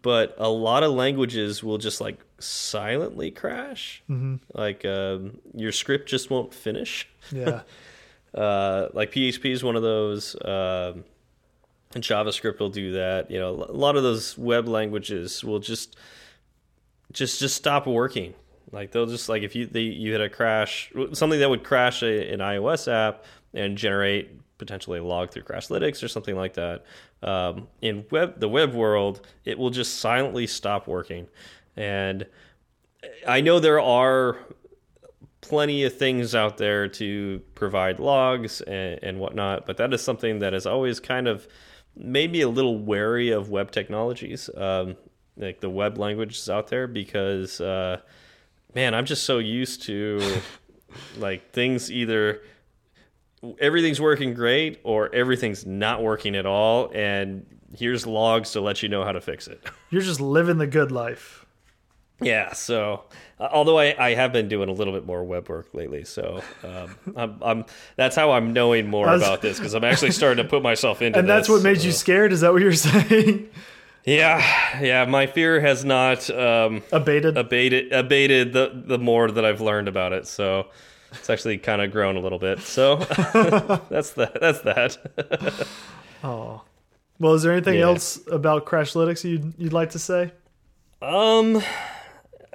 but 0.02 0.34
a 0.38 0.50
lot 0.50 0.84
of 0.84 0.94
languages 0.94 1.62
will 1.62 1.78
just 1.78 2.00
like 2.00 2.18
silently 2.40 3.30
crash. 3.32 4.02
Like 4.54 4.86
um, 4.86 5.40
your 5.54 5.72
script 5.74 6.08
just 6.08 6.30
won't 6.30 6.54
finish. 6.54 7.08
Yeah. 7.32 7.62
Uh, 8.34 8.90
like 8.94 9.12
PHP 9.12 9.52
is 9.52 9.64
one 9.64 9.76
of 9.76 9.84
those. 9.84 10.36
Um, 10.44 11.04
and 11.94 12.04
JavaScript 12.04 12.58
will 12.60 12.72
do 12.72 12.94
that. 12.94 13.30
You 13.30 13.38
know, 13.38 13.50
a 13.52 13.72
lot 13.72 13.96
of 13.96 14.02
those 14.02 14.36
web 14.38 14.68
languages 14.68 15.44
will 15.44 15.60
just 15.60 15.96
just 17.12 17.40
just 17.40 17.56
stop 17.56 17.86
working. 17.86 18.34
Like 18.72 18.92
they'll 18.92 19.06
just 19.06 19.30
like 19.30 19.44
if 19.44 19.56
you 19.56 19.68
they, 19.68 19.82
you 19.82 20.12
hit 20.12 20.22
a 20.22 20.30
crash, 20.30 20.92
something 21.14 21.40
that 21.40 21.50
would 21.50 21.64
crash 21.64 22.02
a, 22.04 22.32
an 22.32 22.40
iOS 22.40 22.92
app 22.92 23.26
and 23.54 23.78
generate 23.78 24.32
potentially 24.58 25.00
a 25.00 25.04
log 25.04 25.32
through 25.32 25.44
Crashlytics 25.44 26.04
or 26.04 26.08
something 26.08 26.36
like 26.36 26.54
that. 26.54 26.86
Um, 27.22 27.68
in 27.82 28.06
web 28.12 28.40
the 28.40 28.50
web 28.50 28.74
world, 28.74 29.26
it 29.46 29.58
will 29.58 29.70
just 29.70 30.00
silently 30.00 30.48
stop 30.48 30.88
working. 30.88 31.28
And 31.76 32.26
I 33.28 33.42
know 33.42 33.60
there 33.60 33.82
are 33.82 34.38
plenty 35.42 35.84
of 35.84 35.98
things 35.98 36.34
out 36.34 36.58
there 36.58 36.88
to 36.88 37.42
provide 37.54 38.00
logs 38.00 38.62
and, 38.62 39.00
and 39.04 39.20
whatnot, 39.20 39.66
but 39.66 39.78
that 39.78 39.94
is 39.94 40.02
something 40.02 40.40
that 40.40 40.54
has 40.54 40.66
always 40.66 41.00
kind 41.00 41.28
of 41.28 41.48
made 41.96 42.32
me 42.32 42.42
a 42.42 42.50
little 42.50 42.78
wary 42.78 43.30
of 43.30 43.50
web 43.50 43.70
technologies, 43.72 44.50
um, 44.56 44.96
like 45.36 45.60
the 45.60 45.70
web 45.70 45.98
languages 45.98 46.50
out 46.50 46.68
there, 46.68 46.88
because 46.88 47.60
uh, 47.60 48.00
man, 48.76 48.94
I'm 48.94 49.06
just 49.06 49.24
so 49.24 49.40
used 49.40 49.84
to 49.84 50.42
like 51.18 51.52
things 51.52 51.92
either 51.92 52.42
everything's 53.60 54.00
working 54.00 54.34
great 54.34 54.80
or 54.84 55.14
everything's 55.14 55.66
not 55.66 56.02
working 56.02 56.36
at 56.36 56.46
all, 56.46 56.92
and 56.94 57.46
here's 57.76 58.06
logs 58.06 58.52
to 58.52 58.62
let 58.62 58.84
you 58.84 58.90
know 58.90 59.04
how 59.04 59.12
to 59.12 59.22
fix 59.22 59.48
it. 59.48 59.62
You're 59.90 60.02
just 60.02 60.22
living 60.22 60.58
the 60.58 60.68
good 60.68 60.92
life. 60.92 61.46
Yeah, 62.22 62.54
so 62.54 63.04
uh, 63.40 63.50
although 63.52 63.78
I, 63.78 63.96
I 63.98 64.14
have 64.14 64.32
been 64.32 64.48
doing 64.48 64.70
a 64.70 64.72
little 64.72 64.94
bit 64.94 65.06
more 65.06 65.24
web 65.26 65.50
work 65.50 65.74
lately, 65.74 66.06
so 66.06 66.42
um, 66.64 66.96
I'm, 67.18 67.38
I'm 67.42 67.66
that's 67.98 68.16
how 68.16 68.32
I'm 68.32 68.54
knowing 68.54 68.88
more 68.88 69.08
was- 69.08 69.22
about 69.22 69.42
this 69.42 69.58
because 69.58 69.74
I'm 69.74 69.84
actually 69.84 70.12
starting 70.12 70.42
to 70.44 70.50
put 70.50 70.62
myself 70.64 71.02
into. 71.02 71.20
And 71.20 71.28
that's 71.28 71.48
this, 71.48 71.56
what 71.58 71.64
made 71.64 71.82
you 71.82 71.92
scared? 71.92 72.32
Is 72.32 72.42
that 72.42 72.54
what 72.54 72.62
you're 72.62 72.72
saying? 72.74 73.50
Yeah, 74.06 74.82
yeah. 74.82 75.06
My 75.06 75.28
fear 75.28 75.62
has 75.62 75.86
not 75.86 76.30
um, 76.30 76.84
Abated? 76.92 77.38
abated 77.38 77.94
abated 77.94 78.52
the 78.54 78.72
the 78.86 78.98
more 79.00 79.32
that 79.32 79.46
I've 79.46 79.62
learned 79.62 79.88
about 79.88 80.12
it. 80.14 80.28
So 80.28 80.68
it's 81.14 81.30
actually 81.30 81.58
kind 81.58 81.82
of 81.82 81.92
grown 81.92 82.18
a 82.18 82.20
little 82.20 82.40
bit. 82.40 82.60
So 82.60 82.96
that's 83.90 84.12
that. 84.12 84.38
That's 84.42 84.60
that. 84.62 85.68
oh. 86.24 86.62
Well, 87.20 87.34
is 87.36 87.44
there 87.44 87.54
anything 87.54 87.76
Yeah. 87.76 87.86
else 87.86 88.20
about 88.30 88.66
Crashlytics 88.66 89.24
you'd, 89.24 89.54
you'd 89.58 89.72
like 89.72 89.92
to 89.92 90.00
say? 90.00 90.32
Um, 91.02 91.62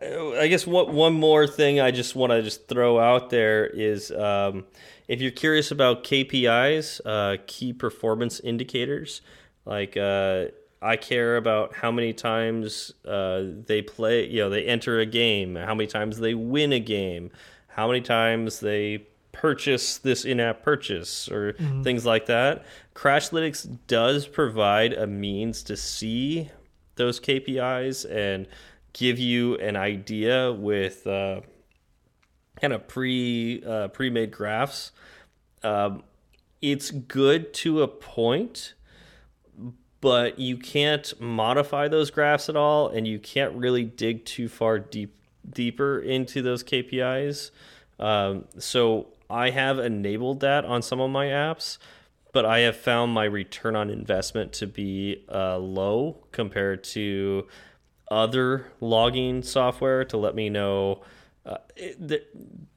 I 0.02 0.48
guess 0.48 0.66
what 0.66 0.92
one 0.92 1.14
more 1.14 1.46
thing 1.46 1.80
I 1.80 1.90
just 1.92 2.14
want 2.14 2.32
to 2.32 2.42
just 2.42 2.68
throw 2.68 2.98
out 2.98 3.30
there 3.30 3.66
is 3.66 4.10
um, 4.10 4.64
if 5.06 5.20
you're 5.22 5.30
curious 5.30 5.70
about 5.70 6.04
KPIs, 6.04 7.00
uh, 7.06 7.36
key 7.46 7.72
performance 7.72 8.40
indicators, 8.40 9.22
like 9.64 9.96
uh, 9.96 10.46
I 10.80 10.96
care 10.96 11.36
about 11.36 11.74
how 11.74 11.90
many 11.90 12.12
times 12.12 12.92
uh, 13.04 13.42
they 13.66 13.82
play, 13.82 14.26
you 14.26 14.40
know, 14.40 14.50
they 14.50 14.64
enter 14.64 15.00
a 15.00 15.06
game, 15.06 15.56
how 15.56 15.74
many 15.74 15.86
times 15.88 16.18
they 16.18 16.34
win 16.34 16.72
a 16.72 16.80
game, 16.80 17.30
how 17.68 17.88
many 17.88 18.00
times 18.00 18.60
they 18.60 19.06
purchase 19.32 19.98
this 19.98 20.24
in-app 20.24 20.62
purchase 20.62 21.28
or 21.28 21.54
things 21.82 22.04
like 22.04 22.26
that. 22.26 22.64
Crashlytics 22.94 23.78
does 23.86 24.26
provide 24.26 24.92
a 24.92 25.06
means 25.06 25.62
to 25.64 25.76
see 25.76 26.50
those 26.96 27.20
KPIs 27.20 28.08
and 28.10 28.46
give 28.92 29.18
you 29.18 29.56
an 29.58 29.76
idea 29.76 30.52
with 30.52 31.06
uh, 31.06 31.40
kind 32.60 32.72
of 32.72 32.88
pre 32.88 33.62
uh, 33.64 33.88
pre-made 33.88 34.32
graphs. 34.32 34.92
Um, 35.62 36.02
it's 36.60 36.90
good 36.90 37.54
to 37.54 37.82
a 37.82 37.88
point, 37.88 38.74
but 40.00 40.38
you 40.38 40.56
can't 40.56 41.12
modify 41.20 41.88
those 41.88 42.10
graphs 42.10 42.48
at 42.48 42.56
all, 42.56 42.88
and 42.88 43.06
you 43.06 43.18
can't 43.18 43.54
really 43.54 43.84
dig 43.84 44.24
too 44.24 44.48
far 44.48 44.78
deep 44.78 45.14
deeper 45.48 45.98
into 45.98 46.42
those 46.42 46.62
KPIs. 46.62 47.50
Um, 47.98 48.44
so 48.58 49.08
I 49.30 49.50
have 49.50 49.78
enabled 49.78 50.40
that 50.40 50.64
on 50.64 50.82
some 50.82 51.00
of 51.00 51.10
my 51.10 51.26
apps, 51.26 51.78
but 52.32 52.44
I 52.44 52.60
have 52.60 52.76
found 52.76 53.12
my 53.12 53.24
return 53.24 53.74
on 53.74 53.90
investment 53.90 54.52
to 54.54 54.66
be 54.66 55.24
uh, 55.32 55.58
low 55.58 56.18
compared 56.32 56.84
to 56.84 57.46
other 58.10 58.70
logging 58.80 59.42
software 59.42 60.04
to 60.06 60.16
let 60.16 60.34
me 60.34 60.48
know. 60.48 61.02
Uh, 61.44 61.58
it, 61.76 62.32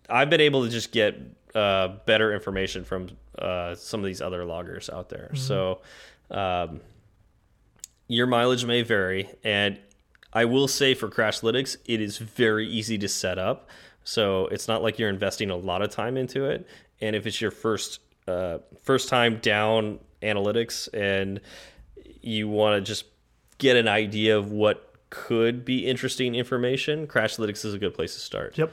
I've 0.09 0.29
been 0.29 0.41
able 0.41 0.63
to 0.63 0.69
just 0.69 0.91
get 0.91 1.19
uh, 1.55 1.89
better 2.05 2.33
information 2.33 2.83
from 2.83 3.09
uh, 3.37 3.75
some 3.75 3.99
of 3.99 4.05
these 4.05 4.21
other 4.21 4.45
loggers 4.45 4.89
out 4.89 5.09
there. 5.09 5.31
So 5.35 5.81
um, 6.29 6.81
your 8.11 8.27
mileage 8.27 8.65
may 8.65 8.81
vary, 8.81 9.29
and 9.43 9.79
I 10.33 10.45
will 10.45 10.67
say 10.67 10.93
for 10.93 11.07
Crashlytics, 11.07 11.77
it 11.85 12.01
is 12.01 12.17
very 12.17 12.67
easy 12.67 12.97
to 12.97 13.07
set 13.07 13.37
up. 13.39 13.69
So 14.03 14.47
it's 14.47 14.67
not 14.67 14.83
like 14.83 14.99
you're 14.99 15.09
investing 15.09 15.49
a 15.49 15.55
lot 15.55 15.81
of 15.81 15.91
time 15.91 16.17
into 16.17 16.45
it. 16.45 16.67
And 16.99 17.15
if 17.15 17.25
it's 17.25 17.39
your 17.39 17.51
first 17.51 17.99
uh, 18.27 18.59
first 18.83 19.09
time 19.09 19.37
down 19.37 19.99
analytics 20.21 20.87
and 20.93 21.39
you 22.21 22.47
want 22.47 22.75
to 22.75 22.81
just 22.81 23.05
get 23.57 23.77
an 23.77 23.87
idea 23.87 24.37
of 24.37 24.51
what 24.51 24.93
could 25.09 25.63
be 25.63 25.85
interesting 25.85 26.35
information, 26.35 27.07
Crashlytics 27.07 27.63
is 27.63 27.73
a 27.73 27.79
good 27.79 27.93
place 27.93 28.13
to 28.15 28.19
start. 28.19 28.57
Yep. 28.57 28.71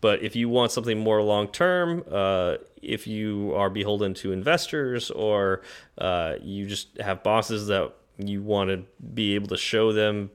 But 0.00 0.22
if 0.22 0.34
you 0.34 0.48
want 0.48 0.72
something 0.72 0.98
more 0.98 1.20
long 1.20 1.48
term, 1.48 2.04
uh, 2.10 2.56
if 2.80 3.06
you 3.06 3.52
are 3.54 3.68
beholden 3.68 4.14
to 4.14 4.32
investors 4.32 5.10
or 5.10 5.60
uh, 5.98 6.36
you 6.40 6.66
just 6.66 6.96
have 6.98 7.22
bosses 7.22 7.66
that 7.66 7.92
you 8.26 8.42
want 8.42 8.70
to 8.70 8.84
be 9.14 9.34
able 9.34 9.48
to 9.48 9.56
show 9.56 9.92
them 9.92 10.30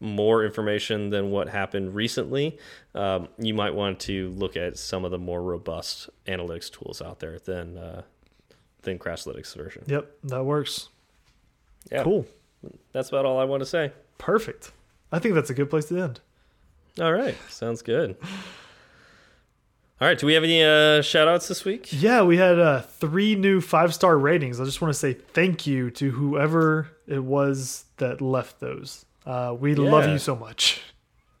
more 0.00 0.44
information 0.44 1.10
than 1.10 1.30
what 1.30 1.48
happened 1.48 1.94
recently, 1.94 2.58
um, 2.94 3.28
you 3.38 3.52
might 3.52 3.74
want 3.74 4.00
to 4.00 4.30
look 4.30 4.56
at 4.56 4.78
some 4.78 5.04
of 5.04 5.10
the 5.10 5.18
more 5.18 5.42
robust 5.42 6.08
analytics 6.26 6.70
tools 6.70 7.02
out 7.02 7.20
there 7.20 7.38
than 7.38 7.76
uh, 7.76 8.02
than 8.82 8.98
Crashlytics 8.98 9.54
version. 9.54 9.84
Yep. 9.86 10.10
That 10.24 10.44
works. 10.44 10.88
Yeah, 11.92 12.02
Cool. 12.02 12.26
That's 12.92 13.08
about 13.08 13.24
all 13.24 13.38
I 13.38 13.44
want 13.44 13.60
to 13.60 13.66
say. 13.66 13.92
Perfect. 14.18 14.72
I 15.12 15.18
think 15.18 15.34
that's 15.34 15.50
a 15.50 15.54
good 15.54 15.70
place 15.70 15.86
to 15.86 15.98
end. 15.98 16.20
All 17.00 17.12
right, 17.12 17.36
sounds 17.48 17.82
good. 17.82 18.16
All 20.00 20.08
right, 20.08 20.18
do 20.18 20.26
we 20.26 20.32
have 20.32 20.44
any 20.44 20.62
uh, 20.62 21.02
shout 21.02 21.28
outs 21.28 21.46
this 21.48 21.64
week? 21.64 21.88
Yeah, 21.92 22.22
we 22.22 22.38
had 22.38 22.58
uh, 22.58 22.80
three 22.80 23.34
new 23.34 23.60
five 23.60 23.94
star 23.94 24.16
ratings. 24.18 24.58
I 24.58 24.64
just 24.64 24.80
want 24.80 24.94
to 24.94 24.98
say 24.98 25.12
thank 25.12 25.66
you 25.66 25.90
to 25.92 26.10
whoever 26.10 26.88
it 27.10 27.22
was 27.24 27.84
that 27.98 28.20
left 28.20 28.60
those. 28.60 29.04
Uh, 29.26 29.54
we 29.58 29.74
love 29.74 30.08
you 30.08 30.18
so 30.18 30.34
much. 30.36 30.80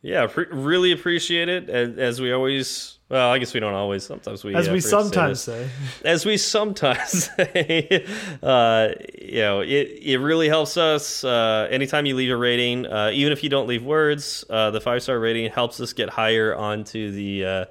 Yeah, 0.02 0.26
really 0.34 0.92
appreciate 0.92 1.50
it. 1.50 1.68
As, 1.68 1.98
as 1.98 2.20
we 2.22 2.32
always, 2.32 2.98
well, 3.10 3.30
I 3.30 3.38
guess 3.38 3.52
we 3.52 3.60
don't 3.60 3.74
always. 3.74 4.02
Sometimes 4.02 4.42
we, 4.42 4.54
As 4.54 4.66
uh, 4.66 4.72
we 4.72 4.80
say 4.80 4.88
sometimes 4.88 5.44
this. 5.44 5.68
say. 5.68 6.08
as 6.08 6.24
we 6.24 6.38
sometimes 6.38 7.30
say, 7.36 8.06
uh, 8.42 8.88
you 9.20 9.40
know, 9.40 9.60
it 9.60 9.98
it 10.00 10.18
really 10.18 10.48
helps 10.48 10.78
us. 10.78 11.22
Uh, 11.22 11.68
anytime 11.70 12.06
you 12.06 12.16
leave 12.16 12.30
a 12.30 12.36
rating, 12.36 12.86
uh, 12.86 13.10
even 13.12 13.30
if 13.30 13.42
you 13.44 13.50
don't 13.50 13.66
leave 13.68 13.84
words, 13.84 14.42
uh, 14.48 14.70
the 14.70 14.80
five 14.80 15.02
star 15.02 15.18
rating 15.20 15.50
helps 15.52 15.78
us 15.80 15.92
get 15.92 16.08
higher 16.08 16.54
onto 16.56 17.10
the. 17.10 17.68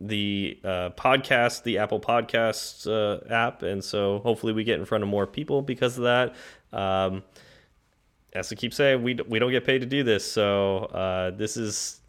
The 0.00 0.58
uh, 0.62 0.90
podcast, 0.90 1.64
the 1.64 1.78
Apple 1.78 2.00
Podcasts 2.00 2.86
uh, 2.86 3.26
app, 3.32 3.62
and 3.62 3.82
so 3.82 4.20
hopefully 4.20 4.52
we 4.52 4.64
get 4.64 4.78
in 4.78 4.84
front 4.84 5.02
of 5.02 5.08
more 5.08 5.26
people 5.26 5.60
because 5.62 5.98
of 5.98 6.04
that. 6.04 6.34
Um, 6.72 7.24
as 8.32 8.52
I 8.52 8.54
keep 8.54 8.74
saying, 8.74 9.02
we 9.02 9.14
we 9.26 9.38
don't 9.38 9.50
get 9.50 9.64
paid 9.64 9.80
to 9.80 9.86
do 9.86 10.02
this, 10.04 10.30
so 10.30 10.84
uh, 10.86 11.30
this 11.30 11.56
is 11.56 12.00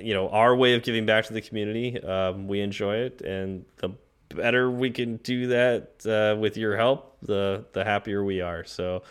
you 0.00 0.14
know 0.14 0.28
our 0.28 0.54
way 0.54 0.74
of 0.74 0.82
giving 0.82 1.06
back 1.06 1.24
to 1.26 1.32
the 1.32 1.40
community. 1.40 2.02
Um, 2.02 2.46
we 2.46 2.60
enjoy 2.60 2.96
it, 2.96 3.22
and 3.22 3.64
the 3.78 3.90
better 4.34 4.70
we 4.70 4.90
can 4.90 5.16
do 5.18 5.48
that 5.48 6.06
uh, 6.06 6.38
with 6.38 6.56
your 6.56 6.76
help, 6.76 7.16
the 7.22 7.64
the 7.72 7.84
happier 7.84 8.24
we 8.24 8.40
are. 8.40 8.64
So 8.64 9.02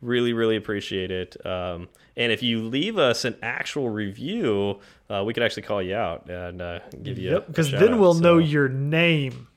really, 0.00 0.32
really 0.32 0.56
appreciate 0.56 1.10
it. 1.10 1.36
Um, 1.46 1.88
and 2.16 2.32
if 2.32 2.42
you 2.42 2.62
leave 2.62 2.96
us 2.98 3.24
an 3.24 3.36
actual 3.42 3.88
review, 3.90 4.80
uh, 5.10 5.22
we 5.26 5.34
could 5.34 5.42
actually 5.42 5.64
call 5.64 5.82
you 5.82 5.94
out 5.96 6.28
and 6.30 6.62
uh, 6.62 6.80
give 7.02 7.18
you. 7.18 7.30
Yep. 7.32 7.44
a 7.44 7.50
Because 7.50 7.70
then 7.70 7.94
out. 7.94 8.00
we'll 8.00 8.14
know 8.14 8.38
your 8.38 8.68
name. 8.68 9.48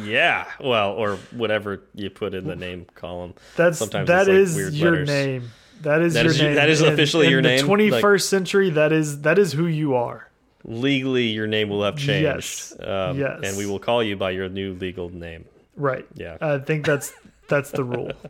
Yeah, 0.00 0.46
well, 0.60 0.92
or 0.92 1.16
whatever 1.32 1.82
you 1.94 2.08
put 2.10 2.32
in 2.34 2.46
the 2.46 2.54
name 2.54 2.86
column. 2.94 3.34
That's 3.56 3.78
Sometimes 3.78 4.06
that 4.06 4.28
like, 4.28 4.36
is 4.36 4.54
weird 4.54 4.72
your 4.74 4.90
letters. 4.92 5.08
name. 5.08 5.50
That 5.82 6.00
is 6.00 6.14
That 6.14 6.22
your 6.24 6.32
is 6.32 6.40
name. 6.40 6.54
that 6.54 6.70
is 6.70 6.80
In- 6.80 6.92
officially 6.92 7.26
in 7.26 7.32
your 7.32 7.42
name? 7.42 7.58
the 7.58 7.64
21st 7.72 8.02
Like- 8.02 8.20
century, 8.20 8.70
that 8.70 8.92
is 8.92 9.22
that 9.22 9.38
is 9.38 9.52
who 9.52 9.66
you 9.66 9.94
are. 9.94 10.30
Legally, 10.62 11.24
your 11.26 11.46
name 11.48 11.68
will 11.68 11.82
have 11.82 11.96
changed. 11.96 12.22
Yes. 12.22 12.76
Um, 12.80 13.18
Yes. 13.18 13.40
And 13.42 13.56
we 13.58 13.66
will 13.66 13.80
call 13.80 14.02
you 14.02 14.16
by 14.16 14.30
your 14.30 14.48
new 14.48 14.74
legal 14.74 15.10
name. 15.10 15.44
Right. 15.76 16.06
Yeah. 16.14 16.38
I 16.40 16.58
think 16.58 16.86
that's 16.86 17.12
that's 17.48 17.70
the 17.72 17.82
rule. 17.84 18.12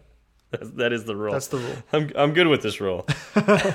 that 0.61 0.93
is 0.93 1.05
the 1.05 1.17
rule. 1.17 1.33
That's 1.33 1.49
the 1.49 1.59
rule. 1.59 1.77
I'm 1.93 2.11
I'm 2.17 2.33
good 2.33 2.47
with 2.47 2.63
this 2.63 2.81
rule. 2.81 3.07
uh, 3.37 3.75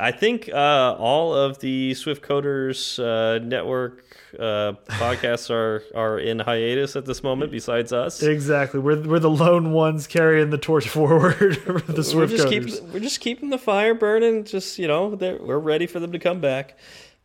I 0.00 0.10
think 0.10 0.50
uh, 0.52 0.96
all 0.98 1.34
of 1.34 1.60
the 1.60 1.94
Swift 1.94 2.22
Coders 2.22 2.98
uh, 2.98 3.38
network 3.44 4.04
uh, 4.38 4.72
podcasts 4.88 5.50
are 5.50 5.82
are 5.94 6.18
in 6.18 6.40
hiatus 6.40 6.96
at 6.96 7.04
this 7.06 7.22
moment. 7.22 7.52
Besides 7.52 7.92
us, 7.92 8.22
Exactly. 8.22 8.80
We're 8.80 9.00
we're 9.02 9.18
the 9.20 9.30
lone 9.30 9.72
ones 9.72 10.06
carrying 10.06 10.50
the 10.50 10.58
torch 10.58 10.88
forward 10.98 11.56
for 11.58 11.80
the 11.80 11.92
we're 11.94 12.02
Swift 12.02 12.32
just 12.32 12.48
coders. 12.48 12.80
keep 12.80 12.82
we're 12.92 13.00
just 13.00 13.20
keeping 13.20 13.50
the 13.50 13.58
fire 13.58 13.94
burning. 13.94 14.44
Just 14.44 14.78
you 14.78 14.88
know, 14.88 15.08
we're 15.08 15.58
ready 15.58 15.86
for 15.86 16.00
them 16.00 16.12
to 16.12 16.18
come 16.18 16.40
back 16.40 16.76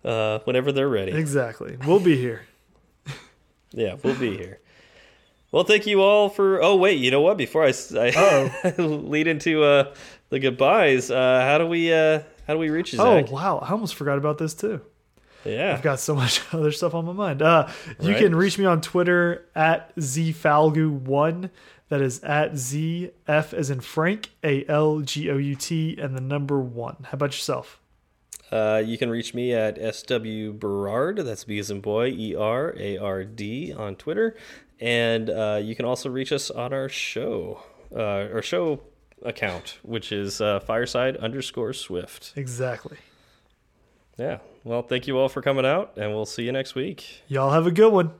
uh, 0.05 0.39
whenever 0.43 0.71
they're 0.71 0.89
ready. 0.89 1.11
Exactly. 1.11 1.77
We'll 1.85 1.99
be 1.99 2.17
here. 2.17 2.45
Yeah, 3.71 3.95
we'll 4.03 4.15
be 4.15 4.35
here. 4.35 4.59
Well, 5.51 5.63
thank 5.63 5.87
you 5.87 6.01
all 6.01 6.29
for. 6.29 6.61
Oh 6.61 6.75
wait, 6.75 6.99
you 6.99 7.09
know 7.11 7.21
what? 7.21 7.37
Before 7.37 7.63
I, 7.65 7.69
Uh-oh. 7.69 8.75
lead 8.83 9.27
into 9.27 9.63
uh, 9.63 9.93
the 10.29 10.39
goodbyes, 10.39 11.09
uh, 11.09 11.41
how 11.41 11.57
do 11.57 11.65
we 11.65 11.91
uh, 11.91 12.21
how 12.47 12.53
do 12.53 12.59
we 12.59 12.69
reach 12.69 12.93
you, 12.93 12.99
Oh 13.01 13.23
wow! 13.31 13.57
I 13.59 13.71
almost 13.71 13.95
forgot 13.95 14.17
about 14.17 14.37
this 14.37 14.53
too. 14.53 14.81
yeah, 15.45 15.73
I've 15.73 15.81
got 15.81 15.99
so 15.99 16.13
much 16.15 16.41
other 16.53 16.71
stuff 16.71 16.93
on 16.93 17.05
my 17.05 17.13
mind. 17.13 17.41
Uh, 17.41 17.67
you 17.99 18.11
Right. 18.13 18.21
can 18.21 18.35
reach 18.35 18.57
me 18.59 18.65
on 18.65 18.81
Twitter 18.81 19.45
at 19.55 19.95
zfalgout1. 19.95 21.49
That 21.89 22.01
is 22.01 22.19
at 22.23 22.55
z 22.55 23.09
f 23.27 23.51
as 23.51 23.71
in 23.71 23.79
Frank 23.79 24.29
a 24.43 24.63
l 24.67 24.99
g 25.01 25.31
o 25.31 25.37
u 25.37 25.55
t 25.55 25.97
and 25.99 26.15
the 26.15 26.21
number 26.21 26.59
one. 26.59 26.97
How 27.05 27.13
about 27.13 27.31
yourself? 27.31 27.79
Uh, 28.51 28.81
you 28.83 28.97
can 28.97 29.09
reach 29.09 29.33
me 29.33 29.53
at 29.53 29.77
SW 29.95 30.51
Berard, 30.57 31.17
that's 31.17 31.43
B 31.43 31.59
as 31.59 31.69
in 31.69 31.81
boy, 31.81 32.07
E 32.07 32.35
R 32.35 32.73
A 32.77 32.97
R 32.97 33.23
D 33.23 33.73
on 33.73 33.95
Twitter. 33.95 34.35
And 34.79 35.29
uh, 35.29 35.59
you 35.61 35.75
can 35.75 35.85
also 35.85 36.09
reach 36.09 36.31
us 36.31 36.49
on 36.49 36.73
our 36.73 36.89
show, 36.89 37.63
uh, 37.95 38.27
our 38.33 38.41
show 38.41 38.81
account, 39.23 39.77
which 39.83 40.11
is 40.11 40.41
uh, 40.41 40.59
fireside 40.61 41.17
underscore 41.17 41.73
swift. 41.73 42.33
Exactly. 42.35 42.97
Yeah. 44.17 44.39
Well, 44.63 44.81
thank 44.81 45.07
you 45.07 45.17
all 45.17 45.29
for 45.29 45.41
coming 45.41 45.65
out, 45.65 45.93
and 45.95 46.11
we'll 46.11 46.25
see 46.25 46.43
you 46.43 46.51
next 46.51 46.75
week. 46.75 47.23
Y'all 47.27 47.51
have 47.51 47.67
a 47.67 47.71
good 47.71 47.91
one. 47.93 48.11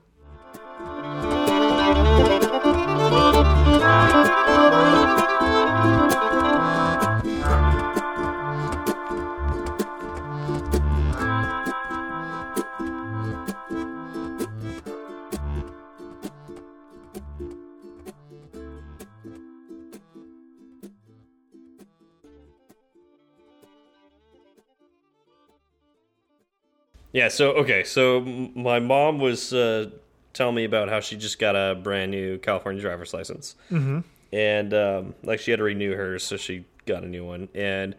Yeah. 27.20 27.28
So 27.30 27.51
okay. 27.63 27.84
So 27.84 28.22
my 28.55 28.80
mom 28.80 29.20
was 29.20 29.53
uh, 29.53 29.89
telling 30.34 30.55
me 30.55 30.63
about 30.65 30.89
how 30.89 30.99
she 30.99 31.15
just 31.17 31.38
got 31.39 31.55
a 31.55 31.76
brand 31.76 32.11
new 32.11 32.38
California 32.38 32.82
driver's 32.82 33.13
license, 33.13 33.55
Mm-hmm. 33.72 33.99
and 34.34 34.74
um, 34.74 35.15
like 35.24 35.39
she 35.39 35.51
had 35.51 35.57
to 35.57 35.63
renew 35.63 35.95
hers, 35.95 36.24
so 36.24 36.38
she 36.38 36.65
got 36.86 37.03
a 37.03 37.07
new 37.07 37.26
one. 37.26 37.49
And 37.53 37.95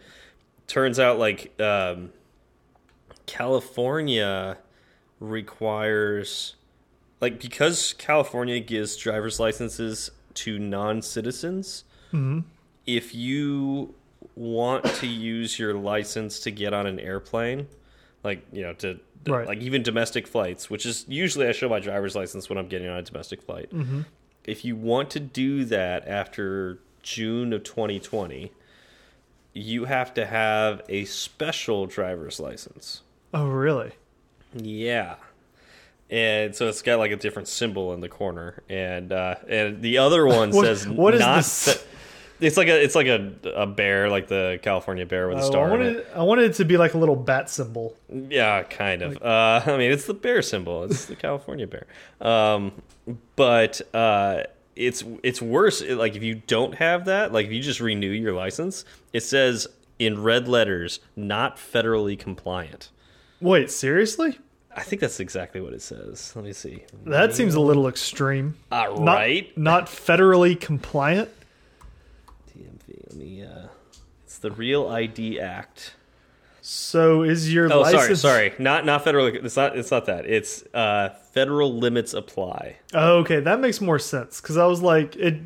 turns 0.67 0.99
out 0.99 1.19
like 1.19 1.53
um, 1.61 2.11
California 3.27 4.59
requires 5.19 6.57
like 7.21 7.41
because 7.41 7.93
California 7.95 8.61
gives 8.61 8.97
driver's 8.97 9.39
licenses 9.39 10.11
to 10.35 10.59
non-citizens. 10.59 11.85
Mm-hmm. 12.13 12.41
If 12.87 13.15
you 13.15 13.95
want 14.35 14.85
to 14.87 15.07
use 15.07 15.59
your 15.59 15.75
license 15.75 16.41
to 16.41 16.51
get 16.51 16.73
on 16.73 16.87
an 16.87 16.99
airplane, 16.99 17.67
like 18.25 18.45
you 18.53 18.63
know 18.63 18.73
to 18.75 18.99
Right. 19.27 19.47
like 19.47 19.59
even 19.61 19.83
domestic 19.83 20.27
flights, 20.27 20.71
which 20.71 20.87
is 20.87 21.05
usually 21.09 21.47
I 21.47 21.53
show 21.53 21.69
my 21.69 21.81
driver's 21.81 22.17
license 22.17 22.49
when 22.49 22.57
I'm 22.59 22.69
getting 22.69 22.89
on 22.89 22.97
a 22.97 23.03
domestic 23.03 23.43
flight. 23.43 23.71
Mm-hmm. 23.71 24.03
If 24.45 24.65
you 24.65 24.77
want 24.77 25.11
to 25.11 25.21
do 25.21 25.65
that 25.67 26.09
after 26.09 26.79
June 27.03 27.53
of 27.53 27.63
2020, 27.63 28.51
you 29.53 29.85
have 29.85 30.15
to 30.15 30.25
have 30.27 30.81
a 30.89 31.05
special 31.05 31.87
driver's 31.87 32.41
license. 32.41 33.03
Oh, 33.35 33.47
really? 33.49 33.93
Yeah. 34.55 35.17
And 36.09 36.57
so 36.57 36.69
it's 36.69 36.83
got 36.83 36.99
like 36.99 37.11
a 37.13 37.17
different 37.17 37.47
symbol 37.49 37.93
in 37.95 38.01
the 38.01 38.09
corner, 38.09 38.63
and 38.69 39.13
uh, 39.13 39.37
and 39.49 39.81
the 39.81 39.99
other 39.99 40.27
one 40.27 40.51
What- 40.53 40.65
says 40.65 40.89
what 40.89 41.15
is 41.15 41.21
not. 41.21 41.37
this? 41.37 41.85
It's 42.41 42.57
like 42.57 42.69
a 42.69 42.83
it's 42.83 42.95
like 42.95 43.07
a 43.07 43.33
a 43.55 43.67
bear, 43.67 44.09
like 44.09 44.29
the 44.29 44.59
California 44.63 45.05
bear 45.07 45.29
with 45.29 45.39
a 45.39 45.43
Oh, 45.43 45.45
star. 45.45 45.67
I 45.67 45.71
wanted 45.71 45.97
it. 45.97 46.09
I 46.15 46.23
wanted 46.23 46.51
it 46.51 46.55
to 46.55 46.65
be 46.65 46.77
like 46.77 46.95
a 46.95 46.99
little 46.99 47.17
bat 47.17 47.51
symbol. 47.51 47.95
Yeah, 48.11 48.63
kind 48.63 49.03
of. 49.03 49.23
uh, 49.23 49.63
I 49.71 49.77
mean, 49.77 49.91
it's 49.93 50.07
the 50.07 50.15
bear 50.15 50.43
symbol. 50.43 50.85
It's 50.85 51.05
the 51.07 51.17
California 51.17 51.67
bear. 51.67 51.87
Um, 52.21 52.73
but 53.37 53.81
uh, 53.95 54.45
it's 54.77 55.05
it's 55.23 55.43
worse. 55.43 55.83
Like 55.83 56.17
if 56.17 56.23
you 56.23 56.37
don't 56.47 56.75
have 56.77 57.05
that, 57.07 57.33
like 57.33 57.47
if 57.47 57.53
you 57.53 57.61
just 57.61 57.81
renew 57.81 58.11
your 58.11 58.33
license, 58.35 58.85
it 59.13 59.21
says 59.23 59.67
in 59.99 60.23
red 60.23 60.49
letters, 60.49 61.01
"Not 61.17 61.57
federally 61.57 62.19
compliant." 62.19 62.91
Wait, 63.41 63.71
seriously? 63.71 64.39
I 64.77 64.83
think 64.83 65.01
that's 65.01 65.19
exactly 65.19 65.61
what 65.61 65.73
it 65.73 65.83
says. 65.83 66.33
Let 66.37 66.45
me 66.45 66.53
see. 66.53 66.85
That 67.07 67.35
seems 67.35 67.55
a 67.57 67.61
little 67.61 67.89
extreme. 67.89 68.55
Uh, 68.71 68.95
Not- 68.99 69.15
right. 69.17 69.59
Not 69.59 69.87
federally 69.87 70.59
compliant. 70.61 71.29
DMV. 72.91 73.07
Let 73.09 73.17
me. 73.17 73.43
Uh, 73.45 73.69
it's 74.25 74.39
the 74.39 74.51
Real 74.51 74.89
ID 74.89 75.41
Act. 75.41 75.95
So 76.63 77.23
is 77.23 77.53
your 77.53 77.73
Oh, 77.73 77.81
license? 77.81 78.21
sorry. 78.21 78.53
Not 78.59 78.85
not 78.85 79.05
federally. 79.05 79.43
It's 79.43 79.57
not. 79.57 79.77
It's 79.79 79.91
not 79.91 80.07
that. 80.07 80.27
It's 80.27 80.63
uh, 80.75 81.09
federal 81.33 81.75
limits 81.79 82.13
apply. 82.15 82.77
Oh, 82.93 83.19
okay, 83.19 83.41
that 83.41 83.61
makes 83.61 83.81
more 83.81 83.99
sense 83.99 84.41
because 84.41 84.57
I 84.57 84.67
was 84.67 84.83
like, 84.83 85.17
it. 85.17 85.41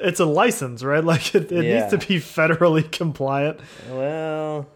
It's 0.00 0.20
a 0.20 0.24
license, 0.26 0.82
right? 0.82 1.02
Like 1.12 1.34
it, 1.34 1.50
it 1.50 1.64
Yeah. 1.64 1.80
needs 1.88 1.90
to 1.92 1.98
be 2.08 2.16
federally 2.16 2.88
compliant. 2.90 3.60
Well, 3.90 4.66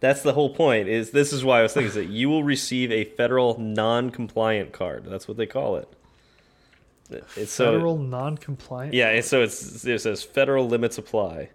that's 0.00 0.22
the 0.22 0.32
whole 0.32 0.54
point. 0.54 0.88
Is 0.88 1.10
this 1.10 1.32
is 1.32 1.44
why 1.44 1.60
I 1.60 1.62
was 1.62 1.72
thinking 1.74 1.88
is 1.88 1.94
that 1.94 2.08
you 2.08 2.28
will 2.28 2.42
receive 2.44 2.90
a 2.92 3.04
federal 3.04 3.58
non-compliant 3.58 4.72
card. 4.72 5.04
That's 5.06 5.26
what 5.28 5.36
they 5.36 5.46
call 5.46 5.76
it. 5.76 5.88
It's 7.36 7.52
so 7.52 7.72
Federal 7.72 7.98
non-compliant. 7.98 8.94
yeah. 8.94 9.20
So 9.20 9.42
it's 9.42 9.84
it 9.84 10.00
says 10.00 10.22
federal 10.22 10.66
limits 10.66 10.96
apply, 10.98 11.50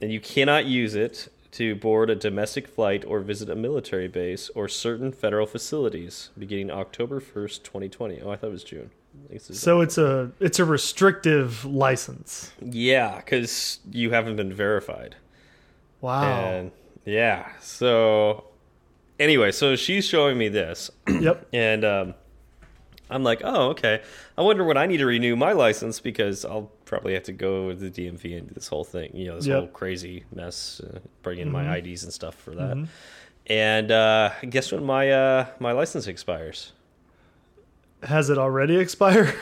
and 0.00 0.12
you 0.12 0.20
cannot 0.20 0.66
use 0.66 0.94
it 0.94 1.28
to 1.52 1.74
board 1.74 2.10
a 2.10 2.14
domestic 2.14 2.68
flight 2.68 3.04
or 3.06 3.20
visit 3.20 3.48
a 3.48 3.56
military 3.56 4.06
base 4.06 4.50
or 4.54 4.68
certain 4.68 5.10
federal 5.12 5.46
facilities 5.46 6.28
beginning 6.38 6.70
October 6.70 7.20
first, 7.20 7.64
twenty 7.64 7.88
twenty. 7.88 8.20
Oh, 8.20 8.30
I 8.30 8.36
thought 8.36 8.48
it 8.48 8.52
was 8.52 8.64
June. 8.64 8.90
I 9.24 9.28
think 9.28 9.40
this 9.40 9.50
is- 9.50 9.60
So 9.60 9.80
it's 9.80 9.96
a 9.98 10.30
it's 10.40 10.58
a 10.58 10.64
restrictive 10.64 11.64
license. 11.64 12.52
yeah, 12.60 13.16
because 13.16 13.80
you 13.90 14.10
haven't 14.10 14.36
been 14.36 14.52
verified. 14.52 15.16
Wow. 16.02 16.22
And 16.44 16.70
yeah, 17.06 17.48
so 17.60 18.44
anyway, 19.18 19.50
so 19.52 19.74
she's 19.74 20.04
showing 20.06 20.36
me 20.36 20.48
this, 20.48 20.90
yep. 21.08 21.48
and 21.52 21.84
um, 21.84 22.14
I'm 23.10 23.22
like, 23.24 23.40
oh, 23.44 23.68
okay. 23.70 24.02
I 24.36 24.42
wonder 24.42 24.64
when 24.64 24.76
I 24.76 24.86
need 24.86 24.98
to 24.98 25.06
renew 25.06 25.34
my 25.36 25.52
license 25.52 26.00
because 26.00 26.44
I'll 26.44 26.70
probably 26.84 27.14
have 27.14 27.22
to 27.24 27.32
go 27.32 27.70
to 27.70 27.74
the 27.76 27.90
DMV 27.90 28.36
and 28.38 28.48
do 28.48 28.54
this 28.54 28.68
whole 28.68 28.84
thing, 28.84 29.10
you 29.14 29.26
know, 29.28 29.36
this 29.36 29.46
Yep. 29.46 29.58
whole 29.58 29.66
crazy 29.68 30.24
mess, 30.34 30.80
uh, 30.80 30.98
bring 31.22 31.38
in 31.38 31.50
my 31.50 31.76
IDs 31.78 32.04
and 32.04 32.12
stuff 32.12 32.34
for 32.34 32.54
that. 32.54 32.76
Mhm. 32.76 32.88
And 33.46 33.90
uh, 33.90 34.30
guess 34.50 34.70
when 34.72 34.84
my 34.84 35.10
uh, 35.10 35.46
my 35.58 35.72
license 35.72 36.06
expires? 36.06 36.72
Has 38.02 38.28
it 38.30 38.36
already 38.38 38.76
expired? 38.76 39.34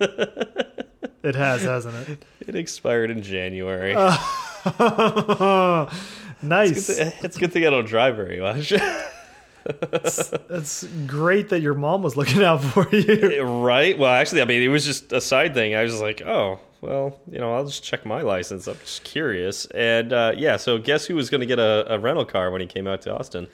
it 0.00 1.34
has, 1.34 1.62
hasn't 1.62 2.08
it? 2.08 2.24
It 2.48 2.56
expired 2.56 3.10
in 3.12 3.22
January. 3.22 3.94
nice. 6.42 6.88
it's 6.88 7.36
a 7.36 7.40
good 7.40 7.52
thing 7.52 7.64
I 7.66 7.70
don't 7.70 7.84
drive 7.86 8.16
very 8.16 8.40
much. 8.40 8.72
That's 9.64 10.84
great 11.06 11.50
that 11.50 11.60
your 11.60 11.74
mom 11.74 12.02
was 12.02 12.16
looking 12.16 12.42
out 12.42 12.62
for 12.62 12.88
you. 12.94 13.42
Right. 13.42 13.98
Well, 13.98 14.12
actually, 14.12 14.42
I 14.42 14.44
mean, 14.44 14.62
it 14.62 14.68
was 14.68 14.84
just 14.84 15.12
a 15.12 15.20
side 15.20 15.54
thing. 15.54 15.74
I 15.74 15.82
was 15.82 16.00
like, 16.00 16.22
oh, 16.22 16.60
well, 16.80 17.20
you 17.30 17.38
know, 17.38 17.54
I'll 17.54 17.64
just 17.64 17.84
check 17.84 18.04
my 18.04 18.22
license. 18.22 18.66
I'm 18.66 18.78
just 18.78 19.04
curious. 19.04 19.66
And 19.66 20.12
uh, 20.12 20.32
yeah, 20.36 20.56
so 20.56 20.78
guess 20.78 21.06
who 21.06 21.14
was 21.14 21.30
going 21.30 21.40
to 21.40 21.46
get 21.46 21.58
a, 21.58 21.94
a 21.94 21.98
rental 21.98 22.24
car 22.24 22.50
when 22.50 22.60
he 22.60 22.66
came 22.66 22.86
out 22.86 23.02
to 23.02 23.16
Austin? 23.16 23.48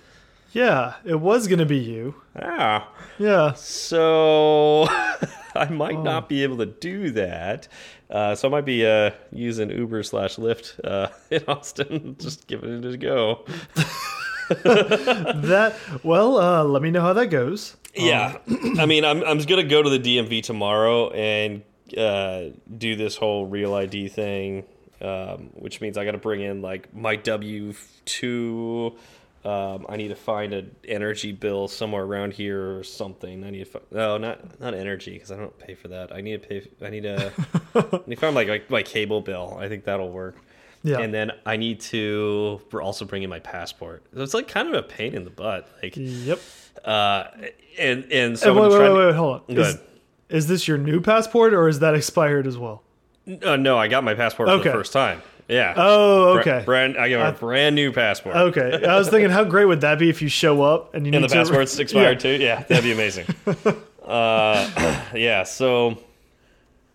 Yeah, 0.53 0.95
it 1.05 1.21
was 1.21 1.47
gonna 1.47 1.67
be 1.67 1.77
you. 1.77 2.15
Ah. 2.35 2.89
Yeah. 3.19 3.53
So 3.53 4.87
I 5.55 5.69
might 5.71 6.03
not 6.03 6.29
be 6.29 6.43
able 6.43 6.57
to 6.59 6.67
do 6.67 7.11
that. 7.11 7.69
Uh, 8.11 8.35
so 8.35 8.49
I 8.49 8.51
might 8.51 8.65
be 8.65 8.87
uh, 8.87 9.11
using 9.31 9.71
Uber 9.71 10.03
slash 10.03 10.37
Lyft 10.37 10.81
uh, 10.83 11.09
in 11.31 11.45
Austin, 11.47 12.17
just 12.19 12.47
giving 12.47 12.83
it 12.83 12.95
a 12.95 12.97
go. 12.97 13.45
That 14.65 15.75
well, 16.03 16.39
uh, 16.39 16.65
let 16.65 16.83
me 16.83 16.91
know 16.91 17.03
how 17.03 17.13
that 17.13 17.27
goes. 17.27 17.77
Yeah, 17.95 18.39
I 18.79 18.87
mean, 18.87 19.05
I'm 19.05 19.23
I'm 19.25 19.39
gonna 19.39 19.63
go 19.65 19.83
to 19.83 19.91
the 19.91 19.99
DMV 19.99 20.43
tomorrow 20.43 21.11
and 21.11 21.63
uh, 21.97 22.45
do 22.77 22.97
this 22.97 23.17
whole 23.17 23.47
real 23.47 23.75
ID 23.75 24.09
thing, 24.09 24.65
um, 25.01 25.51
which 25.55 25.81
means 25.81 25.99
I 25.99 26.05
got 26.05 26.13
to 26.13 26.19
bring 26.19 26.41
in 26.41 26.63
like 26.63 26.95
my 26.95 27.17
W 27.17 27.75
two. 28.05 28.97
Um, 29.45 29.87
I 29.89 29.97
need 29.97 30.09
to 30.09 30.17
find 30.17 30.53
an 30.53 30.75
energy 30.87 31.33
bill 31.33 31.69
somewhere 31.69 32.03
around 32.03 32.33
here 32.33 32.77
or 32.77 32.85
something. 32.85 33.45
I 33.45 33.51
need 33.51 33.73
to 33.73 33.81
no, 33.91 34.19
not 34.19 34.61
not 34.61 34.75
energy 34.75 35.13
because 35.13 35.31
I 35.31 35.37
don't 35.37 35.57
pay 35.59 35.75
for 35.75 35.89
that. 35.89 36.13
I 36.13 36.21
need 36.21 36.43
to 36.43 36.49
pay. 36.49 36.71
I 36.85 36.91
need 36.91 37.05
to. 37.05 37.33
I 37.75 38.01
need 38.07 38.17
to 38.17 38.21
find 38.21 38.35
like, 38.35 38.49
like 38.49 38.71
my 38.71 38.83
cable 38.83 39.21
bill. 39.21 39.57
I 39.61 39.69
think 39.69 39.85
that'll 39.85 40.11
work. 40.11 40.37
Yeah. 40.83 41.01
And 41.01 41.13
then 41.13 41.33
I 41.45 41.57
need 41.57 41.81
to 41.81 42.61
also 42.73 43.05
bring 43.05 43.23
in 43.23 43.31
my 43.31 43.41
passport. 43.41 44.03
So 44.15 44.23
it's 44.23 44.35
like 44.35 44.49
kind 44.49 44.69
of 44.69 44.75
a 44.75 44.83
pain 44.83 45.15
in 45.15 45.25
the 45.25 45.31
butt. 45.31 45.69
Like, 45.83 45.95
Yep. 45.97 46.39
uh, 46.85 47.25
and 47.79 48.05
and 48.13 48.39
so 48.39 48.51
And 48.51 48.59
I'm 48.61 48.71
wait, 48.71 48.79
wait, 48.79 48.91
wait, 48.93 49.07
wait, 49.07 49.15
hold 49.15 49.43
on. 49.49 49.57
Is, 49.57 49.79
is 50.29 50.47
this 50.47 50.69
your 50.69 50.79
new 50.79 51.01
passport 51.01 51.53
or 51.55 51.69
is 51.69 51.81
that 51.81 51.95
expired 51.95 52.47
as 52.47 52.57
well? 52.59 52.83
Uh, 53.45 53.57
no, 53.57 53.77
I 53.77 53.89
got 53.89 54.05
my 54.05 54.15
passport 54.15 54.49
for 54.49 54.59
the 54.59 54.71
first 54.71 54.93
time. 54.93 55.21
Yeah. 55.49 55.73
Oh, 55.77 56.39
okay. 56.39 56.63
brand. 56.65 56.97
I 56.99 57.09
got 57.11 57.35
a 57.35 57.39
brand 57.39 57.75
new 57.75 57.91
passport. 57.91 58.37
Okay. 58.37 58.85
I 58.87 58.97
was 58.99 59.09
thinking, 59.09 59.31
how 59.31 59.45
great 59.45 59.65
would 59.65 59.81
that 59.81 59.99
be 59.99 60.11
if 60.11 60.21
you 60.23 60.29
show 60.29 60.61
up 60.63 60.95
and 60.95 61.07
you 61.07 61.13
And 61.13 61.23
need 61.23 61.31
the 61.31 61.35
passport's 61.35 61.79
expired 61.79 62.23
Yeah. 62.23 62.37
too. 62.37 62.43
Yeah, 62.45 62.63
that'd 62.65 62.85
be 62.85 62.93
amazing. 62.93 63.27
uh, 64.05 65.05
yeah. 65.15 65.43
So 65.45 65.99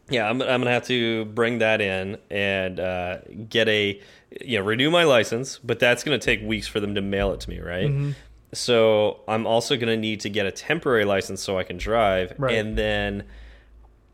yeah, 0.09 0.29
I'm, 0.29 0.41
I'm 0.41 0.61
gonna 0.61 0.71
have 0.71 0.85
to 0.87 1.25
bring 1.25 1.59
that 1.59 1.81
in 1.81 2.17
and 2.29 2.79
uh, 2.79 3.17
get 3.49 3.67
a 3.69 3.99
you 4.41 4.57
know 4.59 4.65
renew 4.65 4.89
my 4.91 5.03
license, 5.03 5.59
but 5.63 5.79
that's 5.79 6.03
gonna 6.03 6.19
take 6.19 6.41
weeks 6.43 6.67
for 6.67 6.79
them 6.79 6.95
to 6.95 7.01
mail 7.01 7.31
it 7.33 7.39
to 7.41 7.49
me, 7.49 7.59
right? 7.59 7.87
Mm-hmm. 7.87 8.11
So 8.53 9.21
I'm 9.27 9.47
also 9.47 9.77
gonna 9.77 9.97
need 9.97 10.19
to 10.21 10.29
get 10.29 10.45
a 10.45 10.51
temporary 10.51 11.05
license 11.05 11.41
so 11.41 11.57
I 11.57 11.63
can 11.63 11.77
drive, 11.77 12.33
Right. 12.37 12.55
and 12.55 12.77
then 12.77 13.23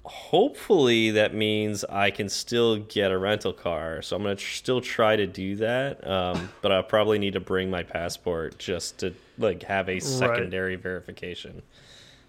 hopefully 0.05 1.11
that 1.11 1.33
means 1.35 1.83
I 1.85 2.09
can 2.11 2.29
still 2.29 2.77
get 2.77 3.11
a 3.11 3.17
rental 3.17 3.53
car. 3.53 4.01
So 4.01 4.15
I'm 4.15 4.23
gonna 4.23 4.35
tr 4.35 4.51
still 4.55 4.81
try 4.81 5.15
to 5.15 5.27
do 5.27 5.55
that, 5.57 6.05
um, 6.07 6.49
but 6.61 6.71
I'll 6.71 6.83
probably 6.83 7.19
need 7.19 7.33
to 7.33 7.39
bring 7.39 7.69
my 7.69 7.83
passport 7.83 8.57
just 8.59 8.99
to 8.99 9.13
like 9.37 9.63
have 9.63 9.89
a 9.89 9.99
secondary 9.99 10.75
verification. 10.75 11.61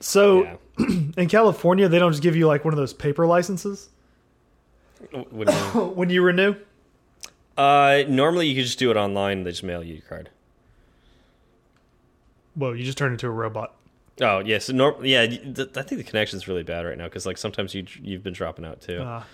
So 0.00 0.44
Yeah. 0.44 0.56
in 1.16 1.28
California, 1.28 1.88
they 1.88 1.98
don't 1.98 2.12
just 2.12 2.22
give 2.22 2.34
you 2.36 2.46
like 2.46 2.64
one 2.64 2.72
of 2.74 2.78
those 2.78 2.92
paper 2.94 3.26
licenses 3.26 3.90
you 5.12 5.18
when 5.94 6.10
you 6.10 6.22
renew. 6.22 6.54
Uh, 7.56 8.04
normally 8.08 8.46
you 8.48 8.54
could 8.54 8.64
just 8.64 8.78
do 8.78 8.90
it 8.90 8.96
online. 8.96 9.44
They 9.44 9.50
just 9.50 9.62
mail 9.62 9.82
you 9.84 9.94
your 9.94 10.02
card. 10.02 10.30
Whoa, 12.54 12.72
you 12.72 12.84
just 12.84 12.98
turned 12.98 13.12
into 13.12 13.26
a 13.26 13.30
robot. 13.30 13.74
Oh 14.20 14.38
yes, 14.40 14.46
yeah, 14.46 14.58
so 14.58 14.72
nor 14.74 14.96
yeah. 15.04 15.26
th- 15.26 15.76
I 15.76 15.82
think 15.82 15.98
the 15.98 16.04
connection's 16.04 16.46
really 16.46 16.62
bad 16.62 16.84
right 16.84 16.98
now 16.98 17.04
because 17.04 17.24
like 17.26 17.38
sometimes 17.38 17.74
you 17.74 17.86
you've 18.02 18.22
been 18.22 18.34
dropping 18.34 18.64
out 18.64 18.80
too. 18.80 19.02
Ah, 19.02 19.26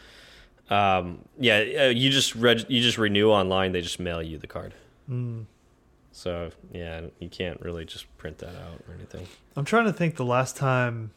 Um, 0.70 1.20
yeah, 1.38 1.58
uh, 1.80 1.84
you 1.88 2.10
just 2.10 2.34
reg 2.36 2.64
you 2.68 2.80
just 2.82 2.98
renew 2.98 3.30
online. 3.30 3.72
They 3.72 3.80
just 3.80 3.98
mail 3.98 4.22
you 4.22 4.38
the 4.38 4.46
card. 4.46 4.74
mm. 5.10 5.44
So 6.16 6.50
yeah, 6.72 7.02
you 7.18 7.28
can't 7.28 7.60
really 7.60 7.84
just 7.84 8.06
print 8.16 8.38
that 8.38 8.56
out 8.56 8.82
or 8.88 8.94
anything. 8.94 9.26
I'm 9.54 9.66
trying 9.66 9.84
to 9.84 9.92
think 9.92 10.16
the 10.16 10.24
last 10.24 10.56
time. 10.56 11.10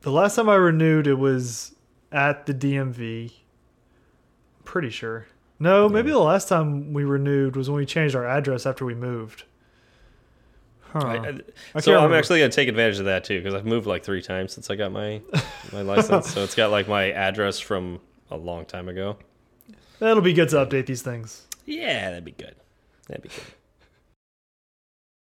The 0.00 0.10
last 0.10 0.34
time 0.34 0.48
I 0.48 0.56
renewed, 0.56 1.06
it 1.06 1.14
was 1.14 1.76
at 2.10 2.46
the 2.46 2.52
DMV. 2.52 3.32
Pretty 4.64 4.90
sure. 4.90 5.26
No, 5.60 5.88
maybe 5.88 6.10
the 6.10 6.18
last 6.18 6.48
time 6.48 6.92
we 6.94 7.04
renewed 7.04 7.54
was 7.54 7.70
when 7.70 7.78
we 7.78 7.86
changed 7.86 8.16
our 8.16 8.26
address 8.26 8.66
after 8.66 8.84
we 8.84 8.94
moved. 8.96 9.44
Huh. 10.80 10.98
I, 11.06 11.14
I, 11.16 11.40
I 11.76 11.80
so 11.80 11.92
I'm 11.92 11.96
remember. 11.98 12.16
actually 12.16 12.40
gonna 12.40 12.50
take 12.50 12.68
advantage 12.68 12.98
of 12.98 13.04
that 13.04 13.22
too 13.22 13.38
because 13.38 13.54
I've 13.54 13.66
moved 13.66 13.86
like 13.86 14.02
three 14.02 14.20
times 14.20 14.52
since 14.52 14.68
I 14.68 14.74
got 14.74 14.90
my 14.90 15.22
my 15.72 15.82
license. 15.82 16.28
So 16.34 16.42
it's 16.42 16.56
got 16.56 16.72
like 16.72 16.88
my 16.88 17.12
address 17.12 17.60
from 17.60 18.00
a 18.32 18.36
long 18.36 18.64
time 18.64 18.88
ago. 18.88 19.16
That'll 20.00 20.22
be 20.22 20.32
good 20.32 20.48
to 20.48 20.56
update 20.56 20.86
these 20.86 21.02
things. 21.02 21.46
Yeah, 21.64 22.10
that'd 22.10 22.24
be 22.24 22.32
good. 22.32 22.56
That'd 23.06 23.22
be 23.22 23.28
good. 23.28 23.44